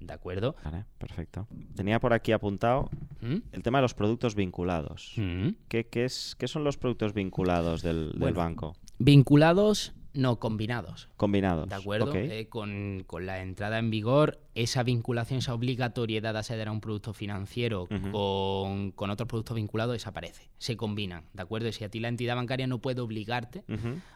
¿De 0.00 0.12
acuerdo? 0.12 0.54
Vale, 0.64 0.84
perfecto. 0.98 1.46
Tenía 1.74 2.00
por 2.00 2.12
aquí 2.12 2.32
apuntado 2.32 2.90
¿Mm? 3.20 3.36
el 3.52 3.62
tema 3.62 3.78
de 3.78 3.82
los 3.82 3.94
productos 3.94 4.34
vinculados. 4.34 5.14
¿Mm? 5.16 5.50
¿Qué, 5.68 5.86
qué 5.86 6.04
es, 6.04 6.36
¿Qué 6.38 6.48
son 6.48 6.64
los 6.64 6.76
productos 6.76 7.14
vinculados 7.14 7.82
del, 7.82 8.12
banco? 8.34 8.76
Vinculados, 8.98 9.94
no 10.12 10.38
combinados. 10.38 11.08
Combinados. 11.16 11.68
¿De 11.68 11.74
acuerdo? 11.74 12.12
Eh, 12.14 12.48
con, 12.48 13.04
con 13.06 13.26
la 13.26 13.40
entrada 13.42 13.78
en 13.78 13.90
vigor, 13.90 14.40
esa 14.54 14.82
vinculación, 14.82 15.38
esa 15.38 15.54
obligatoriedad 15.54 16.32
de 16.32 16.40
acceder 16.40 16.68
a 16.68 16.72
un 16.72 16.80
producto 16.80 17.12
financiero 17.12 17.88
con, 18.12 18.92
con 18.92 19.10
otros 19.10 19.28
productos 19.28 19.56
vinculados 19.56 19.94
desaparece. 19.94 20.50
Se 20.58 20.76
combinan, 20.76 21.24
¿de 21.32 21.42
acuerdo? 21.42 21.68
Y 21.68 21.72
si 21.72 21.84
a 21.84 21.88
ti 21.88 22.00
la 22.00 22.08
entidad 22.08 22.36
bancaria 22.36 22.66
no 22.66 22.80
puede 22.80 23.00
obligarte 23.00 23.64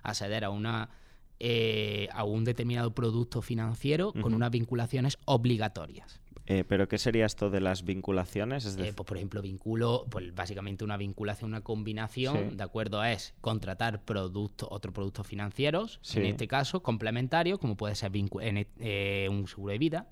a 0.03 0.11
acceder 0.11 0.45
a 0.45 0.51
una 0.51 0.91
eh, 1.41 2.09
a 2.13 2.25
un 2.25 2.45
determinado 2.45 2.95
producto 2.95 3.43
financiero 3.43 4.13
con 4.13 4.35
unas 4.35 4.51
vinculaciones 4.51 5.19
obligatorias. 5.25 6.21
eh, 6.47 6.65
¿Pero 6.67 6.89
qué 6.89 6.99
sería 6.99 7.25
esto 7.25 7.51
de 7.51 7.61
las 7.61 7.85
vinculaciones? 7.85 8.65
Es 8.65 8.77
Eh, 8.77 8.93
pues, 8.97 9.07
por 9.07 9.17
ejemplo, 9.17 9.41
vinculo, 9.43 10.07
pues 10.11 10.35
básicamente 10.35 10.83
una 10.85 10.97
vinculación, 10.97 11.51
una 11.51 11.61
combinación, 11.61 12.51
Sí. 12.51 12.57
¿de 12.57 12.63
acuerdo? 12.65 13.03
Es 13.05 13.33
contratar 13.41 14.05
productos, 14.05 14.69
otros 14.73 14.93
productos 14.93 15.25
financieros, 15.27 16.01
en 16.15 16.25
este 16.27 16.49
caso, 16.49 16.83
complementarios, 16.83 17.59
como 17.61 17.77
puede 17.77 17.95
ser 17.95 18.11
eh, 18.15 19.29
un 19.31 19.47
seguro 19.47 19.73
de 19.73 19.79
vida, 19.79 20.09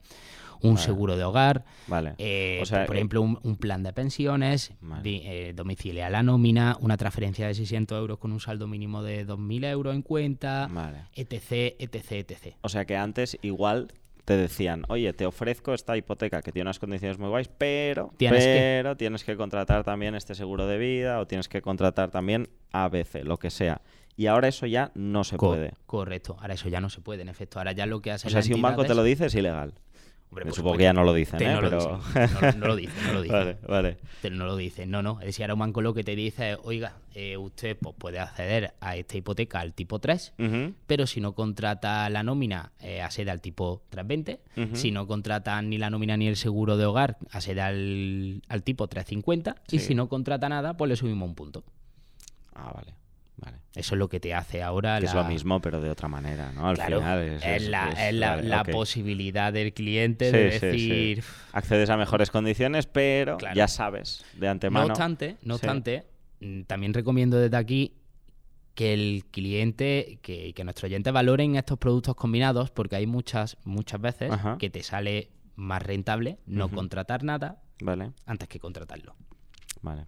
un 0.63 0.75
Vale. 0.75 0.85
seguro 0.85 1.17
de 1.17 1.25
hogar, 1.25 1.65
vale. 1.87 2.15
eh, 2.19 2.59
O 2.63 2.67
sea, 2.67 2.87
por 2.87 2.97
ejemplo, 2.97 3.23
un, 3.23 3.39
un 3.43 3.57
plan 3.57 3.83
de 3.83 3.93
pensiones, 3.93 4.73
Vale. 4.81 5.49
eh, 5.49 5.53
domiciliar 5.55 6.11
la 6.11 6.23
nómina, 6.23 6.77
una 6.81 6.97
transferencia 6.97 7.47
de 7.47 7.55
600 7.55 7.99
euros 7.99 8.19
con 8.19 8.33
un 8.33 8.41
saldo 8.41 8.67
mínimo 8.67 9.03
de 9.03 9.27
2.000 9.27 9.65
euros 9.65 9.95
en 9.95 10.03
cuenta, 10.03 10.69
etc, 11.15 11.75
etc, 11.79 12.13
etc. 12.13 12.55
O 12.63 12.69
sea 12.69 12.85
que 12.85 12.97
antes 12.97 13.39
igual 13.43 13.89
te 14.25 14.37
decían, 14.37 14.85
oye, 14.89 15.13
te 15.13 15.27
ofrezco 15.27 15.75
esta 15.75 15.97
hipoteca 15.97 16.41
que 16.43 16.53
tiene 16.53 16.67
unas 16.69 16.79
condiciones 16.79 17.19
muy 17.19 17.29
guays, 17.31 17.49
pero, 17.49 18.13
Tienes 18.17 18.45
que- 18.45 18.95
tienes 18.97 19.25
que 19.25 19.37
contratar 19.37 19.83
también 19.83 20.15
este 20.15 20.35
seguro 20.35 20.67
de 20.67 20.79
vida 20.79 21.19
o 21.21 21.27
tienes 21.27 21.49
que 21.49 21.63
contratar 21.63 22.11
también 22.11 22.49
ABC, 22.71 23.25
lo 23.25 23.39
que 23.39 23.51
sea. 23.51 23.81
Y 24.17 24.27
ahora 24.27 24.49
eso 24.49 24.67
ya 24.67 24.93
no 24.95 25.25
se 25.25 25.37
Co- 25.37 25.49
puede. 25.49 25.73
Correcto, 25.87 26.37
ahora 26.41 26.55
eso 26.55 26.69
ya 26.69 26.81
no 26.81 26.91
se 26.91 27.01
puede, 27.01 27.23
en 27.23 27.29
efecto, 27.31 27.59
ahora 27.59 27.73
ya 27.73 27.87
lo 27.87 28.01
que 28.03 28.13
hace 28.13 28.29
O 28.29 28.31
sea, 28.31 28.43
si 28.43 28.53
un 28.53 28.61
banco 28.63 28.85
te 28.85 28.95
lo 28.95 29.03
dice, 29.03 29.27
es 29.27 29.35
ilegal. 29.35 29.73
Hombre, 30.31 30.45
Me 30.45 30.51
por 30.51 30.57
supongo 30.57 30.77
que 30.77 30.85
ya 30.85 30.93
no 30.93 31.03
lo 31.03 31.13
dicen, 31.13 31.43
¿eh? 31.43 31.53
no, 31.53 31.61
lo 31.61 31.71
dicen, 31.71 31.93
no, 32.41 32.53
no 32.59 32.67
lo 32.69 32.77
dicen, 32.77 33.05
no 33.07 33.13
lo 33.15 33.23
dicen. 33.23 33.37
vale, 33.37 33.59
vale. 33.67 33.97
Te- 34.23 34.31
no 34.31 34.47
lo 34.47 34.57
dicen, 34.57 34.89
no, 34.89 35.03
no. 35.03 35.19
Es 35.21 35.27
decir, 35.27 35.43
ahora 35.43 35.55
un 35.55 35.61
banco 35.61 35.83
lo 35.83 35.93
que 35.93 36.05
te 36.05 36.15
dice 36.15 36.53
es, 36.53 36.59
oiga, 36.63 36.99
eh, 37.15 37.37
usted 37.37 37.77
pues, 37.77 37.97
puede 37.99 38.21
acceder 38.21 38.75
a 38.81 38.95
esta 38.95 39.17
hipoteca 39.17 39.59
al 39.59 39.75
tipo 39.75 39.99
3, 39.99 40.35
Ujú, 40.39 40.75
pero 40.87 41.09
si 41.09 41.21
no 41.21 41.33
contrata 41.35 42.09
la 42.11 42.23
nómina, 42.23 42.71
eh, 42.79 43.03
accede 43.03 43.33
al 43.33 43.41
tipo 43.41 43.83
320. 43.91 44.41
Ujú. 44.69 44.77
Si 44.77 44.93
no 44.93 45.09
contrata 45.09 45.61
ni 45.63 45.79
la 45.79 45.91
nómina 45.91 46.17
ni 46.17 46.29
el 46.29 46.37
seguro 46.37 46.77
de 46.77 46.85
hogar, 46.85 47.19
accede 47.33 47.61
al, 47.61 48.41
al 48.49 48.63
tipo 48.63 48.87
350. 48.87 49.57
Y 49.73 49.81
Sí. 49.81 49.87
si 49.87 49.95
no 49.97 50.09
contrata 50.09 50.49
nada, 50.49 50.77
pues 50.77 50.89
le 50.89 50.95
subimos 50.95 51.29
un 51.29 51.35
punto. 51.35 51.65
Ah, 52.55 52.71
vale. 52.73 52.95
Vale. 53.41 53.59
Eso 53.75 53.95
es 53.95 53.99
lo 53.99 54.09
que 54.09 54.21
te 54.21 54.35
hace 54.35 54.63
ahora 54.63 54.99
Que 54.99 55.05
la... 55.05 55.11
es 55.11 55.15
lo 55.15 55.25
mismo, 55.25 55.61
pero 55.61 55.81
de 55.81 55.89
otra 55.91 56.09
manera, 56.09 56.53
¿no? 56.53 56.69
Al 56.69 56.75
Claro, 56.77 56.99
final 56.99 57.19
es, 57.43 57.69
la, 57.69 57.89
es- 57.91 57.99
es 57.99 58.15
la- 58.15 58.37
vale, 58.37 58.49
la 58.49 58.61
ok. 58.63 58.71
posibilidad 58.71 59.53
del 59.53 59.73
cliente 59.73 60.27
Sí, 60.31 60.37
de 60.37 60.53
sí, 60.53 60.59
sí. 60.59 60.67
decir... 60.67 61.25
Accedes 61.53 61.89
a 61.91 61.97
mejores 61.97 62.31
condiciones, 62.31 62.87
pero 62.87 63.39
Claro. 63.39 63.55
ya 63.57 63.67
sabes 63.69 64.25
de 64.35 64.49
antemano. 64.49 64.87
No 64.87 64.93
obstante, 64.93 65.37
no 65.43 65.55
obstante, 65.55 66.05
mm, 66.41 66.63
también 66.63 66.93
recomiendo 66.93 67.39
desde 67.39 67.57
aquí 67.57 67.95
que 68.75 68.93
el 68.95 69.25
cliente, 69.31 70.19
que, 70.23 70.53
que 70.55 70.65
nuestros 70.65 70.85
oyentes 70.91 71.13
valoren 71.13 71.57
estos 71.57 71.79
productos 71.79 72.15
combinados, 72.15 72.71
porque 72.71 72.97
hay 72.97 73.07
muchas, 73.07 73.57
muchas 73.65 74.01
veces 74.01 74.31
Ajá. 74.31 74.57
que 74.59 74.71
te 74.71 74.83
sale 74.83 75.31
más 75.57 75.83
rentable 75.83 76.39
no 76.47 76.71
contratar 76.71 77.23
nada 77.25 77.63
Vale, 77.83 78.13
antes 78.27 78.49
que 78.49 78.59
contratarlo. 78.61 79.17
vale. 79.83 80.07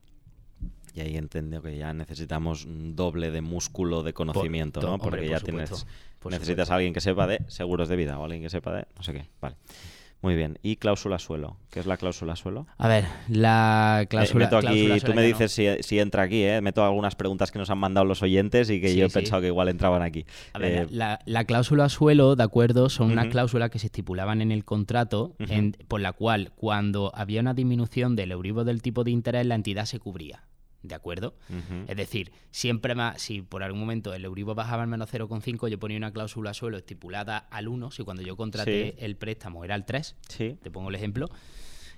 Y 0.95 1.01
ahí 1.01 1.16
entiendo 1.16 1.62
que 1.62 1.76
ya 1.76 1.93
necesitamos 1.95 2.64
un 2.66 2.95
doble 2.97 3.30
de 3.30 3.40
músculo 3.40 4.03
de 4.03 4.12
conocimiento, 4.12 4.80
to- 4.80 4.86
¿no? 4.86 4.93
hombre, 4.95 5.05
Porque 5.11 5.22
por 5.26 5.30
ya 5.30 5.38
supuesto, 5.40 5.76
tienes. 5.76 5.86
por 6.18 6.32
necesitas 6.32 6.70
a 6.70 6.74
alguien 6.74 6.93
que 6.93 7.01
sepa 7.01 7.26
de 7.26 7.40
seguros 7.49 7.88
de 7.88 7.97
vida 7.97 8.18
o 8.18 8.24
alguien 8.24 8.43
que 8.43 8.51
sepa 8.51 8.72
de 8.74 8.84
no 8.97 9.03
sé 9.03 9.12
qué. 9.14 9.24
Vale. 9.40 9.57
Muy 10.20 10.36
bien. 10.36 10.57
¿Y 10.62 10.76
cláusula 10.76 11.18
suelo? 11.18 11.57
¿Qué 11.70 11.80
es 11.80 11.86
la 11.86 11.97
cláusula 11.97 12.36
suelo? 12.36 12.68
A 12.78 12.86
ver, 12.86 13.07
la 13.28 14.03
Eh, 14.03 14.07
cláusula. 14.07 14.45
meto 14.45 14.57
aquí, 14.59 14.84
cláusula 14.86 15.01
tú 15.01 15.14
me 15.16 15.22
dices 15.24 15.51
si, 15.51 15.66
si 15.80 15.99
entra 15.99 16.22
aquí, 16.22 16.45
¿eh? 16.45 16.61
Meto 16.61 16.84
algunas 16.84 17.16
preguntas 17.16 17.51
que 17.51 17.59
nos 17.59 17.70
han 17.70 17.78
mandado 17.78 18.05
los 18.07 18.22
oyentes 18.22 18.70
y 18.70 18.80
que 18.80 18.90
Sí, 18.90 18.99
yo 18.99 19.07
he 19.07 19.09
sí. 19.09 19.14
pensado 19.14 19.40
que 19.40 19.49
igual 19.49 19.68
entraban 19.68 20.01
aquí. 20.03 20.24
A 20.53 20.61
ver, 20.61 20.82
Eh, 20.84 20.86
la, 20.93 21.18
la 21.24 21.43
cláusula 21.45 21.88
suelo, 21.88 22.36
¿de 22.36 22.45
acuerdo? 22.45 22.88
Son 22.88 23.11
unas 23.11 23.24
Ujú. 23.24 23.32
cláusulas 23.32 23.70
que 23.70 23.80
se 23.80 23.86
estipulaban 23.86 24.40
en 24.43 24.53
el 24.53 24.64
contrato, 24.64 25.34
en- 25.40 25.72
por 25.88 26.01
la 26.01 26.12
cual 26.12 26.53
cuando 26.55 27.11
había 27.16 27.40
una 27.40 27.55
disminución 27.55 28.14
del 28.14 28.30
Euribor 28.30 28.64
del 28.64 28.80
tipo 28.80 29.03
de 29.03 29.11
interés, 29.11 29.45
la 29.47 29.57
entidad 29.57 29.86
se 29.86 29.99
cubría. 29.99 30.45
¿De 30.82 30.94
acuerdo? 30.96 31.36
Es 31.86 31.96
decir, 31.96 32.32
siempre 32.50 32.94
más, 32.94 33.22
si 33.22 33.40
por 33.42 33.62
algún 33.62 33.80
momento 33.80 34.12
el 34.14 34.24
Euribor 34.24 34.56
bajaba 34.56 34.82
al 34.82 34.88
menos 34.88 35.08
0,5, 35.12 35.68
yo 35.68 35.78
ponía 35.78 35.96
una 35.96 36.12
cláusula 36.12 36.54
suelo 36.54 36.76
estipulada 36.76 37.38
al 37.38 37.68
1, 37.68 37.90
si 37.92 38.02
cuando 38.02 38.22
yo 38.22 38.36
contraté 38.36 38.90
Sí. 38.98 39.04
el 39.04 39.16
préstamo 39.16 39.64
era 39.64 39.74
al 39.76 39.84
3, 39.86 40.16
Sí. 40.28 40.58
te 40.60 40.70
pongo 40.72 40.88
el 40.88 40.96
ejemplo, 40.96 41.28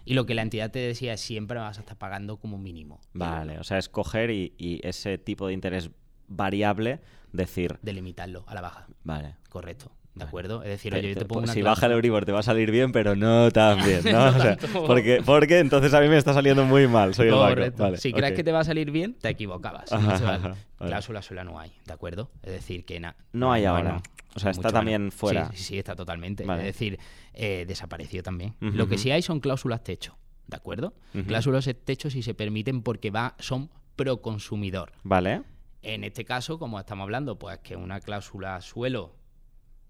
y 0.04 0.12
lo 0.12 0.26
que 0.26 0.34
la 0.34 0.42
entidad 0.42 0.70
te 0.70 0.80
decía 0.80 1.14
es 1.14 1.20
siempre 1.22 1.58
vas 1.58 1.78
a 1.78 1.80
estar 1.80 1.96
pagando 1.96 2.36
como 2.36 2.58
mínimo. 2.58 3.00
Vale, 3.14 3.58
o 3.58 3.64
sea, 3.64 3.78
escoger 3.78 4.30
y, 4.30 4.52
y 4.58 4.86
ese 4.86 5.16
tipo 5.16 5.46
de 5.46 5.54
interés 5.54 5.90
variable, 6.28 7.00
decir, 7.32 7.78
Delimitarlo 7.82 8.44
a 8.46 8.54
la 8.54 8.60
baja, 8.60 8.86
vale. 9.02 9.36
correcto. 9.48 9.90
¿De 10.14 10.22
acuerdo? 10.24 10.62
Es 10.62 10.68
decir, 10.68 10.94
oye, 10.94 11.08
yo 11.08 11.16
te- 11.16 11.24
pongo 11.24 11.42
una 11.42 11.52
si 11.52 11.60
baja 11.62 11.86
el 11.86 11.92
Euribor 11.92 12.24
te 12.24 12.30
va 12.30 12.38
a 12.38 12.42
salir 12.44 12.70
bien, 12.70 12.92
pero 12.92 13.16
no 13.16 13.50
tan 13.50 13.84
bien, 13.84 14.00
¿no? 14.04 14.30
No 14.30 14.36
O 14.38 14.40
sea, 14.40 14.56
tanto. 14.56 14.84
porque, 14.86 15.22
porque 15.26 15.58
entonces 15.58 15.92
a 15.92 16.00
mí 16.00 16.08
me 16.08 16.16
está 16.16 16.32
saliendo 16.32 16.64
muy 16.64 16.86
mal, 16.86 17.14
soy 17.14 17.28
el 17.28 17.34
banco. 17.34 17.48
Correcto. 17.48 17.82
Vale, 17.82 17.96
si 17.98 18.12
crees 18.12 18.32
que 18.34 18.44
te 18.44 18.52
va 18.52 18.60
a 18.60 18.64
salir 18.64 18.90
bien, 18.92 19.14
te 19.14 19.28
equivocabas. 19.30 19.92
Ajá. 19.92 20.54
Cláusula 20.78 21.20
sola 21.22 21.42
no 21.44 21.58
hay, 21.58 21.72
¿de 21.86 21.92
acuerdo? 21.92 22.30
Es 22.42 22.52
decir, 22.52 22.84
que 22.84 23.02
No 23.32 23.52
hay 23.52 23.64
ahora. 23.64 24.00
O 24.36 24.40
sea, 24.40 24.50
está 24.50 24.70
también 24.70 25.02
menos. 25.02 25.14
fuera. 25.14 25.50
Sí, 25.50 25.56
sí, 25.56 25.62
sí, 25.64 25.78
está 25.78 25.94
totalmente. 25.96 26.44
Vale. 26.44 26.62
Es 26.62 26.66
decir, 26.74 26.98
eh, 27.32 27.64
desapareció 27.66 28.22
también. 28.22 28.54
Lo 28.60 28.88
que 28.88 28.98
sí 28.98 29.10
hay 29.10 29.22
son 29.22 29.40
cláusulas 29.40 29.82
techo, 29.82 30.16
¿de 30.46 30.56
acuerdo? 30.56 30.94
Cláusulas 31.26 31.68
techo 31.84 32.08
si 32.10 32.22
se 32.22 32.34
permiten 32.34 32.82
porque 32.82 33.10
va, 33.10 33.34
son 33.40 33.68
pro 33.96 34.20
consumidor. 34.22 34.92
Vale. 35.02 35.42
En 35.82 36.02
este 36.04 36.24
caso, 36.24 36.58
como 36.58 36.78
estamos 36.80 37.02
hablando, 37.04 37.38
pues 37.38 37.58
que 37.58 37.76
una 37.76 38.00
cláusula 38.00 38.60
suelo 38.60 39.14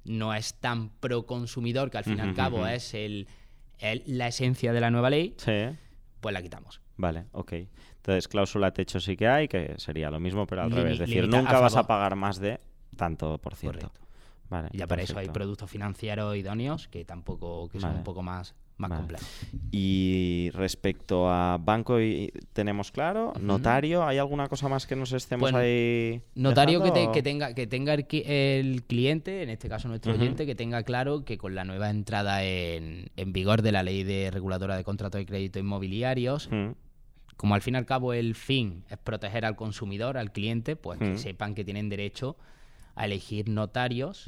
no 0.05 0.35
es 0.35 0.55
tan 0.55 0.91
pro 0.91 1.25
consumidor, 1.27 1.91
que 1.91 1.99
al 1.99 2.05
fin 2.05 2.19
y 2.19 2.21
al 2.21 2.35
cabo 2.35 2.67
es 2.67 2.95
el, 2.95 3.27
el- 3.79 4.03
la 4.07 4.29
esencia 4.29 4.73
de 4.73 4.81
la 4.81 4.91
nueva 4.91 5.11
ley, 5.11 5.35
Sí. 5.39 5.53
pues 6.21 6.33
la 6.33 6.43
quitamos. 6.43 6.81
Vale, 6.97 7.27
ok. 7.33 7.53
Entonces, 7.97 8.29
cláusula 8.29 8.73
techo 8.73 9.01
sí 9.01 9.17
que 9.17 9.27
hay, 9.29 9.49
que 9.49 9.75
sería 9.79 10.11
lo 10.11 10.21
mismo, 10.21 10.47
pero 10.47 10.63
al 10.63 10.71
revés. 10.71 10.93
Es 10.95 10.99
decir, 11.01 11.27
nunca 11.29 11.59
vas 11.59 11.75
a 11.77 11.87
pagar 11.87 12.17
más 12.17 12.39
de 12.39 12.61
tanto 12.97 13.39
por 13.39 13.55
ciento. 13.57 13.91
Vale, 14.51 14.69
y 14.73 14.79
ya 14.79 14.87
para 14.87 15.03
eso 15.03 15.19
hay 15.19 15.29
productos 15.31 15.71
financieros 15.71 16.37
idóneos 16.37 16.87
que 16.89 17.05
tampoco 17.05 17.69
que 17.71 17.81
son 17.81 17.97
un 17.97 18.05
poco 18.05 18.23
más 18.23 18.55
más 18.77 18.91
complejo. 18.91 19.25
Y 19.71 20.51
respecto 20.55 21.31
a 21.31 21.59
banco, 21.59 22.01
y, 22.01 22.33
tenemos 22.53 22.91
claro, 22.91 23.33
notario, 23.41 24.05
¿hay 24.05 24.19
alguna 24.19 24.49
cosa 24.49 24.69
más 24.69 24.87
que 24.87 24.97
nos 24.97 25.13
estemos 25.13 25.53
ahí? 25.55 26.23
Notario 26.35 26.83
que, 26.83 27.23
tenga, 27.23 27.55
que 27.55 27.67
tenga 27.67 27.95
el, 27.95 28.83
cliente, 28.87 29.43
en 29.43 29.51
este 29.51 29.69
caso 29.69 29.89
nuestro 29.89 30.13
oyente, 30.13 30.47
que 30.47 30.55
tenga 30.55 30.83
claro 30.83 31.25
que 31.25 31.39
con 31.39 31.55
la 31.55 31.65
nueva 31.65 31.91
entrada 31.91 32.45
en, 32.45 33.11
vigor 33.27 33.63
de 33.63 33.73
la 33.73 33.83
ley 33.83 34.05
de 34.05 34.31
reguladora 34.31 34.77
de 34.77 34.85
contratos 34.85 35.21
de 35.21 35.27
crédito 35.27 35.59
inmobiliarios, 35.59 36.49
como 37.37 37.55
al 37.55 37.63
fin 37.63 37.75
y 37.75 37.79
al 37.79 37.87
cabo 37.87 38.13
el 38.13 38.35
fin 38.35 38.85
es 38.91 38.99
proteger 38.99 39.45
al 39.45 39.57
consumidor, 39.57 40.19
al 40.19 40.33
cliente, 40.33 40.77
pues 40.77 40.99
que 40.99 41.19
sepan 41.19 41.55
que 41.55 41.65
tienen 41.65 41.89
derecho 41.89 42.37
a 42.95 43.07
elegir 43.07 43.49
notarios, 43.49 44.27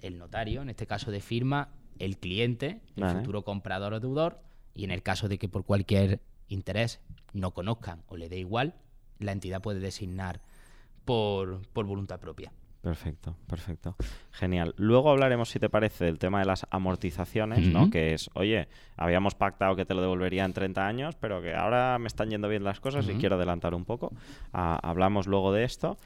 el 0.00 0.18
notario, 0.18 0.62
en 0.62 0.70
este 0.70 0.86
caso 0.86 1.10
de 1.10 1.20
firma, 1.20 1.68
el 1.98 2.18
cliente, 2.18 2.80
el 2.96 3.08
futuro 3.08 3.42
comprador 3.42 3.94
o 3.94 4.00
deudor, 4.00 4.40
y 4.74 4.84
en 4.84 4.90
el 4.90 5.02
caso 5.02 5.28
de 5.28 5.38
que 5.38 5.48
por 5.48 5.64
cualquier 5.64 6.20
interés 6.48 7.00
no 7.32 7.52
conozcan 7.52 8.02
o 8.08 8.16
le 8.16 8.28
dé 8.28 8.38
igual, 8.38 8.74
la 9.18 9.32
entidad 9.32 9.62
puede 9.62 9.80
designar 9.80 10.40
por, 11.04 11.60
voluntad 11.72 12.20
propia. 12.20 12.52
Perfecto, 12.82 13.36
perfecto. 13.48 13.96
Genial. 14.30 14.72
Luego 14.76 15.10
hablaremos, 15.10 15.48
si 15.48 15.58
te 15.58 15.68
parece, 15.68 16.04
del 16.04 16.20
tema 16.20 16.38
de 16.38 16.44
las 16.44 16.66
amortizaciones, 16.70 17.66
¿no? 17.66 17.90
Que 17.90 18.14
es, 18.14 18.30
oye, 18.34 18.68
habíamos 18.96 19.34
pactado 19.34 19.74
que 19.74 19.84
te 19.84 19.92
lo 19.92 20.02
devolvería 20.02 20.44
en 20.44 20.52
30 20.52 20.86
años, 20.86 21.16
pero 21.16 21.42
que 21.42 21.52
ahora 21.52 21.98
me 21.98 22.06
están 22.06 22.30
yendo 22.30 22.48
bien 22.48 22.62
las 22.62 22.78
cosas 22.78 23.08
y 23.08 23.14
quiero 23.14 23.34
adelantar 23.34 23.74
un 23.74 23.84
poco. 23.84 24.12
Ah, 24.52 24.78
hablamos 24.84 25.26
luego 25.26 25.52
de 25.52 25.64
esto. 25.64 25.96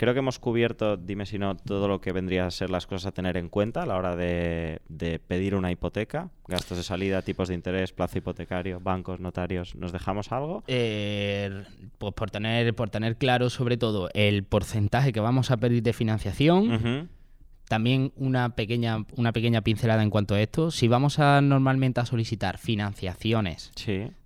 Creo 0.00 0.14
que 0.14 0.20
hemos 0.20 0.38
cubierto, 0.38 0.96
dime 0.96 1.26
si 1.26 1.38
no, 1.38 1.58
todo 1.58 1.86
lo 1.86 2.00
que 2.00 2.12
vendría 2.12 2.46
a 2.46 2.50
ser 2.50 2.70
las 2.70 2.86
cosas 2.86 3.08
a 3.08 3.12
tener 3.12 3.36
en 3.36 3.50
cuenta 3.50 3.82
a 3.82 3.86
la 3.86 3.98
hora 3.98 4.16
de, 4.16 4.80
pedir 5.28 5.54
una 5.54 5.70
hipoteca, 5.70 6.30
gastos 6.48 6.78
de 6.78 6.84
salida, 6.84 7.20
tipos 7.20 7.48
de 7.48 7.54
interés, 7.54 7.92
plazo 7.92 8.16
hipotecario, 8.16 8.80
bancos, 8.80 9.20
notarios. 9.20 9.74
¿Nos 9.74 9.92
dejamos 9.92 10.32
algo? 10.32 10.64
Eh, 10.68 11.64
pues 11.98 12.14
por 12.14 12.30
tener, 12.30 12.74
por 12.74 12.88
tener 12.88 13.18
claro 13.18 13.50
sobre 13.50 13.76
todo 13.76 14.08
el 14.14 14.42
porcentaje 14.44 15.12
que 15.12 15.20
vamos 15.20 15.50
a 15.50 15.58
pedir 15.58 15.82
de 15.82 15.92
financiación. 15.92 17.10
También 17.68 18.14
una 18.16 18.54
pequeña, 18.54 19.04
una 19.18 19.34
pequeña 19.34 19.60
pincelada 19.60 20.02
en 20.02 20.08
cuanto 20.08 20.34
a 20.34 20.40
esto. 20.40 20.70
Si 20.70 20.88
vamos 20.88 21.18
a 21.18 21.42
normalmente 21.42 22.00
a 22.00 22.06
solicitar 22.06 22.56
financiaciones 22.56 23.70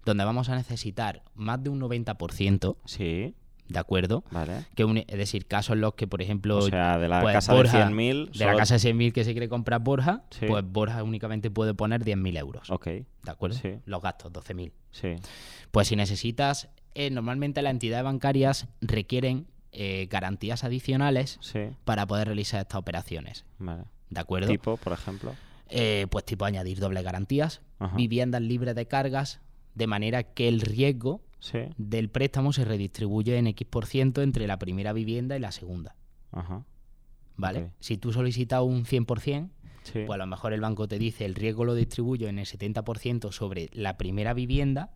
donde 0.05 0.25
vamos 0.25 0.51
a 0.51 0.55
necesitar 0.55 1.25
más 1.35 1.61
de 1.65 1.71
un 1.71 1.81
90%, 1.81 2.77
sí 2.85 3.35
¿De 3.69 3.79
acuerdo? 3.79 4.25
Vale. 4.31 4.67
Que 4.75 5.05
es 5.07 5.19
decir, 5.19 5.47
casos 5.47 5.75
en 5.75 5.81
los 5.81 5.95
que, 5.95 6.07
por 6.07 6.21
ejemplo. 6.21 6.59
O 6.59 6.63
sea, 6.63 6.99
de 6.99 7.09
la 7.09 7.23
pues, 7.23 7.35
casa 7.35 7.55
de 7.55 7.63
100.000. 7.63 8.31
De 8.33 8.45
la 8.45 8.57
casa 8.57 8.75
de 8.79 8.81
100.000 8.81 9.13
que 9.13 9.25
se 9.25 9.33
quiere 9.33 9.49
comprar 9.49 9.81
Borja, 9.81 10.25
pues 10.47 10.65
Borja 10.67 11.03
únicamente 11.03 11.51
puede 11.51 11.75
poner 11.75 12.05
10.000 12.05 12.39
euros. 12.39 12.71
Ok. 12.71 12.87
¿De 12.87 13.07
acuerdo? 13.27 13.57
Sí. 13.57 13.79
Los 13.87 14.03
gastos, 14.03 14.33
12.000. 14.33 14.73
Sí. 14.91 15.15
Pues 15.71 15.89
si 15.89 15.97
necesitas. 15.97 16.69
Eh, 16.97 17.11
normalmente 17.11 17.61
las 17.61 17.73
entidades 17.73 18.05
bancarias 18.05 18.69
requieren 18.81 19.49
eh, 19.73 20.07
garantías 20.09 20.63
adicionales 20.63 21.41
para 21.85 22.07
poder 22.07 22.29
realizar 22.29 22.61
estas 22.61 22.79
operaciones. 22.79 23.45
Vale. 23.59 23.83
¿De 24.11 24.21
acuerdo? 24.21 24.47
Tipo, 24.47 24.77
por 24.77 24.93
ejemplo. 24.93 25.35
Eh, 25.71 26.07
pues 26.11 26.25
tipo 26.25 26.45
añadir 26.45 26.79
doble 26.79 27.03
garantías, 27.03 27.63
viviendas 27.97 28.43
libres 28.43 28.77
de 28.77 28.87
cargas, 28.87 29.41
de 29.75 29.89
manera 29.89 30.23
que 30.23 30.47
el 30.47 30.61
riesgo 30.61 31.21
del 31.77 32.09
préstamo 32.09 32.53
se 32.53 32.65
redistribuye 32.65 33.37
en 33.37 33.47
X% 33.49 33.71
por 33.71 33.87
ciento 33.87 34.23
entre 34.23 34.47
la 34.47 34.59
primera 34.59 34.93
vivienda 34.93 35.37
y 35.37 35.41
la 35.41 35.53
segunda. 35.53 35.97
Ajá. 36.33 36.65
¿Vale? 37.37 37.71
Si 37.81 37.97
tú 37.97 38.13
solicitas 38.13 38.63
un 38.63 38.85
100%, 38.85 39.51
pues 39.93 40.11
a 40.11 40.17
lo 40.17 40.27
mejor 40.27 40.53
el 40.53 40.61
banco 40.61 40.89
te 40.89 40.99
dice 40.99 41.25
el 41.25 41.35
riesgo 41.35 41.65
lo 41.65 41.75
distribuyo 41.75 42.29
en 42.29 42.39
el 42.39 42.47
70% 42.47 43.33
sobre 43.33 43.69
la 43.73 43.97
primera 43.97 44.33
vivienda 44.33 44.93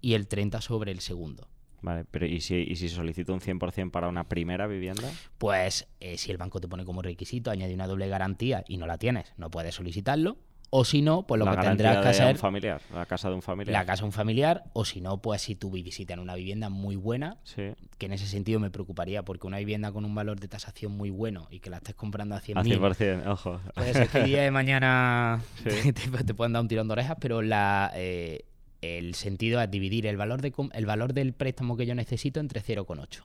y 0.00 0.14
el 0.14 0.28
30% 0.28 0.60
sobre 0.60 0.92
el 0.92 1.00
segundo. 1.00 1.48
Vale, 1.80 2.04
pero 2.10 2.26
¿y 2.26 2.40
si, 2.40 2.56
y 2.56 2.74
si 2.76 2.88
solicito 2.88 3.32
un 3.32 3.40
100% 3.40 3.90
para 3.90 4.08
una 4.08 4.24
primera 4.24 4.66
vivienda? 4.66 5.12
Pues 5.38 5.86
eh, 6.00 6.18
si 6.18 6.32
el 6.32 6.36
banco 6.36 6.60
te 6.60 6.66
pone 6.66 6.84
como 6.84 7.02
requisito 7.02 7.50
añade 7.50 7.72
una 7.74 7.86
doble 7.86 8.08
garantía 8.08 8.64
y 8.66 8.78
no 8.78 8.86
la 8.86 8.98
tienes, 8.98 9.32
no 9.36 9.50
puedes 9.50 9.76
solicitarlo. 9.76 10.38
O 10.70 10.84
si 10.84 11.00
no, 11.00 11.26
pues 11.26 11.38
lo 11.38 11.50
que 11.50 11.56
tendrás 11.56 11.98
que 11.98 12.08
hacer. 12.08 12.36
familiar, 12.36 12.80
la 12.92 13.06
casa 13.06 13.28
de 13.30 13.34
un 13.34 13.42
familiar. 13.42 13.72
La 13.72 13.86
casa 13.86 14.02
de 14.02 14.06
un 14.06 14.12
familiar, 14.12 14.64
o 14.74 14.84
si 14.84 15.00
no, 15.00 15.18
pues 15.22 15.42
si 15.42 15.54
tú 15.54 15.70
visitas 15.70 16.14
en 16.14 16.20
una 16.20 16.34
vivienda 16.34 16.68
muy 16.68 16.96
buena, 16.96 17.38
que 17.56 18.06
en 18.06 18.12
ese 18.12 18.26
sentido 18.26 18.60
me 18.60 18.70
preocuparía, 18.70 19.24
porque 19.24 19.46
una 19.46 19.58
vivienda 19.58 19.92
con 19.92 20.04
un 20.04 20.14
valor 20.14 20.40
de 20.40 20.48
tasación 20.48 20.92
muy 20.92 21.10
bueno 21.10 21.48
y 21.50 21.60
que 21.60 21.70
la 21.70 21.78
estés 21.78 21.94
comprando 21.94 22.34
a 22.34 22.40
100.000. 22.40 22.58
A 22.58 22.64
100%, 22.64 23.26
ojo. 23.28 23.60
Pues 23.74 24.08
que 24.10 24.18
el 24.18 24.24
día 24.26 24.42
de 24.42 24.50
mañana 24.50 25.42
te, 25.64 26.34
pueden 26.34 26.52
dar 26.52 26.62
un 26.62 26.68
tirón 26.68 26.88
de 26.88 26.92
orejas, 26.92 27.16
pero 27.18 27.40
la, 27.40 27.90
eh, 27.94 28.44
el 28.82 29.14
sentido 29.14 29.62
es 29.62 29.70
dividir 29.70 30.06
el 30.06 30.18
valor, 30.18 30.42
de, 30.42 30.52
el 30.74 30.86
valor 30.86 31.14
del 31.14 31.32
préstamo 31.32 31.78
que 31.78 31.86
yo 31.86 31.94
necesito 31.94 32.40
entre 32.40 32.62
0,8 32.62 33.22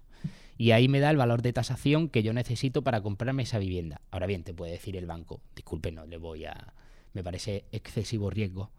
y 0.58 0.72
ahí 0.72 0.88
me 0.88 1.00
da 1.00 1.10
el 1.10 1.18
valor 1.18 1.42
de 1.42 1.52
tasación 1.52 2.10
que 2.10 2.24
yo 2.24 2.32
necesito 2.32 2.84
para 2.84 3.02
comprarme 3.02 3.44
esa 3.44 3.58
vivienda. 3.58 4.02
Ahora 4.12 4.28
bien, 4.28 4.44
te 4.44 4.54
puede 4.54 4.74
decir 4.74 4.96
el 4.96 5.08
banco, 5.08 5.42
disculpe, 5.56 5.92
no 5.92 6.06
le 6.06 6.18
voy 6.18 6.46
a 6.46 6.74
me 7.14 7.24
parece 7.24 7.66
excesivo 7.72 8.30
riesgo. 8.30 8.72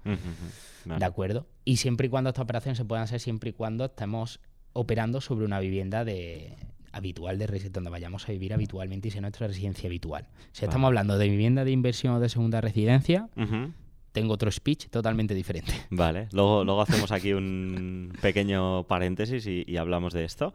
¿De 0.85 1.05
acuerdo? 1.05 1.47
Y 1.65 1.77
siempre 1.79 2.09
y 2.09 2.11
cuando 2.11 2.31
estas 2.31 2.43
operaciones 2.45 2.79
se 2.79 2.85
puedan 2.85 3.05
hacer, 3.05 3.21
siempre 3.21 3.51
y 3.51 3.53
cuando 3.53 3.87
estemos 3.87 4.41
operando 4.73 5.21
sobre 5.21 5.47
una 5.47 5.61
vivienda 5.61 6.05
de 6.05 6.57
habitual 6.93 7.39
de 7.39 7.47
residencia, 7.47 7.73
donde 7.73 7.91
vayamos 7.91 8.29
a 8.29 8.33
vivir 8.33 8.55
habitualmente 8.55 9.09
y 9.09 9.11
sea 9.11 9.21
nuestra 9.21 9.47
residencia 9.47 9.89
habitual. 9.89 10.29
Si 10.53 10.65
estamos 10.65 10.89
hablando 10.89 11.19
de 11.19 11.29
vivienda 11.29 11.65
de 11.65 11.73
inversión 11.73 12.15
o 12.15 12.21
de 12.21 12.29
segunda 12.29 12.61
residencia, 12.61 13.29
tengo 14.13 14.35
otro 14.35 14.51
speech 14.51 14.89
totalmente 14.91 15.35
diferente. 15.35 15.73
Vale, 15.91 16.29
luego, 16.33 16.65
luego 16.65 16.83
hacemos 16.83 17.11
aquí 17.11 17.33
un 17.33 18.13
pequeño 18.21 18.85
paréntesis 18.85 19.47
y, 19.47 19.65
y 19.67 19.77
hablamos 19.77 20.13
de 20.13 20.25
esto. 20.25 20.55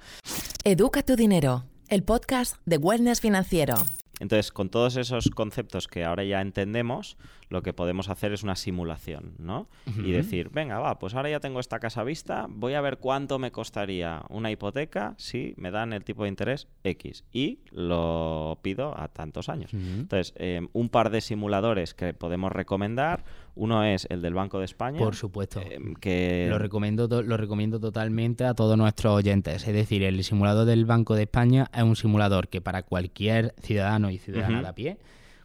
Educa 0.63 1.03
tu 1.03 1.15
dinero, 1.15 1.65
el 1.89 2.03
podcast 2.03 2.55
de 2.65 2.77
Wellness 2.77 3.19
Financiero. 3.19 3.75
Entonces, 4.19 4.51
con 4.51 4.69
todos 4.69 4.97
esos 4.97 5.29
conceptos 5.29 5.87
que 5.87 6.03
ahora 6.03 6.23
ya 6.25 6.41
entendemos, 6.41 7.17
lo 7.49 7.63
que 7.63 7.73
podemos 7.73 8.09
hacer 8.09 8.31
es 8.31 8.43
una 8.43 8.55
simulación, 8.55 9.33
¿no? 9.39 9.67
Y 10.03 10.11
decir, 10.11 10.49
venga, 10.51 10.79
va, 10.79 10.99
pues 10.99 11.15
ahora 11.15 11.29
ya 11.29 11.39
tengo 11.39 11.59
esta 11.59 11.79
casa 11.79 12.03
vista, 12.03 12.45
voy 12.47 12.75
a 12.75 12.81
ver 12.81 12.97
cuánto 12.97 13.39
me 13.39 13.51
costaría 13.51 14.21
una 14.29 14.51
hipoteca 14.51 15.15
si 15.17 15.55
me 15.57 15.71
dan 15.71 15.91
el 15.93 16.03
tipo 16.03 16.23
de 16.23 16.29
interés 16.29 16.67
X 16.83 17.23
y 17.33 17.59
lo 17.71 18.59
pido 18.61 18.97
a 18.97 19.07
tantos 19.07 19.49
años. 19.49 19.73
Entonces, 19.73 20.33
em, 20.37 20.69
un 20.73 20.89
par 20.89 21.09
de 21.09 21.21
simuladores 21.21 21.95
que 21.95 22.13
podemos 22.13 22.51
recomendar, 22.51 23.23
uno 23.55 23.83
es 23.83 24.05
el 24.09 24.21
del 24.21 24.35
Banco 24.35 24.59
de 24.59 24.65
España. 24.65 24.99
Por 24.99 25.15
supuesto. 25.15 25.59
Em, 25.59 25.95
que... 25.95 26.47
Lo 26.49 26.59
recomiendo, 26.59 27.07
lo 27.23 27.35
recomiendo 27.35 27.79
totalmente 27.79 28.45
a 28.45 28.53
todos 28.53 28.77
nuestros 28.77 29.15
oyentes. 29.15 29.67
Es 29.67 29.73
decir, 29.73 30.03
el 30.03 30.23
simulador 30.23 30.65
del 30.65 30.85
Banco 30.85 31.15
de 31.15 31.23
España 31.23 31.69
es 31.73 31.83
un 31.83 31.95
simulador 31.95 32.47
que 32.47 32.61
para 32.61 32.83
cualquier 32.83 33.55
ciudadano 33.61 34.11
y 34.11 34.19
ciudadana 34.19 34.61
de 34.61 34.67
a 34.67 34.73
pie 34.73 34.97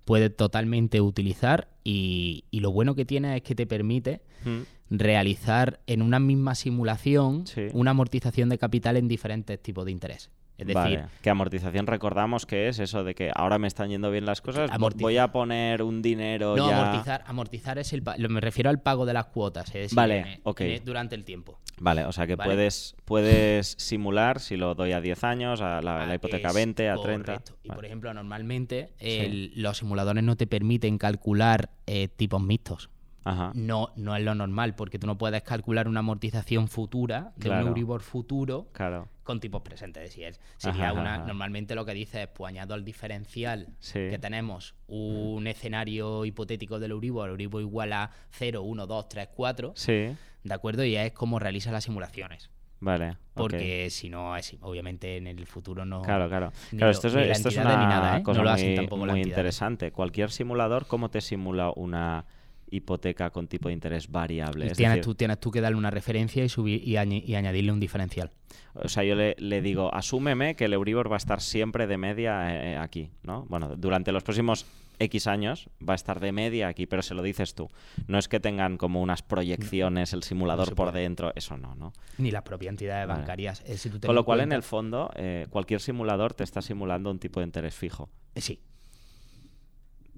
puede 0.04 0.30
totalmente 0.30 1.00
utilizar 1.00 1.68
y, 1.82 2.44
lo 2.52 2.70
bueno 2.70 2.94
que 2.94 3.04
tiene 3.04 3.36
es 3.36 3.42
que 3.42 3.54
te 3.54 3.66
permite 3.66 4.22
realizar 4.90 5.80
en 5.86 6.02
una 6.02 6.18
misma 6.18 6.54
simulación 6.54 7.44
una 7.72 7.92
amortización 7.92 8.48
de 8.48 8.58
capital 8.58 8.96
en 8.96 9.08
diferentes 9.08 9.60
tipos 9.60 9.84
de 9.84 9.92
interés. 9.92 10.30
Es 10.56 10.66
decir, 10.68 11.04
que 11.20 11.30
amortización 11.30 11.86
recordamos 11.86 12.46
que 12.46 12.68
es 12.68 12.78
eso 12.78 13.02
de 13.02 13.14
que 13.14 13.30
ahora 13.34 13.58
me 13.58 13.66
están 13.66 13.88
yendo 13.88 14.10
bien 14.10 14.24
las 14.24 14.40
cosas, 14.40 14.70
voy 14.96 15.18
a 15.18 15.32
poner 15.32 15.82
un 15.82 16.00
dinero. 16.00 16.56
No, 16.56 16.68
amortizar, 16.68 17.24
amortizar 17.26 17.78
es 17.78 17.92
el. 17.92 18.02
Me 18.28 18.40
refiero 18.40 18.70
al 18.70 18.80
pago 18.80 19.04
de 19.04 19.14
las 19.14 19.26
cuotas, 19.26 19.68
es 19.68 19.74
decir, 19.74 19.96
vale, 19.96 20.40
durante 20.84 21.14
el 21.14 21.24
tiempo. 21.24 21.58
Vale, 21.80 22.04
o 22.04 22.12
sea 22.12 22.26
que 22.26 22.36
puedes 22.36 22.94
puedes 23.04 23.74
simular 23.78 24.38
si 24.38 24.56
lo 24.56 24.74
doy 24.74 24.92
a 24.92 25.00
10 25.00 25.24
años, 25.24 25.60
a 25.60 25.80
la, 25.82 26.08
ah, 26.08 26.14
hipoteca 26.14 26.52
20, 26.52 26.88
a 26.88 26.96
30. 26.96 27.42
Y 27.64 27.68
por 27.70 27.84
ejemplo, 27.84 28.14
normalmente 28.14 28.92
los 29.56 29.78
simuladores 29.78 30.22
no 30.22 30.36
te 30.36 30.46
permiten 30.46 30.98
calcular 30.98 31.70
eh, 31.86 32.08
tipos 32.08 32.40
mixtos. 32.40 32.90
No, 33.54 33.92
no 33.96 34.16
es 34.16 34.22
lo 34.22 34.34
normal, 34.34 34.74
porque 34.74 34.98
tú 34.98 35.06
no 35.06 35.16
puedes 35.16 35.42
calcular 35.42 35.88
una 35.88 36.00
amortización 36.00 36.68
futura 36.68 37.32
de 37.36 37.50
un 37.50 37.68
Euribor 37.68 38.02
futuro 38.02 38.68
con 39.22 39.40
tipos 39.40 39.62
presentes. 39.62 40.16
Es 40.18 40.40
sería 40.56 40.92
una, 40.92 41.18
normalmente 41.18 41.74
lo 41.74 41.84
que 41.84 41.94
dice 41.94 42.24
es, 42.24 42.28
pues 42.28 42.50
añado 42.50 42.74
al 42.74 42.84
diferencial 42.84 43.68
que 43.92 44.18
tenemos 44.18 44.74
un 44.86 45.46
escenario 45.46 46.24
hipotético 46.24 46.78
del 46.78 46.92
Euribor, 46.92 47.30
Euribor 47.30 47.62
igual 47.62 47.92
a 47.92 48.10
0, 48.30 48.62
1, 48.62 48.86
2, 48.86 49.08
3, 49.08 49.28
4. 49.34 49.72
Sí. 49.74 50.14
¿De 50.42 50.54
acuerdo? 50.54 50.84
Y 50.84 50.96
es 50.96 51.12
como 51.12 51.38
realiza 51.38 51.72
las 51.72 51.84
simulaciones. 51.84 52.50
Vale. 52.80 53.16
Porque 53.32 53.88
si 53.88 54.10
no, 54.10 54.36
es, 54.36 54.56
obviamente 54.60 55.16
en 55.16 55.26
el 55.26 55.46
futuro 55.46 55.86
no. 55.86 56.02
Claro, 56.02 56.28
claro. 56.28 56.52
claro 56.70 56.90
esto 56.90 57.08
es, 57.08 57.14
esto 57.14 57.48
es 57.48 57.56
una 57.56 58.22
cosa 58.22 58.56
muy, 58.56 58.86
muy 59.06 59.22
interesante. 59.22 59.90
Cualquier 59.90 60.30
simulador, 60.30 60.86
¿cómo 60.86 61.08
te 61.08 61.22
simula 61.22 61.72
una 61.74 62.26
hipoteca 62.74 63.30
con 63.30 63.46
tipo 63.48 63.68
de 63.68 63.74
interés 63.74 64.10
variable. 64.10 64.66
Es 64.66 64.76
tienes, 64.76 64.96
decir, 64.96 65.04
tú, 65.04 65.14
tienes 65.14 65.40
tú 65.40 65.50
que 65.50 65.60
darle 65.60 65.76
una 65.78 65.90
referencia 65.90 66.44
y, 66.44 66.48
subir, 66.48 66.86
y, 66.86 66.96
y 66.96 67.34
añadirle 67.34 67.72
un 67.72 67.80
diferencial. 67.80 68.30
O 68.74 68.88
sea, 68.88 69.04
yo 69.04 69.14
le, 69.14 69.36
le, 69.38 69.62
digo, 69.62 69.94
asúmeme 69.94 70.56
que 70.56 70.64
el 70.64 70.72
Euribor 70.72 71.10
va 71.10 71.16
a 71.16 71.18
estar 71.18 71.40
siempre 71.40 71.86
de 71.86 71.96
media 71.96 72.72
eh, 72.72 72.76
aquí, 72.76 73.10
¿no? 73.22 73.46
Bueno, 73.48 73.76
durante 73.76 74.10
los 74.12 74.22
próximos 74.22 74.66
X 74.98 75.26
años 75.26 75.68
va 75.86 75.94
a 75.94 75.96
estar 75.96 76.20
de 76.20 76.32
media 76.32 76.68
aquí, 76.68 76.86
pero 76.86 77.02
se 77.02 77.14
lo 77.14 77.22
dices 77.22 77.54
tú. 77.54 77.68
No 78.06 78.18
es 78.18 78.28
que 78.28 78.40
tengan 78.40 78.76
como 78.76 79.00
unas 79.00 79.22
proyecciones, 79.22 80.12
el 80.12 80.22
simulador 80.22 80.70
no 80.70 80.76
por 80.76 80.92
dentro, 80.92 81.32
eso 81.34 81.56
no, 81.56 81.74
¿no? 81.74 81.92
Ni 82.18 82.30
las 82.30 82.42
propias 82.42 82.70
entidades 82.70 83.06
vale. 83.06 83.20
bancarias. 83.20 83.62
Eh, 83.66 83.76
si 83.76 83.90
Con 83.90 84.14
lo 84.14 84.24
cual, 84.24 84.38
cuenta... 84.38 84.54
en 84.54 84.56
el 84.56 84.62
fondo, 84.62 85.10
eh, 85.16 85.46
cualquier 85.50 85.80
simulador 85.80 86.34
te 86.34 86.44
está 86.44 86.62
simulando 86.62 87.10
un 87.10 87.18
tipo 87.18 87.40
de 87.40 87.46
interés 87.46 87.74
fijo. 87.74 88.08
Eh, 88.34 88.40
sí. 88.40 88.60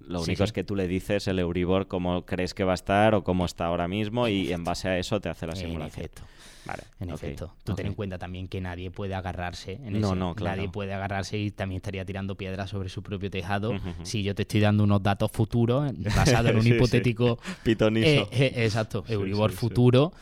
Lo 0.06 0.20
único 0.20 0.24
sí, 0.24 0.36
sí. 0.36 0.42
es 0.44 0.52
que 0.52 0.64
tú 0.64 0.76
le 0.76 0.86
dices 0.86 1.26
el 1.26 1.38
Euribor 1.38 1.88
cómo 1.88 2.24
crees 2.24 2.54
que 2.54 2.64
va 2.64 2.72
a 2.72 2.74
estar 2.74 3.14
o 3.14 3.24
cómo 3.24 3.44
está 3.44 3.66
ahora 3.66 3.88
mismo 3.88 4.28
y 4.28 4.52
en 4.52 4.64
base 4.64 4.88
a 4.88 4.98
eso 4.98 5.20
te 5.20 5.28
hace 5.28 5.46
la 5.46 5.56
simulación. 5.56 6.04
En 6.04 6.04
efecto. 6.04 6.22
Vale, 6.64 6.82
en 6.98 7.12
okay, 7.12 7.30
efecto. 7.30 7.54
Tú 7.64 7.72
okay. 7.72 7.84
ten 7.84 7.86
en 7.92 7.94
cuenta 7.94 8.18
también 8.18 8.48
que 8.48 8.60
nadie 8.60 8.90
puede 8.90 9.14
agarrarse 9.14 9.74
en 9.84 10.00
no, 10.00 10.08
ese. 10.08 10.16
No, 10.16 10.34
claro. 10.34 10.56
Nadie 10.56 10.68
puede 10.68 10.94
agarrarse 10.94 11.38
y 11.38 11.50
también 11.50 11.76
estaría 11.76 12.04
tirando 12.04 12.36
piedras 12.36 12.70
sobre 12.70 12.88
su 12.88 13.02
propio 13.02 13.30
tejado. 13.30 13.70
Uh 13.70 13.74
-huh. 13.74 14.04
Si 14.04 14.22
yo 14.22 14.34
te 14.34 14.42
estoy 14.42 14.60
dando 14.60 14.84
unos 14.84 15.02
datos 15.02 15.30
futuros 15.30 15.92
basados 15.96 16.50
en 16.50 16.56
un 16.56 16.62
sí, 16.64 16.70
hipotético. 16.70 17.38
Pitonizo. 17.62 18.08
Eh, 18.08 18.28
eh, 18.32 18.52
exacto, 18.64 19.04
Euribor 19.08 19.52
futuro. 19.52 20.12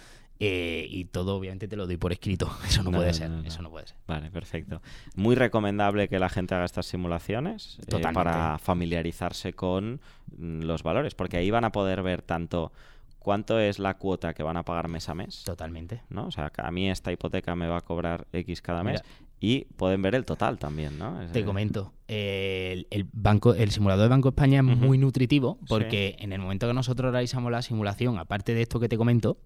Eh, 0.41 0.87
y 0.91 1.05
todo 1.05 1.37
obviamente 1.37 1.69
te 1.69 1.77
lo 1.77 1.87
doy 1.87 1.97
por 1.97 2.13
escrito. 2.13 2.51
Eso 2.67 2.83
no, 2.83 2.91
no 2.91 2.99
puede 2.99 3.15
ser. 3.15 3.31
No, 3.31 3.43
eso 3.45 3.63
no 3.63 3.71
puede 3.71 3.87
ser. 3.87 3.97
Vale, 4.07 4.31
perfecto. 4.31 4.83
Muy 5.15 5.37
recomendable 5.37 6.09
que 6.09 6.19
la 6.19 6.29
gente 6.29 6.55
haga 6.55 6.65
estas 6.65 6.87
simulaciones 6.87 7.79
eh, 7.87 8.03
para 8.13 8.59
familiarizarse 8.59 9.53
con 9.53 10.01
mm, 10.37 10.63
los 10.63 10.83
valores, 10.83 11.15
porque 11.15 11.37
ahí 11.37 11.51
van 11.51 11.65
a 11.65 11.71
poder 11.71 12.03
ver 12.03 12.23
tanto 12.23 12.73
cuánto 13.21 13.59
es 13.59 13.79
la 13.79 13.95
cuota 13.95 14.35
que 14.35 14.43
van 14.43 14.57
a 14.57 14.65
pagar 14.65 14.89
mes 14.89 15.09
a 15.09 15.15
mes. 15.15 15.45
Totalmente. 15.45 16.03
¿no? 16.11 16.27
O 16.27 16.31
sea, 16.31 16.53
a 16.57 16.71
mí 16.71 16.91
esta 16.91 17.13
hipoteca 17.13 17.55
me 17.55 17.69
va 17.69 17.79
a 17.79 17.81
cobrar 17.81 18.27
X 18.33 18.61
cada 18.61 18.83
mes. 18.83 19.03
Mira, 19.03 19.15
y 19.41 19.67
pueden 19.77 20.01
ver 20.01 20.15
el 20.15 20.25
total 20.25 20.59
también, 20.59 20.99
¿no? 20.99 21.19
Te 21.33 21.45
comento, 21.45 21.93
el, 22.09 22.87
el, 22.91 23.07
banco, 23.13 23.53
el 23.53 23.71
simulador 23.71 24.05
de 24.05 24.09
Banco 24.09 24.29
España 24.31 24.61
es 24.61 24.65
uh 24.65 24.71
-huh. 24.71 24.77
muy 24.77 24.97
nutritivo 24.97 25.59
porque 25.69 26.15
sí. 26.17 26.25
en 26.25 26.33
el 26.33 26.41
momento 26.41 26.67
que 26.67 26.73
nosotros 26.73 27.13
realizamos 27.13 27.53
la 27.53 27.61
simulación, 27.61 28.19
aparte 28.19 28.55
de 28.55 28.63
esto 28.63 28.81
que 28.81 28.89
te 28.89 28.97
comento, 28.97 29.37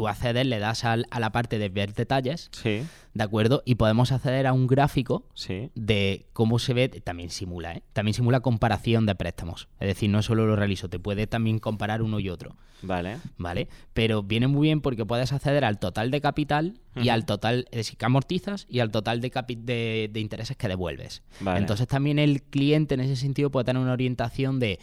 tú 0.00 0.08
accedes, 0.08 0.46
le 0.46 0.58
das 0.58 0.86
al, 0.86 1.04
a 1.10 1.20
la 1.20 1.30
parte 1.30 1.58
de 1.58 1.68
ver 1.68 1.92
detalles, 1.92 2.48
sí. 2.52 2.86
¿de 3.12 3.22
acuerdo? 3.22 3.62
Y 3.66 3.74
podemos 3.74 4.12
acceder 4.12 4.46
a 4.46 4.54
un 4.54 4.66
gráfico 4.66 5.26
sí. 5.34 5.70
de 5.74 6.24
cómo 6.32 6.58
se 6.58 6.72
ve, 6.72 6.88
también 6.88 7.28
simula, 7.28 7.74
¿eh? 7.74 7.82
También 7.92 8.14
simula 8.14 8.40
comparación 8.40 9.04
de 9.04 9.14
préstamos. 9.14 9.68
Es 9.78 9.88
decir, 9.88 10.08
no 10.08 10.22
solo 10.22 10.46
lo 10.46 10.56
realizo, 10.56 10.88
te 10.88 10.98
puede 10.98 11.26
también 11.26 11.58
comparar 11.58 12.00
uno 12.00 12.18
y 12.18 12.30
otro. 12.30 12.56
Vale. 12.80 13.18
Vale. 13.36 13.68
Pero 13.92 14.22
viene 14.22 14.46
muy 14.46 14.68
bien 14.68 14.80
porque 14.80 15.04
puedes 15.04 15.34
acceder 15.34 15.66
al 15.66 15.78
total 15.78 16.10
de 16.10 16.22
capital 16.22 16.80
uh 16.96 17.00
-huh. 17.00 17.04
y 17.04 17.10
al 17.10 17.26
total, 17.26 17.66
es 17.70 17.76
decir, 17.76 17.98
que 17.98 18.06
amortizas 18.06 18.64
y 18.70 18.80
al 18.80 18.90
total 18.90 19.20
de, 19.20 19.30
de, 19.58 20.08
de 20.10 20.20
intereses 20.20 20.56
que 20.56 20.66
devuelves. 20.66 21.22
Vale. 21.40 21.60
Entonces 21.60 21.86
también 21.88 22.18
el 22.18 22.42
cliente 22.42 22.94
en 22.94 23.00
ese 23.00 23.16
sentido 23.16 23.50
puede 23.50 23.66
tener 23.66 23.82
una 23.82 23.92
orientación 23.92 24.60
de, 24.60 24.78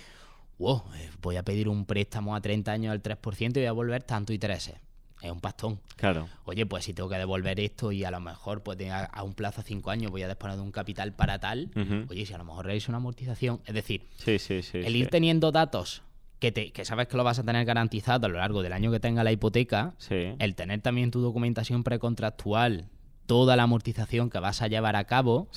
wow, 0.59 0.83
voy 1.23 1.37
a 1.37 1.43
pedir 1.43 1.69
un 1.69 1.87
préstamo 1.87 2.35
a 2.35 2.41
30 2.41 2.71
años 2.71 2.91
al 2.91 3.01
3% 3.01 3.49
y 3.49 3.53
voy 3.53 3.63
a 3.63 3.69
devolver 3.69 4.03
tanto 4.03 4.31
intereses 4.31 4.75
es 5.21 5.31
un 5.31 5.39
pastón. 5.39 5.79
Claro. 5.95 6.27
Oye, 6.45 6.65
pues 6.65 6.85
si 6.85 6.93
tengo 6.93 7.09
que 7.09 7.17
devolver 7.17 7.59
esto 7.59 7.91
y 7.91 8.03
a 8.03 8.11
lo 8.11 8.19
mejor 8.19 8.61
pues 8.63 8.79
a, 8.89 9.05
a 9.05 9.23
un 9.23 9.33
plazo 9.33 9.61
de 9.61 9.67
cinco 9.67 9.89
años 9.89 10.11
voy 10.11 10.21
a 10.23 10.27
disponer 10.27 10.55
de 10.57 10.61
un 10.61 10.71
capital 10.71 11.13
para 11.13 11.39
tal, 11.39 11.71
uh 11.75 11.79
-huh. 11.79 12.09
oye, 12.11 12.25
si 12.25 12.33
a 12.33 12.37
lo 12.37 12.43
mejor 12.45 12.65
realizo 12.65 12.91
una 12.91 12.97
amortización, 12.97 13.59
es 13.65 13.73
decir, 13.73 14.03
sí, 14.17 14.37
sí, 14.39 14.61
sí, 14.61 14.77
el 14.79 14.95
ir 14.95 15.07
teniendo 15.09 15.51
datos 15.51 16.03
que, 16.39 16.51
te, 16.51 16.71
que 16.71 16.85
sabes 16.85 17.07
que 17.07 17.17
lo 17.17 17.23
vas 17.23 17.39
a 17.39 17.43
tener 17.43 17.65
garantizado 17.65 18.27
a 18.27 18.29
lo 18.29 18.37
largo 18.37 18.61
del 18.61 18.73
año 18.73 18.91
que 18.91 18.99
tenga 18.99 19.23
la 19.23 19.31
hipoteca, 19.31 19.95
el 20.09 20.53
tener 20.55 20.81
también 20.81 21.09
tu 21.09 21.19
documentación 21.21 21.83
precontractual, 21.83 22.85
toda 23.25 23.55
la 23.55 23.63
amortización 23.63 24.29
que 24.29 24.39
vas 24.39 24.61
a 24.61 24.67
llevar 24.67 24.95
a 24.95 25.05
cabo, 25.05 25.47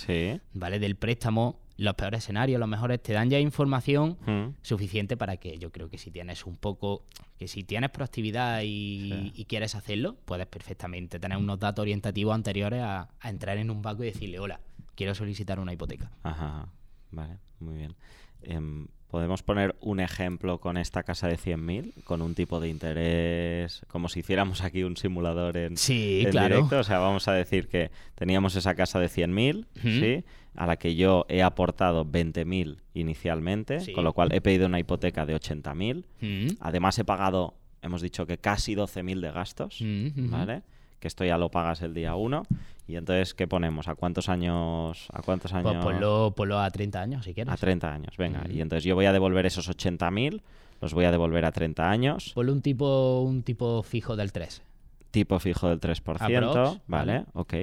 ¿vale? 0.54 0.78
Del 0.78 0.96
préstamo, 0.96 1.58
los 1.80 1.94
peores 1.94 2.18
escenarios, 2.18 2.60
los 2.60 2.68
mejores, 2.68 3.02
te 3.02 3.14
dan 3.14 3.30
ya 3.30 3.40
información 3.40 4.18
mm. 4.26 4.56
suficiente 4.60 5.16
para 5.16 5.38
que 5.38 5.58
yo 5.58 5.72
creo 5.72 5.88
que 5.88 5.96
si 5.96 6.10
tienes 6.10 6.44
un 6.44 6.56
poco, 6.56 7.06
que 7.38 7.48
si 7.48 7.64
tienes 7.64 7.88
proactividad 7.88 8.60
y, 8.60 9.10
sí. 9.10 9.32
y 9.34 9.44
quieres 9.46 9.74
hacerlo, 9.74 10.16
puedes 10.26 10.46
perfectamente 10.46 11.18
tener 11.18 11.38
unos 11.38 11.58
datos 11.58 11.82
orientativos 11.82 12.34
anteriores 12.34 12.82
a, 12.82 13.08
a, 13.18 13.30
entrar 13.30 13.56
en 13.56 13.70
un 13.70 13.80
banco 13.80 14.02
y 14.02 14.06
decirle, 14.06 14.38
hola, 14.38 14.60
quiero 14.94 15.14
solicitar 15.14 15.58
una 15.58 15.72
hipoteca. 15.72 16.10
Ajá, 16.22 16.68
vale, 17.10 17.38
muy 17.60 17.76
bien. 17.76 17.96
Eh, 18.42 18.86
Podemos 19.10 19.42
poner 19.42 19.74
un 19.80 19.98
ejemplo 19.98 20.60
con 20.60 20.76
esta 20.76 21.02
casa 21.02 21.26
de 21.26 21.36
100.000, 21.36 22.04
con 22.04 22.22
un 22.22 22.36
tipo 22.36 22.60
de 22.60 22.68
interés, 22.68 23.82
como 23.88 24.08
si 24.08 24.20
hiciéramos 24.20 24.62
aquí 24.62 24.84
un 24.84 24.96
simulador 24.96 25.56
en, 25.56 25.76
sí, 25.76 26.22
en 26.24 26.30
claro. 26.30 26.54
directo. 26.54 26.78
O 26.78 26.84
sea, 26.84 27.00
vamos 27.00 27.26
a 27.26 27.32
decir 27.32 27.66
que 27.66 27.90
teníamos 28.14 28.54
esa 28.54 28.76
casa 28.76 29.00
de 29.00 29.08
100.000, 29.08 29.56
uh 29.56 29.64
-huh. 29.74 30.00
¿sí? 30.00 30.24
A 30.56 30.66
la 30.66 30.76
que 30.76 30.94
yo 30.94 31.26
he 31.28 31.42
aportado 31.42 32.04
20.000 32.04 32.78
inicialmente, 32.94 33.80
sí. 33.80 33.92
con 33.92 34.04
lo 34.04 34.12
cual 34.12 34.32
he 34.32 34.40
pedido 34.40 34.66
una 34.66 34.78
hipoteca 34.78 35.26
de 35.26 35.34
80.000. 35.36 35.96
Uh 35.96 36.02
-huh. 36.20 36.56
Además 36.60 36.98
he 36.98 37.04
pagado, 37.04 37.54
hemos 37.82 38.02
dicho 38.02 38.26
que 38.26 38.38
casi 38.38 38.74
12.000 38.74 39.20
de 39.20 39.30
gastos, 39.32 39.80
-huh. 39.80 40.30
¿vale? 40.30 40.62
que 41.00 41.08
esto 41.08 41.24
ya 41.24 41.38
lo 41.38 41.50
pagas 41.50 41.82
el 41.82 41.94
día 41.94 42.14
1. 42.14 42.42
Y 42.86 42.96
entonces, 42.96 43.34
¿qué 43.34 43.48
ponemos? 43.48 43.88
¿A 43.88 43.94
cuántos 43.94 44.28
años? 44.28 45.08
¿A 45.12 45.22
cuántos 45.22 45.52
años? 45.52 45.72
Pues 45.72 45.84
ponlo, 45.84 46.34
ponlo 46.36 46.60
a 46.60 46.70
30 46.70 47.00
años, 47.00 47.24
si 47.24 47.34
quieres. 47.34 47.52
A 47.52 47.56
30 47.56 47.92
años, 47.92 48.16
venga. 48.16 48.44
Mm. 48.46 48.52
Y 48.52 48.60
entonces 48.60 48.84
yo 48.84 48.94
voy 48.94 49.06
a 49.06 49.12
devolver 49.12 49.46
esos 49.46 49.68
80.000, 49.68 50.42
los 50.80 50.92
voy 50.92 51.06
a 51.06 51.10
devolver 51.10 51.44
a 51.44 51.52
30 51.52 51.90
años. 51.90 52.32
Ponle 52.34 52.52
un 52.52 52.62
tipo, 52.62 53.22
un 53.22 53.42
tipo 53.42 53.82
fijo 53.82 54.16
del 54.16 54.32
3. 54.32 54.62
Tipo 55.10 55.38
fijo 55.38 55.68
del 55.68 55.80
3%, 55.80 56.16
Aprox, 56.20 56.80
vale, 56.86 57.12
vale, 57.12 57.24
ok. 57.32 57.54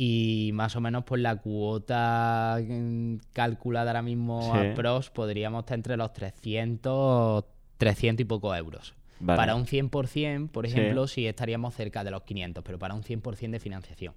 Y 0.00 0.52
más 0.54 0.76
o 0.76 0.80
menos, 0.80 1.02
pues 1.04 1.20
la 1.20 1.34
cuota 1.36 2.60
mm, 2.64 3.16
calculada 3.32 3.90
ahora 3.90 4.02
mismo 4.02 4.40
Sí. 4.52 4.58
a 4.70 4.74
pros 4.74 5.10
podríamos 5.10 5.60
estar 5.62 5.74
entre 5.76 5.96
los 5.96 6.12
300, 6.12 7.44
300 7.78 8.20
y 8.22 8.24
poco 8.24 8.54
euros. 8.54 8.94
Vale. 9.18 9.36
Para 9.36 9.54
un 9.56 9.66
100%, 9.66 10.50
por 10.52 10.68
Sí. 10.68 10.72
ejemplo, 10.72 11.08
sí 11.08 11.26
estaríamos 11.26 11.74
cerca 11.74 12.04
de 12.04 12.12
los 12.12 12.22
500, 12.22 12.62
pero 12.62 12.78
para 12.78 12.94
un 12.94 13.02
100% 13.02 13.50
de 13.50 13.58
financiación. 13.58 14.14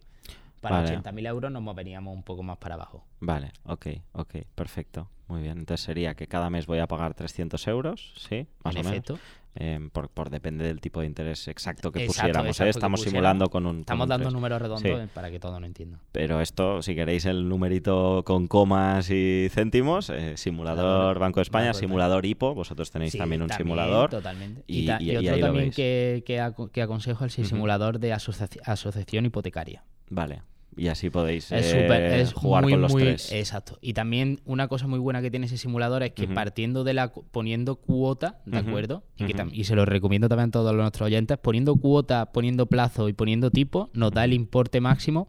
Para 0.61 0.75
Vale. 0.83 0.89
80.000 0.97 1.25
euros 1.25 1.51
nos 1.51 1.63
moveríamos 1.63 2.13
un 2.15 2.21
poco 2.21 2.43
más 2.43 2.57
para 2.59 2.75
abajo. 2.75 3.03
Vale, 3.19 3.51
ok, 3.63 3.87
ok, 4.11 4.35
perfecto. 4.53 5.09
Muy 5.27 5.41
bien. 5.41 5.57
Entonces 5.57 5.83
sería 5.83 6.13
que 6.13 6.27
cada 6.27 6.51
mes 6.51 6.67
voy 6.67 6.77
a 6.77 6.85
pagar 6.87 7.15
300 7.15 7.65
euros, 7.67 8.13
¿sí? 8.17 8.45
Más 8.63 8.75
en 8.75 8.85
o 8.85 8.89
efecto. 8.89 9.13
menos. 9.13 9.27
Eh, 9.55 9.89
por, 9.91 10.07
por 10.07 10.29
depende 10.29 10.63
del 10.63 10.79
tipo 10.79 11.01
de 11.01 11.07
interés 11.07 11.49
exacto 11.49 11.91
que 11.91 12.05
Exacto, 12.05 12.21
pusiéramos. 12.21 12.45
¿eh? 12.47 12.49
exacto, 12.51 12.63
que 12.63 12.69
Estamos 12.69 12.99
pusiéramos. 13.01 13.17
simulando 13.19 13.49
con 13.49 13.65
un. 13.65 13.71
con 13.73 13.79
Estamos 13.81 14.03
un 14.05 14.09
dando 14.09 14.23
tres. 14.27 14.33
números 14.33 14.61
redondos 14.61 14.81
Sí. 14.83 14.87
eh, 15.03 15.07
para 15.13 15.29
que 15.29 15.39
todo 15.41 15.59
lo 15.59 15.65
entienda. 15.65 15.99
Pero 16.13 16.39
esto, 16.39 16.81
si 16.81 16.95
queréis 16.95 17.25
el 17.25 17.49
numerito 17.49 18.23
con 18.25 18.47
comas 18.47 19.09
y 19.09 19.47
céntimos, 19.51 20.09
eh, 20.09 20.37
simulador 20.37 21.19
Banco 21.19 21.39
de 21.39 21.43
España, 21.43 21.65
Banco 21.65 21.77
de 21.77 21.79
simulador 21.81 22.25
HIPO, 22.25 22.55
vosotros 22.55 22.91
tenéis 22.91 23.11
Sí, 23.11 23.17
también 23.17 23.41
un 23.41 23.49
también, 23.49 23.65
simulador. 23.67 24.09
Totalmente. 24.09 24.63
y- 24.67 24.89
Y, 24.89 24.91
y- 25.01 25.11
y 25.11 25.17
otro 25.17 25.33
ahí 25.33 25.39
lo 25.41 25.45
también 25.47 25.65
veis. 25.65 25.75
que, 25.75 26.23
que, 26.25 26.39
aco- 26.39 26.69
que 26.71 26.81
aconsejo 26.81 27.25
es 27.25 27.37
el 27.37 27.45
simulador 27.45 27.99
de 27.99 28.13
asoci- 28.13 28.59
asociación 28.63 29.25
hipotecaria. 29.25 29.83
Vale. 30.09 30.43
Y 30.77 30.87
así 30.87 31.09
podéis 31.09 31.51
Es 31.51 31.73
eh, 31.73 32.21
es 32.21 32.33
jugar 32.33 32.63
muy, 32.63 32.73
con 32.73 32.81
los 32.81 32.93
muy- 32.93 33.03
tres. 33.03 33.31
Exacto. 33.31 33.77
Y 33.81 33.93
también 33.93 34.39
una 34.45 34.67
cosa 34.67 34.87
muy 34.87 34.99
buena 34.99 35.21
que 35.21 35.29
tiene 35.29 35.45
ese 35.47 35.57
simulador 35.57 36.03
es 36.03 36.13
que 36.13 36.27
partiendo 36.27 36.83
de 36.83 36.93
la 36.93 37.11
poniendo 37.11 37.75
cuota, 37.75 38.41
¿de 38.45 38.57
acuerdo? 38.57 39.03
Y, 39.17 39.25
que 39.25 39.63
se 39.63 39.75
lo 39.75 39.85
recomiendo 39.85 40.29
también 40.29 40.49
a 40.49 40.51
todos 40.51 40.73
nuestros 40.73 41.07
oyentes, 41.07 41.37
poniendo 41.37 41.75
cuota, 41.75 42.31
poniendo 42.31 42.65
plazo 42.67 43.09
y 43.09 43.13
poniendo 43.13 43.51
tipo, 43.51 43.89
nos 43.93 44.11
da 44.11 44.23
el 44.23 44.33
importe 44.33 44.79
máximo, 44.79 45.27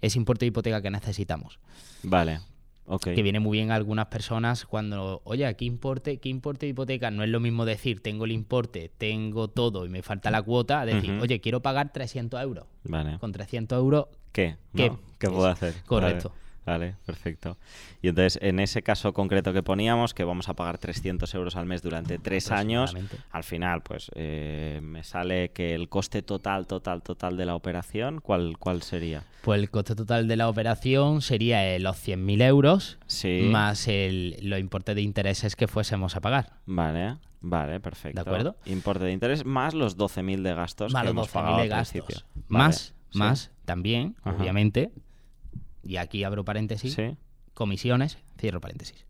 ese 0.00 0.18
importe 0.18 0.44
de 0.44 0.48
hipoteca 0.48 0.80
que 0.80 0.90
necesitamos. 0.90 1.58
Vale. 2.02 2.40
Ok. 2.92 3.04
Que 3.14 3.22
viene 3.22 3.38
muy 3.38 3.58
bien 3.58 3.70
a 3.70 3.76
algunas 3.76 4.06
personas 4.06 4.66
cuando, 4.66 5.20
oye, 5.24 5.54
¿qué 5.54 5.64
importe, 5.64 6.18
¿qué 6.18 6.28
importe 6.28 6.66
de 6.66 6.70
hipoteca? 6.70 7.10
No 7.12 7.22
es 7.22 7.28
lo 7.28 7.38
mismo 7.38 7.64
decir, 7.64 8.02
tengo 8.02 8.24
el 8.24 8.32
importe, 8.32 8.90
tengo 8.98 9.46
todo 9.46 9.86
y 9.86 9.88
me 9.88 10.02
falta 10.02 10.30
la 10.32 10.42
cuota, 10.42 10.80
a 10.80 10.86
decir, 10.86 11.12
oye, 11.20 11.40
quiero 11.40 11.60
pagar 11.60 11.92
300 11.92 12.40
euros. 12.42 12.66
Vale. 12.82 13.18
Con 13.20 13.30
300 13.30 13.78
euros, 13.78 14.06
¿Qué? 14.32 14.56
¿Qué? 14.74 14.90
¿No? 14.90 15.00
¿Qué 15.18 15.28
puedo 15.28 15.46
hacer? 15.46 15.74
correcto. 15.86 16.32
Vale, 16.66 16.86
vale, 16.92 16.96
perfecto. 17.04 17.58
Y 18.00 18.08
entonces, 18.08 18.38
en 18.42 18.60
ese 18.60 18.82
caso 18.82 19.12
concreto 19.12 19.52
que 19.52 19.62
poníamos, 19.62 20.14
que 20.14 20.24
vamos 20.24 20.48
a 20.48 20.54
pagar 20.54 20.78
300 20.78 21.34
euros 21.34 21.56
al 21.56 21.66
mes 21.66 21.82
durante 21.82 22.18
tres 22.18 22.50
años, 22.50 22.94
al 23.32 23.44
final, 23.44 23.82
pues 23.82 24.10
eh, 24.14 24.80
me 24.82 25.02
sale 25.02 25.50
que 25.50 25.74
el 25.74 25.88
coste 25.88 26.22
total, 26.22 26.66
total, 26.66 27.02
total 27.02 27.36
de 27.36 27.44
la 27.44 27.54
operación, 27.56 28.20
¿cuál, 28.20 28.56
cuál 28.58 28.82
sería? 28.82 29.24
Pues 29.42 29.60
el 29.60 29.70
coste 29.70 29.94
total 29.94 30.28
de 30.28 30.36
la 30.36 30.48
operación 30.48 31.22
sería 31.22 31.78
los 31.78 31.96
100.000 31.96 32.42
euros 32.42 32.98
Sí. 33.06 33.48
más 33.50 33.88
el, 33.88 34.36
los 34.42 34.60
importes 34.60 34.94
de 34.94 35.02
intereses 35.02 35.56
que 35.56 35.66
fuésemos 35.66 36.14
a 36.16 36.20
pagar. 36.20 36.52
Vale, 36.66 37.16
vale, 37.40 37.80
perfecto. 37.80 38.14
¿De 38.22 38.30
acuerdo? 38.30 38.56
Importe 38.66 39.04
de 39.04 39.12
interés 39.12 39.44
más 39.44 39.74
los 39.74 39.98
12.000 39.98 40.42
de 40.42 40.54
gastos 40.54 40.92
más 40.92 41.02
que 41.02 41.06
los 41.08 41.12
hemos 41.12 41.28
12.000 41.28 41.32
pagado 41.32 41.56
de 41.56 41.62
al 41.64 41.70
principio. 41.84 42.16
Vale, 42.48 42.74
Más, 43.14 43.38
sí. 43.40 43.48
también, 43.64 44.16
Ajá. 44.22 44.36
obviamente, 44.36 44.90
y 45.82 45.96
aquí 45.96 46.24
abro 46.24 46.44
paréntesis, 46.44 46.94
Sí, 46.94 47.16
comisiones, 47.54 48.18
cierro 48.38 48.60
paréntesis. 48.60 49.04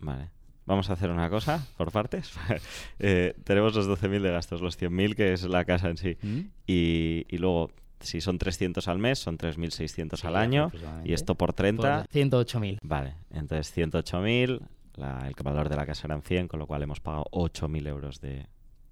vale. 0.00 0.30
vamos 0.66 0.90
a 0.90 0.92
hacer 0.92 1.10
una 1.10 1.30
cosa 1.30 1.66
por 1.76 1.90
partes. 1.92 2.32
Eh, 3.00 3.34
tenemos 3.44 3.74
los 3.74 3.86
12.000 3.88 4.20
de 4.22 4.30
gastos, 4.32 4.60
los 4.60 4.76
100.000 4.80 5.14
que 5.14 5.32
es 5.32 5.44
la 5.44 5.64
casa 5.64 5.88
en 5.88 5.96
sí. 5.96 6.16
¿Mm? 6.20 6.40
Y, 6.66 7.24
y 7.28 7.38
luego, 7.38 7.70
si 8.00 8.20
son 8.20 8.38
300 8.38 8.86
al 8.88 8.98
mes, 8.98 9.18
son 9.18 9.38
3.600 9.38 10.16
Sí, 10.20 10.26
al 10.26 10.36
año. 10.36 10.70
Y 11.04 11.12
esto 11.14 11.36
por 11.36 11.52
30. 11.54 12.04
Por 12.04 12.08
108.000. 12.12 12.78
Vale, 12.82 13.14
entonces 13.30 13.72
108.000, 13.76 14.60
la- 14.96 15.26
el 15.28 15.34
valor 15.42 15.68
de 15.68 15.76
la 15.76 15.86
casa 15.86 16.06
eran 16.06 16.22
100, 16.22 16.48
con 16.48 16.58
lo 16.58 16.66
cual 16.66 16.82
hemos 16.82 17.00
pagado 17.00 17.24
8.000 17.30 17.86
euros 17.86 18.20
de, 18.20 18.46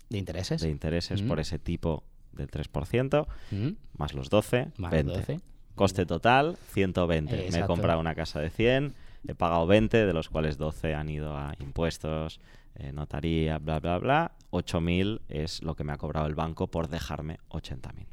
¿De 0.08 0.18
intereses? 0.18 0.62
de 0.62 0.70
intereses 0.70 1.20
Mm. 1.22 1.28
por 1.28 1.40
ese 1.40 1.58
tipo 1.58 2.04
del 2.36 2.50
3%, 2.50 3.26
¿Mm? 3.50 3.68
más 3.96 4.14
los 4.14 4.30
12, 4.30 4.68
Más 4.76 4.90
20. 4.90 5.12
12. 5.12 5.40
Coste 5.74 6.06
total, 6.06 6.56
120. 6.72 7.50
Me 7.52 7.58
he 7.58 7.66
comprado 7.66 8.00
una 8.00 8.14
casa 8.14 8.40
de 8.40 8.50
100, 8.50 8.94
he 9.28 9.34
pagado 9.34 9.66
20, 9.66 10.06
de 10.06 10.12
los 10.12 10.28
cuales 10.28 10.56
12 10.56 10.94
han 10.94 11.08
ido 11.08 11.36
a 11.36 11.54
impuestos, 11.60 12.40
eh, 12.76 12.92
notaría, 12.92 13.58
bla, 13.58 13.80
bla, 13.80 13.98
bla. 13.98 14.32
8.000 14.52 15.20
es 15.28 15.62
lo 15.62 15.74
que 15.74 15.84
me 15.84 15.92
ha 15.92 15.98
cobrado 15.98 16.26
el 16.26 16.34
banco 16.34 16.68
por 16.68 16.88
dejarme 16.88 17.38
80.000. 17.50 18.06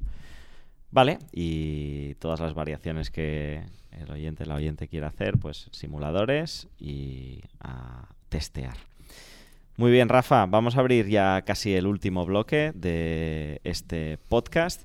Vale, 0.91 1.19
y 1.31 2.15
todas 2.15 2.39
las 2.39 2.53
variaciones 2.53 3.09
que 3.09 3.63
el 3.91 4.11
oyente, 4.11 4.45
la 4.45 4.55
oyente 4.55 4.87
quiera 4.87 5.07
hacer, 5.07 5.37
pues 5.37 5.69
simuladores 5.71 6.67
y 6.79 7.41
a 7.59 8.09
testear. 8.29 8.77
Muy 9.75 9.91
bien, 9.91 10.07
Rafa, 10.07 10.45
vamos 10.45 10.77
a 10.77 10.81
abrir 10.81 11.07
ya 11.07 11.41
casi 11.41 11.73
el 11.73 11.87
último 11.87 12.27
bloque 12.27 12.73
de 12.75 13.59
este 13.63 14.19
podcast. 14.29 14.83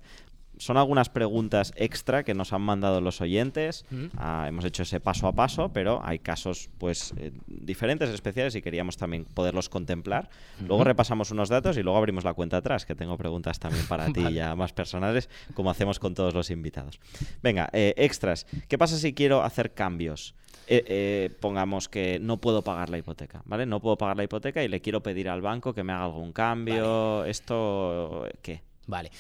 Son 0.59 0.77
algunas 0.77 1.09
preguntas 1.09 1.73
extra 1.77 2.25
que 2.25 2.35
nos 2.35 2.53
han 2.53 2.63
mandado 2.63 3.01
los 3.01 3.21
oyentes. 3.21 3.85
¿Mm? 3.91 4.07
Ah, 4.17 4.47
hemos 4.49 4.65
hecho 4.65 4.83
ese 4.83 5.01
paso 5.01 5.27
a 5.27 5.33
paso, 5.33 5.71
pero 5.73 6.01
hay 6.05 6.19
casos 6.19 6.71
pues 6.79 7.15
eh, 7.17 7.33
diferentes, 7.47 8.11
especiales 8.11 8.55
y 8.55 8.63
queríamos 8.63 8.97
también 8.97 9.25
poderlos 9.25 9.69
contemplar. 9.69 10.31
Luego 10.67 10.85
repasamos 10.85 11.31
unos 11.31 11.49
datos 11.49 11.77
y 11.77 11.83
luego 11.83 11.99
abrimos 11.99 12.25
la 12.25 12.35
cuenta 12.35 12.59
atrás, 12.59 12.87
que 12.87 12.95
tengo 12.95 13.17
preguntas 13.17 13.59
también 13.59 13.87
para 13.87 14.07
ti 14.13 14.23
Vale. 14.23 14.37
ya 14.37 14.55
más 14.55 14.73
personales, 14.73 15.29
como 15.55 15.71
hacemos 15.71 15.99
con 15.99 16.15
todos 16.15 16.35
los 16.35 16.51
invitados. 16.51 17.01
Venga, 17.43 17.69
eh, 17.73 17.95
extras. 17.97 18.47
¿Qué 18.69 18.79
pasa 18.79 18.99
si 18.99 19.15
quiero 19.15 19.43
hacer 19.43 19.75
cambios? 19.75 20.35
Eh, 20.71 20.85
eh, 20.87 21.31
pongamos 21.41 21.89
que 21.89 22.19
no 22.21 22.39
puedo 22.39 22.63
pagar 22.63 22.91
la 22.91 22.99
hipoteca, 22.99 23.43
¿vale? 23.47 23.65
No 23.65 23.81
puedo 23.81 23.97
pagar 23.97 24.19
la 24.19 24.25
hipoteca 24.25 24.63
y 24.63 24.69
le 24.69 24.81
quiero 24.81 25.03
pedir 25.03 25.31
al 25.31 25.41
banco 25.41 25.73
que 25.73 25.83
me 25.83 25.93
haga 25.93 26.05
algún 26.05 26.33
cambio. 26.33 27.25
¿Esto 27.25 28.27
qué? 28.43 28.63
Vale. 28.87 29.11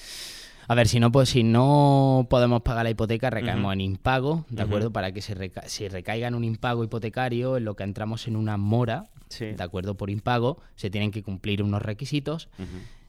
A 0.70 0.74
ver, 0.74 0.86
si 0.86 1.00
no, 1.00 1.10
pues, 1.10 1.30
si 1.30 1.42
no 1.44 2.26
podemos 2.28 2.60
pagar 2.62 2.84
la 2.84 2.90
hipoteca, 2.90 3.30
recaemos 3.30 3.72
en 3.72 3.80
impago, 3.80 4.44
¿de 4.50 4.62
acuerdo? 4.62 4.92
Para 4.92 5.12
que 5.12 5.22
se, 5.22 5.34
reca- 5.34 5.66
se 5.66 5.88
recaiga 5.88 6.28
en 6.28 6.34
un 6.34 6.44
impago 6.44 6.84
hipotecario, 6.84 7.56
en 7.56 7.64
lo 7.64 7.74
que 7.74 7.84
entramos 7.84 8.28
en 8.28 8.36
una 8.36 8.56
mora, 8.58 9.06
Sí. 9.30 9.46
¿de 9.46 9.62
acuerdo? 9.62 9.96
Por 9.96 10.10
impago, 10.10 10.60
se 10.76 10.90
tienen 10.90 11.10
que 11.10 11.22
cumplir 11.22 11.62
unos 11.62 11.80
requisitos. 11.82 12.48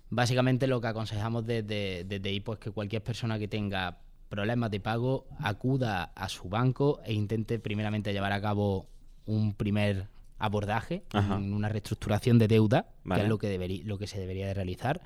Básicamente 0.10 0.68
lo 0.68 0.80
que 0.82 0.88
aconsejamos 0.88 1.46
desde, 1.46 2.04
desde 2.06 2.30
ahí, 2.30 2.40
pues 2.40 2.60
que 2.60 2.72
cualquier 2.72 3.04
persona 3.04 3.38
que 3.38 3.48
tenga 3.50 4.00
problemas 4.30 4.72
de 4.72 4.80
pago 4.80 5.26
acuda 5.40 6.12
a 6.16 6.30
su 6.30 6.48
banco 6.50 7.00
e 7.04 7.14
intente 7.14 7.60
primeramente 7.60 8.14
llevar 8.14 8.32
a 8.32 8.42
cabo 8.42 8.88
un 9.26 9.54
primer 9.54 10.08
abordaje, 10.38 11.04
una 11.14 11.68
reestructuración 11.68 12.40
de 12.40 12.48
deuda, 12.48 12.88
Vale. 13.04 13.20
que 13.22 13.26
es 13.26 13.30
lo 13.30 13.38
que, 13.38 13.82
lo 13.86 13.98
que 13.98 14.08
se 14.08 14.18
debería 14.20 14.48
de 14.48 14.54
realizar. 14.54 15.02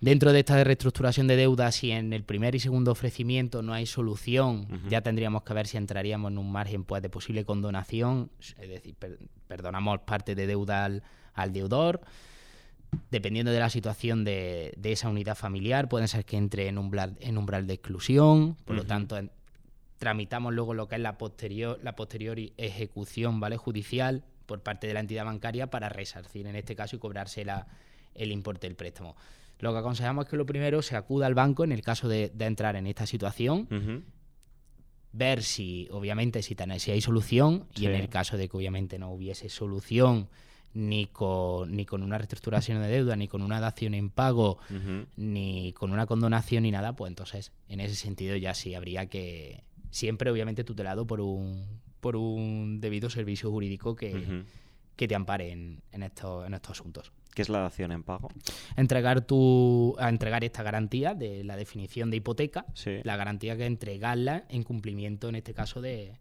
Dentro 0.00 0.32
de 0.32 0.40
esta 0.40 0.62
reestructuración 0.62 1.26
de 1.26 1.36
deuda, 1.36 1.72
si 1.72 1.90
en 1.90 2.12
el 2.12 2.22
primer 2.22 2.54
y 2.54 2.60
segundo 2.60 2.92
ofrecimiento 2.92 3.62
no 3.62 3.72
hay 3.72 3.86
solución, 3.86 4.68
ya 4.90 5.00
tendríamos 5.00 5.42
que 5.42 5.54
ver 5.54 5.66
si 5.66 5.78
entraríamos 5.78 6.30
en 6.30 6.38
un 6.38 6.52
margen 6.52 6.84
pues, 6.84 7.02
de 7.02 7.08
posible 7.08 7.44
condonación, 7.46 8.30
es 8.60 8.68
decir, 8.68 8.94
per- 8.94 9.18
perdonamos 9.48 10.00
parte 10.00 10.34
de 10.34 10.46
deuda 10.46 10.84
al, 10.84 11.02
al 11.32 11.52
deudor. 11.54 12.02
Dependiendo 13.10 13.50
de 13.52 13.58
la 13.58 13.70
situación 13.70 14.22
de, 14.24 14.72
de 14.76 14.92
esa 14.92 15.08
unidad 15.08 15.34
familiar, 15.34 15.88
puede 15.88 16.06
ser 16.08 16.24
que 16.24 16.36
entre 16.36 16.68
en 16.68 16.76
umbral, 16.78 17.16
en 17.20 17.36
umbral 17.38 17.66
de 17.66 17.74
exclusión, 17.74 18.56
por 18.66 18.76
lo 18.76 18.84
tanto, 18.84 19.16
en- 19.16 19.30
tramitamos 19.98 20.52
luego 20.52 20.74
lo 20.74 20.88
que 20.88 20.96
es 20.96 21.00
la 21.00 21.16
posterior, 21.16 21.80
la 21.82 21.96
posterior 21.96 22.38
ejecución 22.58 23.40
¿vale? 23.40 23.56
judicial 23.56 24.24
por 24.44 24.60
parte 24.62 24.86
de 24.86 24.92
la 24.94 25.00
entidad 25.00 25.24
bancaria 25.24 25.68
para 25.70 25.88
resarcir 25.88 26.46
en 26.46 26.54
este 26.54 26.76
caso 26.76 26.96
y 26.96 26.98
cobrarse 26.98 27.46
la- 27.46 27.66
el 28.14 28.30
importe 28.30 28.66
del 28.66 28.76
préstamo. 28.76 29.16
Lo 29.58 29.72
que 29.72 29.78
aconsejamos 29.78 30.24
es 30.26 30.30
que 30.30 30.36
lo 30.36 30.44
primero 30.46 30.82
se 30.82 30.96
acuda 30.96 31.26
al 31.26 31.34
banco 31.34 31.64
en 31.64 31.72
el 31.72 31.82
caso 31.82 32.08
de, 32.08 32.30
de 32.34 32.44
entrar 32.46 32.76
en 32.76 32.86
esta 32.86 33.06
situación, 33.06 33.66
ver 35.12 35.42
si 35.42 35.88
obviamente 35.90 36.42
si, 36.42 36.54
tenéis- 36.54 36.80
si 36.80 36.90
hay 36.90 37.00
solución 37.00 37.66
y 37.74 37.86
en 37.86 37.92
el 37.94 38.08
caso 38.08 38.36
de 38.36 38.48
que 38.48 38.56
obviamente 38.56 38.98
no 38.98 39.10
hubiese 39.12 39.48
solución 39.48 40.28
ni 40.74 41.06
con, 41.06 41.74
ni 41.74 41.86
con 41.86 42.02
una 42.02 42.18
reestructuración 42.18 42.82
de 42.82 42.88
deuda, 42.88 43.16
ni 43.16 43.28
con 43.28 43.40
una 43.40 43.60
dación 43.60 43.94
en 43.94 44.10
pago, 44.10 44.58
ni 45.16 45.72
con 45.72 45.90
una 45.90 46.04
condonación 46.04 46.64
ni 46.64 46.70
nada, 46.70 46.94
pues 46.94 47.08
entonces 47.08 47.50
en 47.70 47.80
ese 47.80 47.94
sentido 47.94 48.36
ya 48.36 48.52
sí 48.52 48.74
habría 48.74 49.06
que 49.06 49.64
siempre 49.90 50.30
obviamente 50.30 50.64
tutelado 50.64 51.06
por 51.06 51.20
un 51.22 51.64
por 52.00 52.14
un 52.14 52.78
debido 52.80 53.08
servicio 53.08 53.50
jurídico 53.50 53.96
que, 53.96 54.12
que 54.96 55.08
te 55.08 55.14
ampare 55.14 55.50
en, 55.50 55.80
en 55.92 56.02
estos, 56.02 56.46
en 56.46 56.52
estos 56.54 56.72
asuntos. 56.72 57.10
¿Qué 57.36 57.42
es 57.42 57.50
la 57.50 57.58
dación 57.60 57.92
en 57.92 58.02
pago? 58.02 58.30
Entregar 58.76 59.20
tu, 59.20 59.94
a 59.98 60.08
entregar 60.08 60.42
esta 60.42 60.62
garantía 60.62 61.12
de 61.12 61.44
la 61.44 61.54
definición 61.54 62.10
de 62.10 62.16
hipoteca, 62.16 62.64
Sí. 62.72 63.00
la 63.02 63.14
garantía 63.16 63.58
que 63.58 63.66
entregarla 63.66 64.44
en 64.48 64.62
cumplimiento 64.62 65.28
en 65.28 65.34
este 65.34 65.52
caso 65.52 65.82
de, 65.82 66.14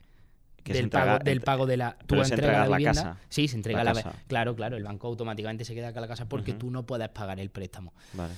del, 0.66 0.90
pago, 0.90 1.24
del 1.24 1.40
pago 1.40 1.66
de 1.68 1.78
la 1.78 1.96
es 2.06 2.32
entregas 2.32 2.68
la 2.68 2.76
vivienda. 2.76 3.02
casa. 3.04 3.18
Sí, 3.30 3.48
se 3.48 3.56
entrega 3.56 3.82
La 3.86 3.94
la, 3.94 4.04
casa. 4.04 4.22
Claro, 4.28 4.58
claro, 4.58 4.76
el 4.76 4.84
banco 4.84 5.08
automáticamente 5.08 5.64
se 5.64 5.74
queda 5.74 5.94
con 5.94 6.02
la 6.02 6.10
casa 6.10 6.28
porque 6.28 6.52
Ujú. 6.52 6.60
tú 6.60 6.70
no 6.72 6.86
puedes 6.86 7.08
pagar 7.08 7.40
el 7.40 7.50
préstamo. 7.50 7.94
Vale. 8.12 8.34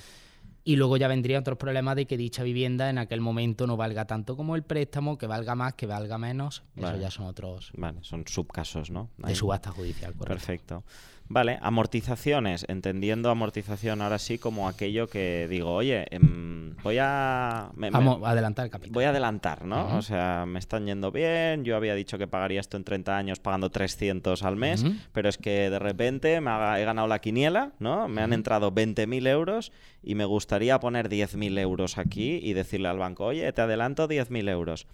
Y 0.62 0.76
luego 0.76 0.98
ya 0.98 1.08
vendrían 1.08 1.40
otros 1.40 1.58
problemas 1.58 1.96
de 1.96 2.06
que 2.06 2.16
dicha 2.16 2.44
vivienda 2.44 2.90
en 2.90 2.98
aquel 2.98 3.20
momento 3.20 3.66
no 3.66 3.76
valga 3.76 4.04
tanto 4.04 4.36
como 4.36 4.54
el 4.54 4.62
préstamo, 4.62 5.18
que 5.18 5.26
valga 5.26 5.54
más, 5.56 5.74
que 5.74 5.86
valga 5.86 6.16
menos. 6.18 6.62
Vale. 6.76 6.88
Eso 6.94 7.00
ya 7.02 7.10
son 7.10 7.26
otros 7.26 7.72
Vale, 7.74 7.98
son 8.02 8.24
subcasos, 8.28 8.90
¿no? 8.90 9.10
de 9.16 9.34
subasta 9.34 9.72
judicial, 9.72 10.12
correcto. 10.14 10.34
Perfecto. 10.34 10.84
Vale, 11.30 11.58
amortizaciones, 11.60 12.64
entendiendo 12.68 13.28
amortización 13.28 14.00
ahora 14.00 14.18
sí 14.18 14.38
como 14.38 14.66
aquello 14.66 15.08
que 15.08 15.46
digo, 15.48 15.74
oye, 15.74 16.06
em, 16.10 16.74
voy 16.82 16.96
a... 16.98 17.70
me- 17.76 17.90
Vamos 17.90 18.20
adelantar 18.26 18.64
el 18.64 18.70
capítulo. 18.70 18.94
Voy 18.94 19.04
a 19.04 19.10
adelantar, 19.10 19.66
¿no? 19.66 19.98
O 19.98 20.02
sea, 20.02 20.46
me 20.46 20.58
están 20.58 20.86
yendo 20.86 21.12
bien, 21.12 21.64
yo 21.64 21.76
había 21.76 21.94
dicho 21.94 22.16
que 22.16 22.26
pagaría 22.26 22.60
esto 22.60 22.78
en 22.78 22.84
30 22.84 23.14
años 23.16 23.40
pagando 23.40 23.68
300 23.68 24.42
al 24.42 24.56
mes, 24.56 24.84
pero 25.12 25.28
es 25.28 25.36
que 25.36 25.68
de 25.68 25.78
repente 25.78 26.40
me 26.40 26.50
he 26.80 26.84
ganado 26.86 27.06
la 27.06 27.18
quiniela, 27.18 27.72
¿no? 27.78 28.08
Me 28.08 28.22
han 28.22 28.32
entrado 28.32 28.72
20.000 28.72 29.26
euros 29.28 29.70
y 30.02 30.14
me 30.14 30.24
gustaría 30.24 30.80
poner 30.80 31.10
10.000 31.10 31.58
euros 31.58 31.98
aquí 31.98 32.40
y 32.42 32.54
decirle 32.54 32.88
al 32.88 32.96
banco, 32.98 33.26
oye, 33.26 33.52
te 33.52 33.60
adelanto 33.60 34.08
10.000 34.08 34.48
euros. 34.48 34.86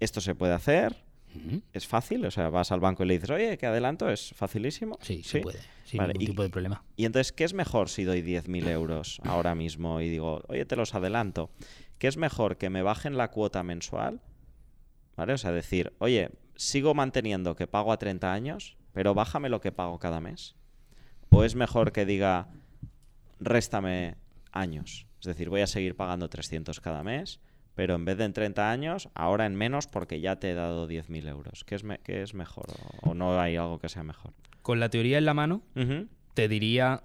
Esto 0.00 0.20
se 0.20 0.34
puede 0.34 0.54
hacer, 0.54 1.03
Es 1.72 1.86
fácil, 1.86 2.24
o 2.24 2.30
sea, 2.30 2.48
vas 2.50 2.70
al 2.72 2.80
banco 2.80 3.02
y 3.02 3.06
le 3.06 3.14
dices, 3.14 3.30
oye, 3.30 3.58
que 3.58 3.66
adelanto, 3.66 4.08
es 4.10 4.32
facilísimo. 4.34 4.98
Sí, 5.00 5.22
se 5.22 5.40
puede, 5.40 5.58
sin 5.84 5.98
Vale, 5.98 6.12
ningún 6.12 6.22
y- 6.22 6.26
tipo 6.26 6.42
de 6.42 6.50
problema. 6.50 6.84
Y 6.96 7.04
entonces, 7.04 7.32
¿qué 7.32 7.44
es 7.44 7.54
mejor 7.54 7.88
si 7.88 8.04
doy 8.04 8.22
10.000 8.22 8.68
euros 8.68 9.20
ahora 9.24 9.54
mismo 9.54 10.00
y 10.00 10.08
digo, 10.08 10.42
oye, 10.48 10.64
te 10.64 10.76
los 10.76 10.94
adelanto? 10.94 11.50
¿Qué 11.98 12.06
es 12.08 12.16
mejor 12.16 12.56
que 12.56 12.70
me 12.70 12.82
bajen 12.82 13.16
la 13.16 13.30
cuota 13.30 13.62
mensual? 13.62 14.20
¿Vale? 15.16 15.32
O 15.32 15.38
sea, 15.38 15.52
decir, 15.52 15.92
oye, 15.98 16.30
sigo 16.56 16.94
manteniendo 16.94 17.54
que 17.56 17.66
pago 17.66 17.92
a 17.92 17.98
30 17.98 18.32
años, 18.32 18.76
pero 18.92 19.14
bájame 19.14 19.48
lo 19.48 19.60
que 19.60 19.72
pago 19.72 19.98
cada 19.98 20.20
mes. 20.20 20.54
¿O 21.30 21.44
es 21.44 21.54
mejor 21.56 21.92
que 21.92 22.04
diga, 22.06 22.48
réstame 23.40 24.16
años? 24.52 25.06
Es 25.20 25.26
decir, 25.26 25.48
voy 25.50 25.62
a 25.62 25.66
seguir 25.66 25.96
pagando 25.96 26.28
300 26.28 26.80
cada 26.80 27.02
mes, 27.02 27.40
pero 27.74 27.94
en 27.94 28.04
vez 28.04 28.16
de 28.18 28.24
en 28.24 28.32
30 28.32 28.70
años, 28.70 29.08
ahora 29.14 29.46
en 29.46 29.54
menos 29.54 29.86
porque 29.86 30.20
ya 30.20 30.36
te 30.36 30.50
he 30.50 30.54
dado 30.54 30.88
10.000 30.88 31.28
euros. 31.28 31.64
¿Qué 31.64 31.74
es, 31.74 31.84
me- 31.84 31.98
qué 31.98 32.22
es 32.22 32.34
mejor? 32.34 32.66
¿O, 33.02 33.10
o 33.10 33.14
no 33.14 33.38
hay 33.40 33.56
algo 33.56 33.78
que 33.78 33.88
sea 33.88 34.02
mejor? 34.02 34.32
Con 34.62 34.80
la 34.80 34.88
teoría 34.88 35.18
en 35.18 35.24
la 35.24 35.34
mano, 35.34 35.62
te 36.34 36.48
diría 36.48 37.04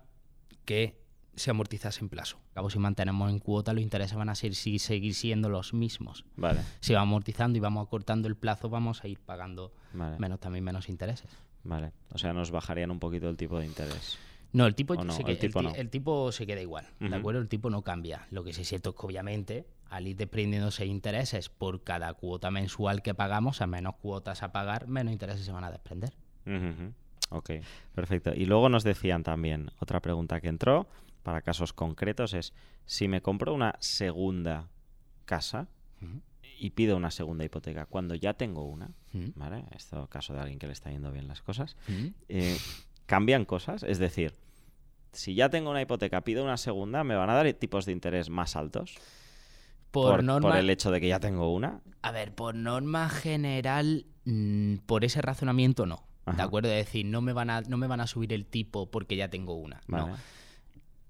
que 0.66 0.98
se 1.36 1.52
amortizase 1.52 2.02
en 2.02 2.10
plazo. 2.10 2.38
Cabo, 2.54 2.70
si 2.70 2.80
mantenemos 2.80 3.30
en 3.32 3.40
cuota, 3.40 3.72
los 3.74 3.82
intereses 3.82 4.16
van 4.18 4.30
a 4.30 4.36
ser, 4.36 4.56
sí, 4.56 4.78
seguir 4.80 5.14
siendo 5.14 5.48
los 5.50 5.74
mismos. 5.74 6.26
Vale, 6.36 6.62
Si 6.82 6.94
vamos 6.94 7.08
amortizando 7.10 7.58
y 7.58 7.62
vamos 7.62 7.86
acortando 7.88 8.28
el 8.28 8.36
plazo, 8.36 8.70
vamos 8.70 9.04
a 9.04 9.08
ir 9.08 9.20
pagando 9.20 9.74
vale. 9.94 10.18
menos 10.20 10.40
también 10.40 10.64
menos 10.66 10.90
intereses. 10.90 11.32
Vale, 11.64 11.92
o 12.12 12.18
sea, 12.18 12.34
nos 12.34 12.52
bajarían 12.52 12.92
un 12.92 13.00
poquito 13.00 13.30
el 13.30 13.38
tipo 13.38 13.58
de 13.60 13.66
interés. 13.66 14.18
No, 14.52 14.66
el 14.66 14.74
tipo, 14.76 14.96
se 15.12 15.22
El 15.24 15.38
tipo 15.38 15.60
ti- 15.60 15.66
no. 15.68 15.76
el 15.76 15.90
tipo 15.90 16.32
se 16.32 16.48
queda 16.48 16.62
igual. 16.62 16.88
¿de 17.00 17.16
acuerdo? 17.16 17.40
El 17.40 17.48
tipo 17.50 17.70
no 17.70 17.84
cambia. 17.84 18.28
Lo 18.32 18.44
que 18.44 18.52
sí 18.52 18.62
es 18.64 18.68
cierto 18.68 18.90
es 18.92 18.96
que 18.96 19.06
obviamente 19.06 19.66
al 19.90 20.08
ir 20.08 20.16
desprendiéndose 20.16 20.86
intereses 20.86 21.50
por 21.50 21.84
cada 21.84 22.14
cuota 22.14 22.52
mensual 22.52 23.02
que 23.02 23.14
pagamos, 23.14 23.62
a 23.62 23.68
menos 23.68 23.96
cuotas 23.96 24.44
a 24.44 24.52
pagar, 24.52 24.88
menos 24.88 25.12
intereses 25.12 25.46
se 25.46 25.52
van 25.52 25.64
a 25.64 25.72
desprender. 25.72 26.14
Ok, 27.30 27.52
perfecto. 27.94 28.32
Y 28.34 28.46
luego 28.46 28.70
nos 28.70 28.84
decían 28.84 29.24
también, 29.24 29.72
otra 29.80 30.00
pregunta 30.00 30.42
que 30.42 30.48
entró, 30.48 30.88
para 31.24 31.42
casos 31.42 31.74
concretos, 31.74 32.34
es, 32.34 32.54
si 32.86 33.08
me 33.08 33.22
compro 33.22 33.54
una 33.54 33.76
segunda 33.80 34.70
casa 35.26 35.68
y 36.58 36.72
pido 36.72 36.98
una 36.98 37.12
segunda 37.12 37.46
hipoteca 37.46 37.86
cuando 37.86 38.16
ya 38.16 38.34
tengo 38.34 38.66
una, 38.66 38.92
¿vale? 39.36 39.66
Esto 39.76 40.08
caso 40.08 40.34
de 40.34 40.40
alguien 40.40 40.60
que 40.60 40.68
le 40.68 40.74
está 40.74 40.92
yendo 40.92 41.12
bien 41.12 41.28
las 41.28 41.42
cosas, 41.42 41.78
eh, 42.28 42.58
cambian 43.06 43.46
cosas, 43.46 43.84
es 43.84 44.00
decir, 44.00 44.34
si 45.12 45.36
ya 45.36 45.50
tengo 45.50 45.70
una 45.72 45.82
hipoteca, 45.82 46.22
pido 46.22 46.44
una 46.44 46.58
segunda, 46.58 47.04
¿me 47.04 47.16
van 47.16 47.30
a 47.30 47.34
dar 47.34 47.52
tipos 47.54 47.86
de 47.86 47.92
interés 47.92 48.30
más 48.30 48.56
altos? 48.56 48.96
Por, 49.92 50.26
por, 50.42 50.56
el 50.56 50.70
hecho 50.70 50.92
de 50.92 51.02
que 51.02 51.08
ya 51.08 51.20
tengo 51.20 51.54
una. 51.54 51.82
A 52.02 52.12
ver, 52.12 52.34
por 52.34 52.56
norma 52.56 53.10
general, 53.10 54.06
mm, 54.26 54.78
por 54.86 55.04
ese 55.04 55.22
razonamiento 55.22 55.86
no. 55.86 56.08
¿De 56.36 56.44
acuerdo? 56.44 56.70
Es 56.70 56.86
decir, 56.86 57.08
no 57.08 57.22
me, 57.22 57.34
van 57.34 57.50
a, 57.50 57.62
no 57.62 57.78
me 57.78 57.88
van 57.88 58.02
a 58.02 58.06
subir 58.08 58.34
el 58.34 58.46
tipo 58.46 58.92
porque 58.92 59.16
ya 59.16 59.30
tengo 59.30 59.56
una. 59.56 59.82
No. 59.88 60.16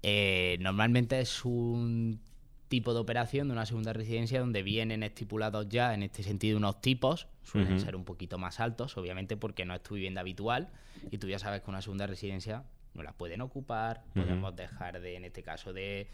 Eh, 0.02 0.56
normalmente 0.60 1.20
es 1.20 1.44
un 1.44 2.20
tipo 2.68 2.94
de 2.94 3.00
operación 3.00 3.48
de 3.48 3.52
una 3.52 3.66
segunda 3.66 3.92
residencia 3.92 4.40
donde 4.40 4.62
vienen 4.62 5.02
estipulados 5.02 5.68
ya 5.68 5.92
en 5.92 6.04
este 6.04 6.22
sentido 6.22 6.56
unos 6.56 6.80
tipos, 6.80 7.26
suelen 7.42 7.80
ser 7.80 7.96
un 7.96 8.04
poquito 8.04 8.38
más 8.38 8.60
altos, 8.60 8.96
obviamente 8.96 9.36
porque 9.36 9.64
no 9.64 9.74
es 9.74 9.82
tu 9.82 9.96
vivienda 9.96 10.20
habitual 10.20 10.70
y 11.10 11.18
tú 11.18 11.28
ya 11.28 11.40
sabes 11.40 11.62
que 11.62 11.70
una 11.70 11.82
segunda 11.82 12.06
residencia 12.06 12.62
no 12.94 13.02
la 13.02 13.12
pueden 13.12 13.40
ocupar, 13.40 14.04
podemos 14.14 14.54
dejar 14.56 15.00
de, 15.00 15.16
en 15.16 15.24
este 15.24 15.42
caso, 15.42 15.72
de, 15.72 16.08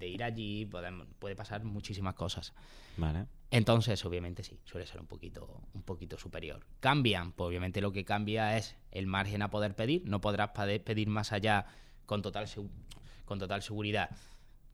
ir 0.00 0.22
allí, 0.22 0.66
podemos, 0.66 1.06
puede 1.18 1.34
pasar 1.34 1.64
muchísimas 1.64 2.14
cosas. 2.14 2.52
Vale. 2.96 3.26
Entonces, 3.50 4.04
obviamente 4.04 4.42
sí, 4.42 4.58
suele 4.64 4.86
ser 4.86 5.00
un 5.00 5.06
poquito, 5.06 5.62
un 5.72 5.82
poquito 5.82 6.18
superior. 6.18 6.66
Cambian, 6.80 7.32
pues 7.32 7.48
obviamente 7.48 7.80
lo 7.80 7.92
que 7.92 8.04
cambia 8.04 8.56
es 8.56 8.76
el 8.90 9.06
margen 9.06 9.42
a 9.42 9.50
poder 9.50 9.74
pedir, 9.74 10.02
no 10.06 10.20
podrás 10.20 10.50
pedir 10.50 11.08
más 11.08 11.32
allá 11.32 11.66
con 12.04 12.22
total, 12.22 12.46
con 13.24 13.38
total 13.38 13.62
seguridad. 13.62 14.10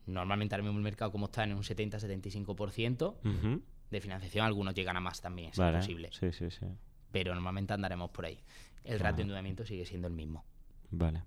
Normalmente 0.07 0.55
ahora 0.55 0.64
mismo 0.64 0.79
el 0.79 0.85
mercado 0.85 1.12
como 1.12 1.27
está 1.27 1.45
en 1.45 1.53
un 1.53 1.62
70-75% 1.62 3.61
de 3.91 4.01
financiación, 4.01 4.47
algunos 4.47 4.75
llegan 4.75 4.97
a 4.97 5.01
más 5.01 5.20
también, 5.20 5.51
es 5.51 5.59
posible. 5.59 6.09
Sí, 6.12 6.33
sí, 6.33 6.51
sí. 6.51 6.66
Pero 7.12 7.35
normalmente 7.35 7.75
andaremos 7.75 8.11
por 8.11 8.25
ahí. 8.25 8.43
El 8.85 8.99
ratio 8.99 9.18
de 9.18 9.23
endeudamiento 9.23 9.64
sigue 9.64 9.85
siendo 9.85 10.09
el 10.09 10.14
mismo. 10.14 10.45
Vale, 10.93 11.22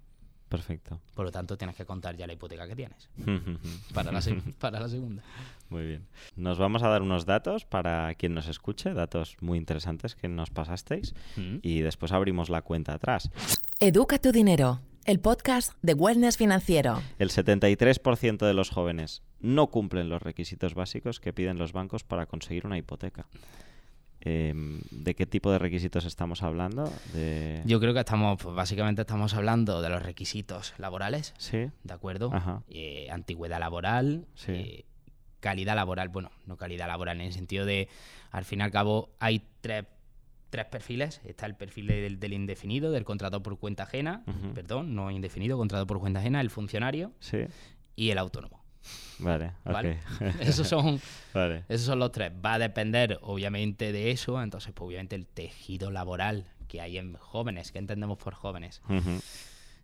perfecto. 0.48 1.02
Por 1.14 1.26
lo 1.26 1.32
tanto, 1.32 1.58
tienes 1.58 1.76
que 1.76 1.86
contar 1.86 2.16
ya 2.16 2.28
la 2.28 2.34
hipoteca 2.34 2.68
que 2.68 2.76
tienes 2.76 3.10
para, 3.94 4.12
la 4.12 4.22
para 4.60 4.80
la 4.80 4.88
segunda. 4.88 5.24
Muy 5.70 5.86
bien. 5.86 6.08
Nos 6.36 6.58
vamos 6.58 6.84
a 6.84 6.88
dar 6.90 7.02
unos 7.02 7.26
datos 7.26 7.66
para 7.66 8.14
quien 8.16 8.34
nos 8.34 8.48
escuche, 8.48 8.94
datos 8.94 9.36
muy 9.42 9.58
interesantes 9.58 10.16
que 10.16 10.28
nos 10.28 10.52
pasasteis 10.52 11.14
mm. 11.36 11.58
y 11.62 11.82
después 11.82 12.12
abrimos 12.12 12.50
la 12.50 12.62
cuenta 12.62 12.94
atrás. 12.94 13.32
Educa 13.80 14.20
tu 14.20 14.32
dinero, 14.32 14.80
el 15.06 15.20
podcast 15.20 15.74
de 15.82 15.96
Wellness 15.96 16.38
Financiero. 16.38 17.02
El 17.20 17.30
73% 17.30 18.46
de 18.46 18.54
los 18.54 18.70
jóvenes 18.70 19.24
no 19.40 19.68
cumplen 19.68 20.10
los 20.10 20.22
requisitos 20.22 20.76
básicos 20.76 21.20
que 21.20 21.34
piden 21.34 21.58
los 21.58 21.74
bancos 21.74 22.04
para 22.04 22.28
conseguir 22.28 22.66
una 22.66 22.78
hipoteca. 22.78 23.28
Em, 24.26 24.82
¿De 24.90 25.14
qué 25.14 25.28
tipo 25.28 25.52
de 25.52 25.60
requisitos 25.60 26.04
estamos 26.04 26.42
hablando? 26.42 26.92
Yo 27.66 27.80
creo 27.80 27.94
que 27.94 28.00
estamos, 28.00 28.42
pues, 28.42 28.56
básicamente 28.56 29.02
estamos 29.02 29.36
hablando 29.36 29.84
de 29.84 29.90
los 29.90 30.02
requisitos 30.02 30.74
laborales, 30.80 31.36
sí. 31.38 31.70
¿de 31.84 31.94
acuerdo? 31.94 32.32
Eh, 32.68 33.08
antigüedad 33.12 33.60
laboral, 33.60 34.26
eh, 34.48 34.86
calidad 35.40 35.76
laboral, 35.76 36.10
bueno, 36.10 36.32
no 36.48 36.58
calidad 36.58 36.88
laboral 36.88 37.22
en 37.22 37.28
el 37.28 37.34
sentido 37.34 37.68
de, 37.68 37.88
al 38.32 38.46
fin 38.46 38.62
y 38.62 38.64
al 38.64 38.72
cabo, 38.72 39.12
hay 39.20 39.44
tres, 39.62 39.86
tres 40.50 40.66
perfiles. 40.66 41.22
Está 41.24 41.46
el 41.46 41.56
perfil 41.56 41.86
del, 41.86 42.34
indefinido, 42.34 42.92
del 42.92 43.06
contrato 43.06 43.44
por 43.44 43.60
cuenta 43.60 43.84
ajena, 43.84 44.24
perdón, 44.56 44.96
no 44.96 45.12
indefinido, 45.12 45.56
contrato 45.56 45.86
por 45.86 46.00
cuenta 46.00 46.20
ajena, 46.20 46.42
el 46.42 46.50
funcionario 46.50 47.12
y 47.96 48.10
el 48.10 48.18
autónomo. 48.18 48.65
Vale, 49.20 49.54
¿Vale? 49.64 50.00
esos, 50.40 50.68
son, 50.68 51.02
esos 51.70 51.86
son 51.86 52.00
los 52.00 52.12
tres. 52.12 52.32
Va 52.44 52.54
a 52.54 52.60
depender, 52.60 53.20
obviamente, 53.22 53.92
de 53.92 54.12
eso. 54.12 54.42
Entonces, 54.42 54.74
pues, 54.74 54.88
obviamente, 54.88 55.16
el 55.16 55.26
tejido 55.26 55.92
laboral 55.92 56.46
que 56.68 56.82
hay 56.82 56.98
en 56.98 57.16
jóvenes, 57.16 57.72
que 57.72 57.80
entendemos 57.80 58.18
por 58.18 58.34
jóvenes 58.34 58.82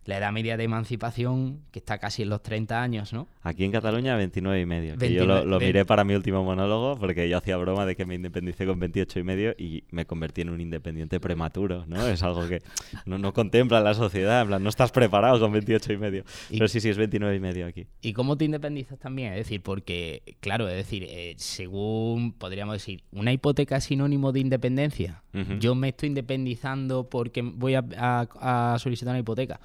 la 0.04 0.18
edad 0.18 0.32
media 0.32 0.56
de 0.56 0.64
emancipación, 0.64 1.60
que 1.70 1.78
está 1.78 1.98
casi 1.98 2.22
en 2.22 2.28
los 2.28 2.42
30 2.42 2.82
años, 2.82 3.12
¿no? 3.12 3.28
Aquí 3.42 3.64
en 3.64 3.70
Cataluña 3.70 4.16
29 4.16 4.60
y 4.60 4.66
medio. 4.66 4.96
yo 4.96 5.24
lo, 5.24 5.60
miré 5.60 5.84
para 5.84 6.02
mi 6.02 6.14
último 6.14 6.42
monólogo 6.42 6.96
porque 6.98 7.28
yo 7.28 7.38
hacía 7.38 7.56
broma 7.56 7.86
de 7.86 7.94
que 7.94 8.04
me 8.04 8.16
independicé 8.16 8.66
con 8.66 8.80
28 8.80 9.20
y 9.20 9.22
medio 9.22 9.54
y 9.56 9.84
me 9.90 10.04
convertí 10.04 10.40
en 10.40 10.50
un 10.50 10.60
independiente 10.60 11.20
prematuro, 11.20 11.84
¿no? 11.86 12.04
Es 12.06 12.22
algo 12.22 12.48
que 12.48 12.62
no, 13.06 13.18
no 13.18 13.32
contempla 13.32 13.80
la 13.80 13.94
sociedad, 13.94 14.42
en 14.42 14.48
plan, 14.48 14.62
no 14.62 14.68
estás 14.68 14.90
preparado 14.90 15.38
con 15.38 15.52
28 15.52 15.92
y 15.92 15.96
medio. 15.96 16.24
Pero 16.50 16.66
sí, 16.66 16.80
sí, 16.80 16.88
es 16.88 16.96
29 16.96 17.36
y 17.36 17.40
medio 17.40 17.66
aquí. 17.66 17.86
¿Y 18.00 18.12
cómo 18.12 18.36
te 18.36 18.44
independizas 18.44 18.98
también? 18.98 19.32
Es 19.34 19.40
decir, 19.40 19.62
porque, 19.62 20.36
claro, 20.40 20.68
es 20.68 20.76
decir, 20.76 21.04
eh, 21.08 21.34
según 21.36 22.32
podríamos 22.32 22.74
decir, 22.74 23.04
una 23.12 23.32
hipoteca 23.32 23.76
es 23.76 23.84
sinónimo 23.84 24.32
de 24.32 24.40
independencia. 24.40 25.22
Yo 25.60 25.74
me 25.74 25.88
estoy 25.88 26.08
independizando 26.08 27.08
porque 27.08 27.40
voy 27.40 27.74
a 27.74 28.76
solicitar 28.78 29.12
una 29.12 29.20
hipoteca. 29.20 29.60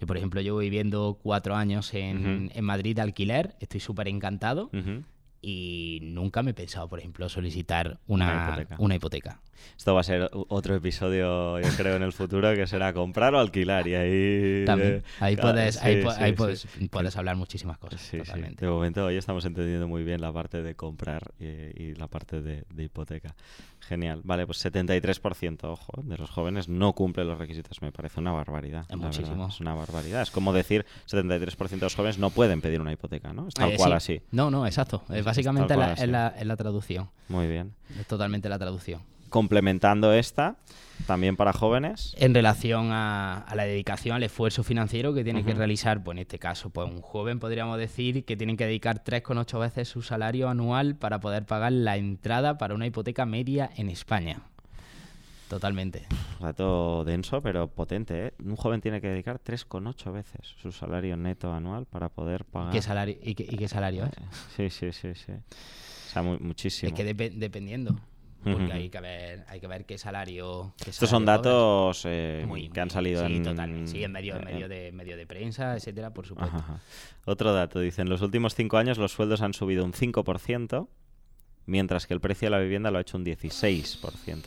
Yo, 0.00 0.06
por 0.06 0.16
ejemplo, 0.16 0.40
llevo 0.40 0.58
viviendo 0.58 1.18
cuatro 1.22 1.54
años 1.54 1.94
en, 1.94 2.50
en 2.54 2.64
Madrid 2.64 2.96
de 2.96 3.02
alquiler, 3.02 3.56
estoy 3.60 3.80
súper 3.80 4.08
encantado 4.08 4.70
y 5.48 6.00
nunca 6.02 6.42
me 6.42 6.50
he 6.50 6.54
pensado, 6.54 6.88
por 6.88 6.98
ejemplo, 6.98 7.28
solicitar 7.28 8.00
una, 8.08 8.66
una, 8.78 8.96
hipoteca. 8.96 9.40
Esto 9.76 9.94
va 9.94 10.00
a 10.00 10.02
ser 10.02 10.28
otro 10.32 10.74
episodio, 10.74 11.60
yo 11.60 11.68
creo, 11.76 11.94
en 11.94 12.02
el 12.02 12.12
futuro, 12.12 12.52
que 12.54 12.66
será 12.66 12.92
comprar 12.92 13.32
o 13.34 13.38
alquilar. 13.38 13.86
Y 13.86 13.94
ahí. 13.94 14.64
También. 14.64 15.04
Ahí 15.20 15.36
puedes, 15.36 15.80
ahí, 15.82 16.02
puedes, 16.90 17.16
hablar 17.16 17.36
muchísimas 17.36 17.78
cosas. 17.78 18.10
Totalmente. 18.10 18.64
De 18.64 18.70
momento, 18.70 19.04
hoy 19.04 19.16
estamos 19.16 19.44
entendiendo 19.44 19.86
muy 19.86 20.02
bien 20.02 20.20
la 20.20 20.32
parte 20.32 20.62
de 20.64 20.74
comprar 20.74 21.30
y, 21.38 21.94
la 21.94 22.08
parte 22.08 22.42
de, 22.42 22.64
hipoteca. 22.76 23.36
Genial. 23.88 24.20
Vale, 24.24 24.46
pues 24.46 24.64
73%, 24.64 25.64
ojo, 25.64 25.92
de 26.02 26.16
los 26.18 26.30
jóvenes 26.30 26.68
no 26.68 26.92
cumple 26.92 27.24
los 27.24 27.38
requisitos. 27.38 27.82
Me 27.82 27.92
parece 27.92 28.20
una 28.20 28.32
barbaridad. 28.32 28.84
Es 28.88 28.96
muchísimo. 28.96 29.46
Es 29.48 29.60
una 29.60 29.74
barbaridad. 29.74 30.22
Es 30.22 30.30
como 30.30 30.52
decir 30.52 30.84
73% 31.08 31.68
de 31.68 31.76
los 31.80 31.94
jóvenes 31.94 32.18
no 32.18 32.30
pueden 32.30 32.60
pedir 32.60 32.80
una 32.80 32.92
hipoteca, 32.92 33.32
¿no? 33.32 33.48
Es 33.48 33.54
tal 33.54 33.72
eh, 33.72 33.76
cual 33.76 33.92
así. 33.92 34.20
No, 34.32 34.50
no, 34.50 34.66
exacto. 34.66 35.02
Es 35.10 35.24
básicamente 35.24 35.74
es 35.74 36.08
la, 36.08 36.34
la 36.40 36.56
traducción. 36.56 37.10
Muy 37.28 37.46
bien. 37.46 37.74
Es 37.98 38.06
totalmente 38.06 38.48
la 38.48 38.58
traducción 38.58 39.02
complementando 39.28 40.12
esta, 40.12 40.56
también 41.06 41.36
para 41.36 41.52
jóvenes. 41.52 42.14
En 42.18 42.34
relación 42.34 42.90
a, 42.92 43.46
la 43.54 43.64
dedicación, 43.64 44.16
al 44.16 44.22
esfuerzo 44.22 44.62
financiero 44.62 45.14
que 45.14 45.24
tiene 45.24 45.44
que 45.44 45.54
realizar, 45.54 46.02
pues 46.02 46.16
en 46.16 46.22
este 46.22 46.38
caso, 46.38 46.70
pues 46.70 46.88
un 46.88 47.00
joven 47.00 47.38
podríamos 47.38 47.78
decir 47.78 48.24
que 48.24 48.36
tiene 48.36 48.56
que 48.56 48.66
dedicar 48.66 49.04
3,8 49.04 49.58
veces 49.60 49.88
su 49.88 50.02
salario 50.02 50.48
anual 50.48 50.96
para 50.96 51.20
poder 51.20 51.44
pagar 51.44 51.72
la 51.72 51.96
entrada 51.96 52.58
para 52.58 52.74
una 52.74 52.86
hipoteca 52.86 53.26
media 53.26 53.70
en 53.76 53.90
España. 53.90 54.40
Totalmente. 55.48 56.06
Dato 56.40 57.04
denso, 57.04 57.40
pero 57.40 57.68
potente. 57.68 58.26
¿eh? 58.26 58.32
Un 58.44 58.56
joven 58.56 58.80
tiene 58.80 59.00
que 59.00 59.08
dedicar 59.08 59.40
3,8 59.40 60.12
veces 60.12 60.40
su 60.60 60.72
salario 60.72 61.16
neto 61.16 61.52
anual 61.52 61.86
para 61.86 62.08
poder 62.08 62.44
pagar. 62.44 62.72
¿Qué 62.72 62.82
salario, 62.82 63.16
y, 63.22 63.34
qué, 63.34 63.68
salario 63.68 64.06
es? 64.06 64.12
Sí, 64.56 64.70
sí, 64.70 64.92
sí, 64.92 65.14
sí. 65.14 65.32
O 65.32 66.12
sea, 66.12 66.22
muchísimo. 66.22 66.88
Es 66.88 66.94
que 66.94 67.04
dependiendo 67.04 67.96
porque 68.42 68.72
hay 68.72 68.88
que 68.88 69.00
ver 69.00 69.44
hay 69.48 69.60
que 69.60 69.66
ver 69.66 69.84
qué 69.84 69.98
salario 69.98 70.74
estos 70.86 71.10
son 71.10 71.24
datos 71.24 72.02
eh, 72.04 72.46
que 72.72 72.80
han 72.80 72.90
salido 72.90 73.26
sí, 73.26 73.42
en 73.44 73.88
sí 73.88 74.04
en 74.04 74.12
medio, 74.12 74.38
medio 74.40 74.68
de 74.68 74.92
medio 74.92 75.16
de 75.16 75.26
prensa 75.26 75.74
etcétera 75.74 76.12
por 76.14 76.26
supuesto. 76.26 76.62
otro 77.24 77.52
dato 77.52 77.80
dice 77.80 78.02
en 78.02 78.08
los 78.08 78.22
últimos 78.22 78.54
cinco 78.54 78.78
años 78.78 78.98
los 78.98 79.12
sueldos 79.12 79.42
han 79.42 79.52
subido 79.52 79.84
un 79.84 79.92
5% 79.92 80.88
mientras 81.66 82.06
que 82.06 82.14
el 82.14 82.20
precio 82.20 82.46
de 82.46 82.50
la 82.50 82.58
vivienda 82.58 82.90
lo 82.90 82.98
ha 82.98 83.00
hecho 83.00 83.16
un 83.16 83.24
16% 83.24 84.44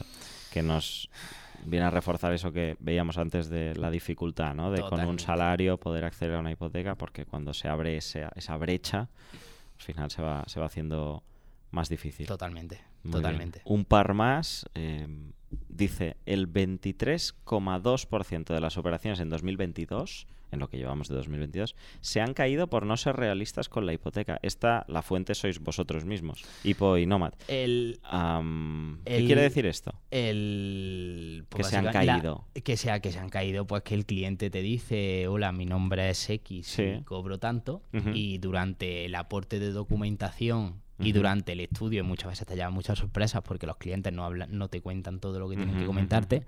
que 0.52 0.64
nos 0.64 1.10
viene 1.66 1.86
a 1.86 1.90
reforzar 1.90 2.34
eso 2.34 2.52
que 2.52 2.78
veíamos 2.80 3.18
antes 3.18 3.50
de 3.50 3.76
la 3.76 3.92
dificultad, 3.92 4.54
¿no? 4.56 4.72
De 4.72 4.82
con 4.82 5.06
un 5.06 5.20
salario 5.20 5.78
poder 5.78 6.06
acceder 6.06 6.36
a 6.36 6.40
una 6.40 6.52
hipoteca, 6.52 6.96
porque 6.96 7.26
cuando 7.26 7.54
se 7.54 7.68
abre 7.68 7.98
esa, 7.98 8.32
esa 8.36 8.58
brecha, 8.58 9.10
al 9.78 9.82
final 9.84 10.12
se 10.12 10.22
va, 10.22 10.44
se 10.48 10.60
va 10.60 10.66
haciendo 10.68 11.24
más 11.72 11.90
difícil. 11.90 12.28
Totalmente, 12.28 12.82
totalmente. 13.10 13.62
Un 13.66 13.86
par 13.86 14.14
más, 14.14 14.68
eh, 14.76 15.08
dice, 15.68 16.18
el 16.26 16.52
23,2% 16.52 18.54
de 18.54 18.62
las 18.62 18.78
operaciones 18.78 19.20
en 19.20 19.30
2022, 19.30 20.28
en 20.52 20.60
lo 20.60 20.70
que 20.70 20.78
llevamos 20.78 21.08
de 21.08 21.16
2022, 21.16 21.76
se 22.02 22.22
han 22.22 22.34
caído 22.34 22.68
por 22.68 22.86
no 22.86 22.98
ser 22.98 23.16
realistas 23.16 23.70
con 23.70 23.86
la 23.86 23.94
hipoteca. 23.94 24.40
Esta, 24.42 24.86
la 24.88 25.02
fuente 25.02 25.36
sois 25.36 25.60
vosotros 25.60 26.06
mismos, 26.06 26.44
Hipo 26.64 26.98
y 26.98 27.06
Nomad. 27.06 27.34
El, 27.48 28.00
¿Qué 29.06 29.26
quiere 29.26 29.42
decir 29.42 29.66
esto? 29.66 29.94
El, 30.12 31.46
pues 31.50 31.68
que 31.68 31.72
se 31.72 31.78
han 31.78 31.92
caído. 31.92 32.48
que 32.64 32.78
sea 32.78 33.00
que 33.00 33.12
se 33.12 33.20
han 33.20 33.30
caído, 33.30 33.68
pues 33.68 33.84
que 33.84 33.96
el 33.96 34.06
cliente 34.06 34.50
te 34.50 34.62
dice, 34.62 35.28
hola, 35.28 35.52
mi 35.52 35.66
nombre 35.66 36.10
es 36.10 36.30
X, 36.30 36.80
y 36.80 37.04
cobro 37.04 37.40
tanto, 37.40 37.84
y 38.14 38.38
durante 38.40 39.06
el 39.06 39.16
aporte 39.16 39.60
de 39.60 39.72
documentación 39.72 40.82
y 41.00 41.12
durante 41.12 41.54
el 41.54 41.62
estudio 41.62 42.04
muchas 42.04 42.30
veces 42.30 42.48
te 42.48 42.56
llevan 42.56 42.74
muchas 42.74 43.00
sorpresas 43.00 43.42
porque 43.42 43.68
los 43.68 43.78
clientes 43.78 44.12
no 44.14 44.26
hablan, 44.26 44.58
no 44.58 44.68
te 44.68 44.82
cuentan 44.82 45.20
todo 45.20 45.40
lo 45.40 45.50
que 45.50 45.56
tienen 45.56 45.78
que 45.78 45.86
comentarte. 45.86 46.46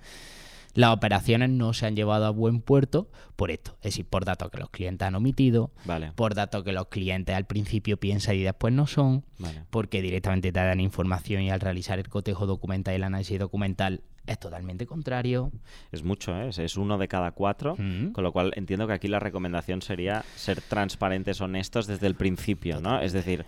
las 0.73 0.93
operaciones 0.93 1.49
no 1.49 1.73
se 1.73 1.85
han 1.85 1.95
llevado 1.95 2.25
a 2.25 2.29
buen 2.29 2.61
puerto 2.61 3.09
por 3.35 3.51
esto. 3.51 3.71
Es 3.77 3.91
decir, 3.91 4.05
por 4.05 4.25
datos 4.25 4.49
que 4.51 4.57
los 4.57 4.69
clientes 4.69 5.05
han 5.05 5.15
omitido, 5.15 5.71
por 6.15 6.33
datos 6.33 6.63
que 6.63 6.71
los 6.71 6.87
clientes 6.87 7.35
al 7.35 7.45
principio 7.45 7.97
piensan 7.97 8.35
y 8.35 8.43
después 8.43 8.73
no 8.73 8.87
son, 8.87 9.25
porque 9.69 10.01
directamente 10.01 10.51
te 10.51 10.59
dan 10.59 10.79
información 10.79 11.41
y 11.41 11.51
al 11.51 11.59
realizar 11.59 11.99
el 11.99 12.07
cotejo 12.07 12.45
documental 12.45 12.93
y 12.93 12.97
el 12.97 13.03
análisis 13.03 13.39
documental 13.39 14.01
es 14.27 14.39
totalmente 14.39 14.85
contrario. 14.85 15.51
Es 15.91 16.03
mucho, 16.03 16.35
¿eh? 16.35 16.49
es 16.55 16.77
uno 16.77 16.97
de 16.97 17.07
cada 17.07 17.31
cuatro, 17.31 17.75
con 17.75 18.23
lo 18.23 18.31
cual 18.31 18.53
entiendo 18.55 18.87
que 18.87 18.93
aquí 18.93 19.07
la 19.07 19.19
recomendación 19.19 19.81
sería 19.81 20.23
ser 20.35 20.61
transparentes, 20.61 21.41
honestos 21.41 21.87
desde 21.87 22.07
el 22.07 22.15
principio, 22.15 22.79
¿no? 22.81 23.01
Es 23.01 23.13
decir, 23.13 23.45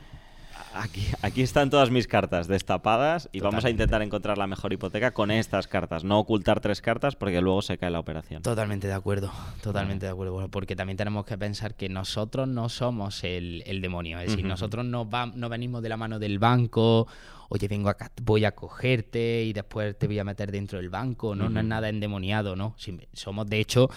Aquí, 0.76 1.06
aquí 1.22 1.42
están 1.44 1.70
todas 1.70 1.92
mis 1.92 2.08
cartas 2.08 2.48
destapadas 2.48 3.30
y 3.32 3.42
vamos 3.42 3.64
a 3.64 3.70
intentar 3.70 4.02
encontrar 4.02 4.40
la 4.40 4.48
mejor 4.48 4.74
hipoteca 4.74 5.12
con 5.12 5.30
estas 5.30 5.68
cartas, 5.68 6.04
no 6.04 6.20
ocultar 6.20 6.62
tres 6.62 6.82
cartas 6.82 7.16
porque 7.16 7.42
luego 7.42 7.62
se 7.62 7.78
cae 7.78 7.92
la 7.92 8.00
operación. 8.00 8.42
Totalmente 8.42 8.88
de 8.88 8.94
acuerdo, 8.94 9.32
totalmente 9.62 10.08
de 10.08 10.12
acuerdo, 10.12 10.48
porque 10.50 10.76
también 10.76 10.98
tenemos 10.98 11.26
que 11.26 11.38
pensar 11.38 11.76
que 11.76 11.90
nosotros 11.90 12.48
no 12.48 12.70
somos 12.70 13.24
el, 13.24 13.64
demonio, 13.82 14.20
es 14.20 14.32
decir, 14.32 14.46
nosotros 14.46 14.84
no, 14.84 15.08
no 15.36 15.50
venimos 15.50 15.84
de 15.84 15.90
la 15.90 15.98
mano 15.98 16.18
del 16.18 16.40
banco, 16.40 17.08
oye, 17.50 17.68
vengo 17.68 17.90
acá, 17.90 18.12
voy 18.24 18.46
a 18.46 18.56
cogerte 18.56 19.44
y 19.44 19.54
después 19.54 19.98
te 19.98 20.08
voy 20.08 20.18
a 20.18 20.24
meter 20.24 20.52
dentro 20.52 20.80
del 20.80 20.90
banco, 20.90 21.36
no, 21.36 21.50
no 21.50 21.60
es 21.60 21.66
nada 21.66 21.88
endemoniado, 21.90 22.56
¿no? 22.56 22.76
Somos, 23.14 23.48
de 23.48 23.60
hecho, 23.60 23.90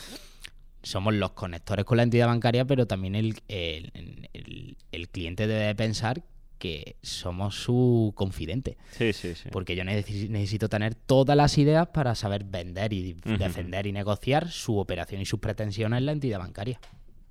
somos 0.82 1.14
los 1.14 1.32
conectores 1.32 1.86
con 1.86 1.96
la 1.96 2.02
entidad 2.02 2.26
bancaria, 2.26 2.66
pero 2.66 2.86
también 2.86 3.14
el, 3.14 3.40
el, 3.48 4.76
el 4.92 5.08
cliente 5.08 5.46
debe 5.46 5.74
pensar 5.74 6.22
que 6.58 6.96
somos 7.02 7.62
su 7.62 8.12
confidente. 8.14 8.76
Sí, 8.90 9.12
sí, 9.12 9.34
sí. 9.34 9.48
Porque 9.50 9.76
yo 9.76 9.84
necesito 9.84 10.68
tener 10.68 10.94
todas 10.94 11.36
las 11.36 11.58
ideas 11.58 11.88
para 11.88 12.14
saber 12.14 12.44
vender 12.44 12.92
y 12.92 13.14
defender 13.14 13.86
y 13.86 13.92
negociar 13.92 14.48
su 14.48 14.78
operación 14.78 15.20
y 15.20 15.26
sus 15.26 15.40
pretensiones 15.40 15.98
en 15.98 16.06
la 16.06 16.12
entidad 16.12 16.38
bancaria. 16.38 16.80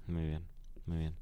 Muy 0.08 0.28
bien, 0.28 0.42
muy 0.86 0.98
bien. 1.00 1.14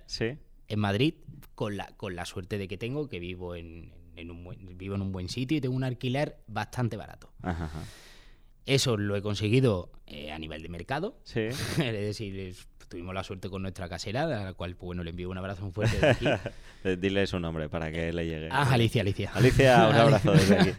en 0.68 0.78
Madrid 0.78 1.12
con 1.54 1.76
la, 1.76 1.88
con 1.98 2.16
la 2.16 2.24
suerte 2.24 2.56
de 2.56 2.68
que 2.68 2.78
tengo, 2.78 3.06
que 3.06 3.18
vivo 3.18 3.54
en, 3.54 3.92
vivo 4.16 4.94
en 4.94 5.02
un 5.02 5.12
buen 5.12 5.28
sitio 5.28 5.58
y 5.58 5.60
tengo 5.60 5.74
un 5.74 5.84
alquiler 5.84 6.38
bastante 6.46 6.96
barato. 6.96 7.30
Eso 8.66 8.96
lo 8.96 9.14
he 9.14 9.22
conseguido 9.22 9.92
eh, 10.06 10.32
a 10.32 10.38
nivel 10.38 10.62
de 10.62 10.68
mercado. 10.68 11.20
Sí. 11.22 11.40
es 11.40 11.76
decir, 11.76 12.56
tuvimos 12.88 13.14
la 13.14 13.22
suerte 13.22 13.48
con 13.48 13.62
nuestra 13.62 13.88
casera, 13.88 14.24
a 14.24 14.44
la 14.44 14.52
cual 14.54 14.74
pues, 14.74 14.86
bueno, 14.86 15.04
le 15.04 15.10
envío 15.10 15.30
un 15.30 15.38
abrazo 15.38 15.62
muy 15.62 15.72
fuerte 15.72 15.96
desde 15.96 16.32
aquí. 16.32 16.50
Dile 16.98 17.26
su 17.26 17.38
nombre 17.38 17.68
para 17.68 17.90
que 17.90 18.12
le 18.12 18.26
llegue. 18.26 18.48
Ah, 18.50 18.72
Alicia, 18.72 19.02
Alicia. 19.02 19.30
Alicia, 19.34 19.88
un 19.88 19.94
abrazo 19.96 20.32
desde 20.32 20.58
aquí. 20.58 20.72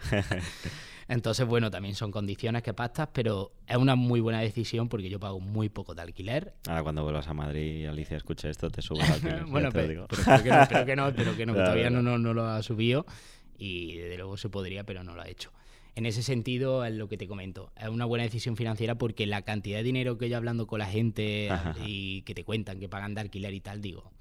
Entonces, 1.09 1.47
bueno, 1.47 1.71
también 1.71 1.95
son 1.95 2.11
condiciones 2.11 2.63
que 2.63 2.73
pactas, 2.73 3.09
pero 3.13 3.53
es 3.65 3.77
una 3.77 3.95
muy 3.95 4.19
buena 4.19 4.41
decisión 4.41 4.89
porque 4.89 5.09
yo 5.09 5.19
pago 5.19 5.39
muy 5.39 5.69
poco 5.69 5.95
de 5.95 6.01
alquiler. 6.01 6.53
Ahora 6.67 6.83
cuando 6.83 7.03
vuelvas 7.03 7.27
a 7.27 7.33
Madrid 7.33 7.81
y 7.81 7.85
Alicia 7.85 8.17
escuche 8.17 8.49
esto, 8.49 8.69
te 8.69 8.81
subo 8.81 9.01
al 9.01 9.13
alquiler. 9.13 9.45
bueno, 9.47 9.69
pero, 9.71 10.07
pero, 10.09 10.43
que 10.43 10.49
no, 10.49 10.61
espero 10.61 10.85
que 10.85 10.95
no, 10.95 11.07
espero 11.07 11.37
que, 11.37 11.45
no, 11.45 11.53
todavía 11.53 11.89
no, 11.89 12.01
no, 12.01 12.33
lo 12.33 12.45
ha 12.45 12.61
subido 12.61 13.05
y 13.57 13.95
desde 13.95 14.17
luego 14.17 14.35
se 14.35 14.49
podría, 14.49 14.83
pero 14.83 15.03
no 15.03 15.15
lo 15.15 15.21
ha 15.21 15.29
hecho. 15.29 15.51
En 15.95 16.05
ese 16.05 16.21
sentido, 16.21 16.85
es 16.85 16.93
lo 16.93 17.07
que 17.07 17.17
te 17.17 17.27
comento. 17.27 17.71
Es 17.75 17.87
una 17.87 18.05
buena 18.05 18.23
decisión 18.23 18.55
financiera 18.55 18.95
porque 18.95 19.25
la 19.25 19.41
cantidad 19.41 19.77
de 19.77 19.83
dinero 19.83 20.17
que 20.17 20.29
yo 20.29 20.37
hablando 20.37 20.67
con 20.67 20.77
la 20.77 20.85
gente 20.85 21.49
y 21.83 22.21
que 22.21 22.35
te 22.35 22.43
cuentan 22.43 22.79
que 22.79 22.87
pagan 22.87 23.15
de 23.15 23.21
alquiler 23.21 23.53
y 23.53 23.61
tal, 23.61 23.81
digo, 23.81 24.11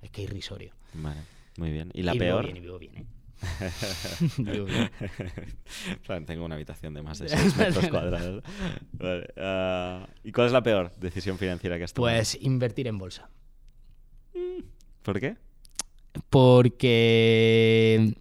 es 0.00 0.10
que 0.10 0.22
es 0.22 0.30
irrisorio. 0.30 0.74
Vale, 0.92 1.20
muy 1.56 1.72
bien. 1.72 1.90
¿Y 1.92 2.02
la 2.02 2.14
peor? 2.14 2.44
Vivo 2.44 2.52
bien, 2.52 2.56
y 2.56 2.60
vivo 2.60 2.78
bien, 2.78 2.96
¿eh? 2.98 3.17
tengo 6.26 6.44
una 6.44 6.56
habitación 6.56 6.94
de 6.94 7.02
más 7.02 7.18
de 7.18 7.28
6 7.28 7.56
metros 7.56 7.88
cuadrados. 7.88 8.42
Ah, 9.36 10.08
¿Y 10.24 10.32
cuál 10.32 10.46
es 10.48 10.52
la 10.52 10.62
peor 10.62 10.90
decisión 10.96 11.38
financiera 11.38 11.78
que 11.78 11.84
has 11.84 11.92
tomado? 11.92 12.16
Pues 12.16 12.36
invertir 12.40 12.88
en 12.88 12.98
bolsa. 12.98 13.30
¿Por 15.02 15.20
qué? 15.20 15.36
Porque 16.30 18.14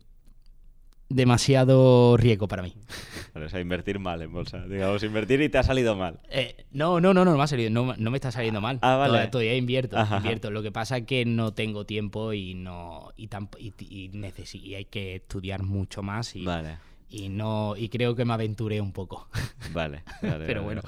demasiado 1.10 2.18
riesgo 2.18 2.47
para 2.47 2.64
mí. 2.64 2.74
o 3.36 3.49
sea, 3.49 3.60
invertir 3.60 3.99
mal 3.99 4.22
en 4.22 4.32
bolsa. 4.32 4.66
Digamos, 4.68 5.03
invertir 5.03 5.41
y 5.41 5.49
te 5.49 5.58
ha 5.58 5.64
salido 5.64 5.95
mal. 5.95 6.20
Eh, 6.30 6.66
no, 6.72 6.99
no, 6.99 7.14
no, 7.14 7.26
no, 7.26 7.36
me 7.36 7.43
ha 7.43 7.47
salido, 7.47 7.70
no, 7.70 7.93
me 7.95 8.18
está 8.18 8.32
saliendo 8.32 8.62
mal. 8.62 8.80
Ah, 8.82 8.95
vale. 8.95 9.28
Todavía, 9.28 9.55
invierto, 9.55 9.97
invierto. 9.97 10.51
Lo 10.51 10.62
que 10.62 10.72
pasa 10.72 10.97
es 10.97 11.05
que 11.05 11.26
no 11.26 11.53
tengo 11.53 11.86
tiempo 11.86 12.34
y 12.34 12.53
no 12.53 13.12
y, 13.16 13.30
y, 13.60 14.12
y, 14.14 14.76
hay 14.76 14.86
que 14.86 15.16
estudiar 15.16 15.64
mucho 15.64 16.03
más 16.03 16.36
y, 16.36 16.43
vale 16.43 16.87
y 17.10 17.30
no 17.30 17.76
y 17.78 17.89
creo 17.89 18.16
que 18.16 18.26
me 18.26 18.34
aventuré 18.34 18.82
un 18.82 18.91
poco. 18.91 19.28
Vale, 19.74 20.03
pero 20.22 20.64
bueno, 20.64 20.82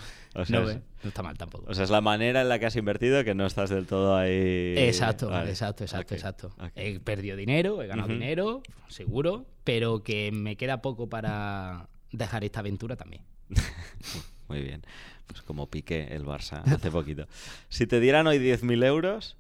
no, 0.50 0.70
está 1.04 1.24
mal 1.24 1.38
tampoco. 1.38 1.66
O 1.70 1.74
sea, 1.74 1.84
es 1.84 1.90
la 1.90 2.02
manera 2.02 2.42
en 2.42 2.50
la 2.50 2.60
que 2.60 2.66
has 2.66 2.76
invertido 2.76 3.24
que 3.24 3.36
no 3.36 3.46
estás 3.46 3.70
del 3.70 3.86
todo 3.86 4.16
ahí. 4.16 4.76
Exacto, 4.78 5.28
exacto, 5.46 5.84
exacto, 5.84 6.16
exacto. 6.16 6.56
He 6.76 7.00
perdido 7.00 7.38
dinero, 7.38 7.82
he 7.82 7.88
ganado 7.88 8.10
dinero, 8.10 8.62
seguro, 8.88 9.46
pero 9.64 10.04
que 10.04 10.32
me 10.32 10.56
queda 10.56 10.82
poco 10.82 11.10
para 11.10 11.90
dejar 12.12 12.44
esta 12.44 12.60
aventura 12.60 12.96
también. 12.96 13.24
Muy 14.48 14.62
bien. 14.62 14.82
Pues 15.28 15.44
como 15.44 15.70
piqué 15.70 16.08
el 16.12 16.26
Barça 16.26 16.64
hace 16.66 16.92
poquito. 16.92 17.28
Si 17.70 17.86
te 17.86 18.00
dieran 18.00 18.26
hoy 18.28 18.40
10.000 18.40 18.84
euros, 18.86 19.38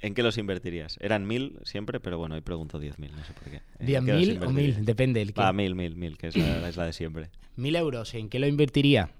¿En 0.00 0.14
qué 0.14 0.22
los 0.22 0.38
invertirías? 0.38 0.96
Eran 1.00 1.26
mil 1.26 1.58
siempre, 1.64 1.98
pero 1.98 2.18
bueno, 2.18 2.36
hoy 2.36 2.40
pregunto 2.40 2.78
diez 2.78 2.98
mil, 2.98 3.10
no 3.16 3.24
sé 3.24 3.32
por 3.32 3.50
qué. 3.50 3.62
¿Diez 3.80 4.02
mil 4.02 4.42
o 4.42 4.50
mil? 4.50 4.84
Depende. 4.84 5.20
El 5.22 5.32
Ah, 5.36 5.52
mil, 5.52 5.74
mil, 5.74 5.96
mil, 5.96 6.16
que 6.16 6.28
es 6.28 6.36
la, 6.36 6.84
de 6.84 6.92
siempre. 6.92 7.30
Mil 7.56 7.74
euros, 7.74 8.14
¿en 8.14 8.28
qué 8.28 8.38
lo 8.38 8.46
invertiría? 8.46 9.10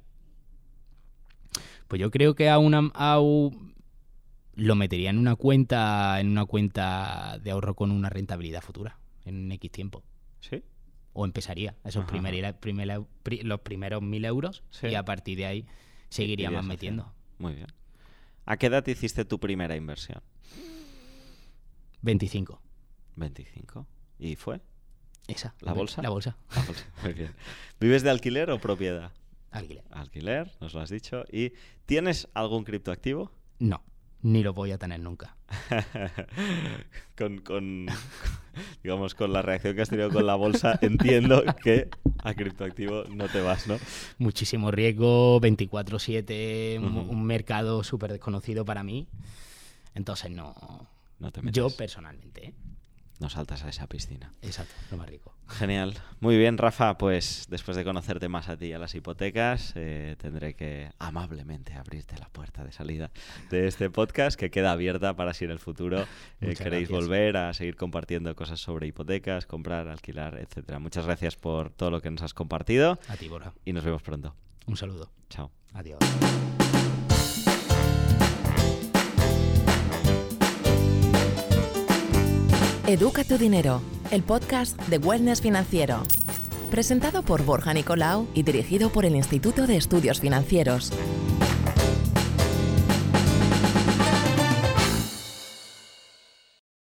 Pues 1.89 2.01
yo 2.01 2.13
creo 2.13 2.37
que 2.37 2.49
a 2.49 2.59
una 2.59 2.93
lo 4.55 4.75
metería 4.75 5.11
en 5.11 5.19
una 5.19 5.35
cuenta, 5.35 6.21
en 6.21 6.29
una 6.29 6.45
cuenta 6.45 7.39
de 7.43 7.51
ahorro 7.51 7.75
con 7.75 7.91
una 7.91 8.11
rentabilidad 8.11 8.63
futura, 8.63 8.99
en 9.25 9.51
X 9.51 9.73
tiempo. 9.73 10.05
¿Sí? 10.41 10.63
O 11.13 11.25
empezaría 11.25 11.75
esos 11.85 12.05
primer, 12.05 12.35
los 13.43 13.61
primeros 13.61 14.03
mil 14.03 14.25
euros 14.25 14.63
y 14.83 14.95
a 14.95 15.05
partir 15.05 15.39
de 15.39 15.47
ahí 15.47 15.67
seguiría 16.09 16.51
más 16.51 16.65
metiendo. 16.65 17.13
Muy 17.39 17.55
bien. 17.55 17.67
¿A 18.51 18.57
qué 18.57 18.69
edad 18.69 18.87
hiciste 18.87 19.27
tu 19.27 19.39
primera 19.39 19.77
inversión? 19.77 20.23
25. 22.01 22.59
25. 23.17 23.87
¿Y 24.19 24.37
fue? 24.37 24.63
Esa. 25.27 25.55
¿La 25.61 25.75
bolsa? 25.75 26.01
La 26.01 26.09
bolsa. 26.09 26.39
La 26.57 26.63
bolsa. 26.63 26.87
Muy 27.03 27.13
bien. 27.13 27.35
¿Vives 27.79 28.03
de 28.03 28.09
alquiler 28.09 28.51
o 28.51 28.59
propiedad? 28.59 29.13
Alquiler. 29.51 29.85
Alquiler, 29.91 30.51
nos 30.63 30.73
lo 30.73 30.81
has 30.81 30.89
dicho. 30.89 31.25
¿Y 31.31 31.53
tienes 31.85 32.27
algún 32.33 32.65
criptoactivo? 32.65 33.31
No, 33.59 33.83
ni 34.23 34.43
lo 34.43 34.53
voy 34.53 34.73
a 34.73 34.79
tener 34.79 35.01
nunca. 35.01 35.37
con, 37.17 37.39
con, 37.39 37.87
digamos, 38.83 39.15
con 39.15 39.33
la 39.33 39.43
reacción 39.43 39.75
que 39.75 39.83
has 39.83 39.89
tenido 39.89 40.11
con 40.11 40.27
la 40.27 40.35
bolsa, 40.35 40.79
entiendo 40.83 41.43
que 41.63 41.89
a 42.23 42.35
criptoactivo 42.35 43.05
no 43.05 43.29
te 43.29 43.41
vas, 43.41 43.67
¿no? 43.67 43.79
Muchísimo 44.19 44.71
riesgo, 44.71 45.41
24/7, 45.41 46.79
un- 46.79 46.97
un 47.09 47.25
mercado 47.25 47.83
súper 47.85 48.13
desconocido 48.13 48.65
para 48.65 48.83
mí. 48.83 49.07
Entonces 49.95 50.31
no... 50.31 50.55
No 51.21 51.33
te 51.33 51.43
metes. 51.43 51.57
Yo 51.57 51.69
personalmente, 51.71 52.47
¿eh? 52.47 52.55
No 53.21 53.29
saltas 53.29 53.65
a 53.65 53.69
esa 53.69 53.87
piscina. 53.89 54.33
Exacto, 54.43 54.73
lo 54.93 54.97
más 54.97 55.09
rico. 55.09 55.35
Genial. 55.49 55.95
Muy 56.21 56.37
bien, 56.37 56.57
Rafa. 56.59 56.99
Pues 56.99 57.47
después 57.49 57.77
de 57.77 57.83
conocerte 57.83 58.29
más 58.29 58.49
a 58.49 58.57
ti 58.57 58.67
y 58.67 58.73
a 58.75 58.79
las 58.79 58.95
hipotecas, 58.95 59.73
eh, 59.77 60.15
tendré 60.19 60.55
que 60.55 60.91
amablemente 60.99 61.73
abrirte 61.75 62.17
la 62.19 62.29
puerta 62.29 62.63
de 62.65 62.71
salida 62.71 63.11
de 63.51 63.67
este 63.67 63.91
podcast 63.91 64.39
que 64.39 64.51
queda 64.51 64.71
abierta 64.73 65.17
para 65.17 65.35
si 65.35 65.47
en 65.47 65.51
el 65.51 65.59
futuro 65.59 66.03
eh, 66.41 66.55
queréis 66.55 66.89
gracias. 66.89 66.91
volver 66.91 67.37
a 67.39 67.55
seguir 67.55 67.77
compartiendo 67.77 68.37
cosas 68.37 68.61
sobre 68.61 68.87
hipotecas, 68.87 69.47
comprar, 69.47 69.89
alquilar, 69.89 70.39
etcétera. 70.39 70.79
Muchas 70.79 71.05
gracias 71.07 71.35
por 71.35 71.71
todo 71.71 71.91
lo 71.91 72.01
que 72.01 72.11
nos 72.11 72.23
has 72.23 72.35
compartido 72.35 72.99
A 73.09 73.17
ti, 73.17 73.29
Borja. 73.29 73.53
y 73.65 73.73
nos 73.73 73.85
vemos 73.85 74.03
pronto. 74.03 74.37
Un 74.67 74.77
saludo. 74.77 75.11
Chao. 75.31 75.51
Adiós. 75.73 75.99
Educa 82.89 83.23
tu 83.23 83.37
dinero, 83.37 83.83
el 84.11 84.23
podcast 84.23 84.81
de 84.89 84.97
Wellness 84.97 85.43
Financiero. 85.43 86.05
Presentado 86.71 87.23
por 87.23 87.45
Borja 87.45 87.75
Nicolau 87.75 88.27
y 88.33 88.45
dirigido 88.45 88.89
por 88.89 89.05
el 89.05 89.15
Instituto 89.15 89.67
de 89.67 89.77
Estudios 89.77 90.21
Financieros. 90.21 90.91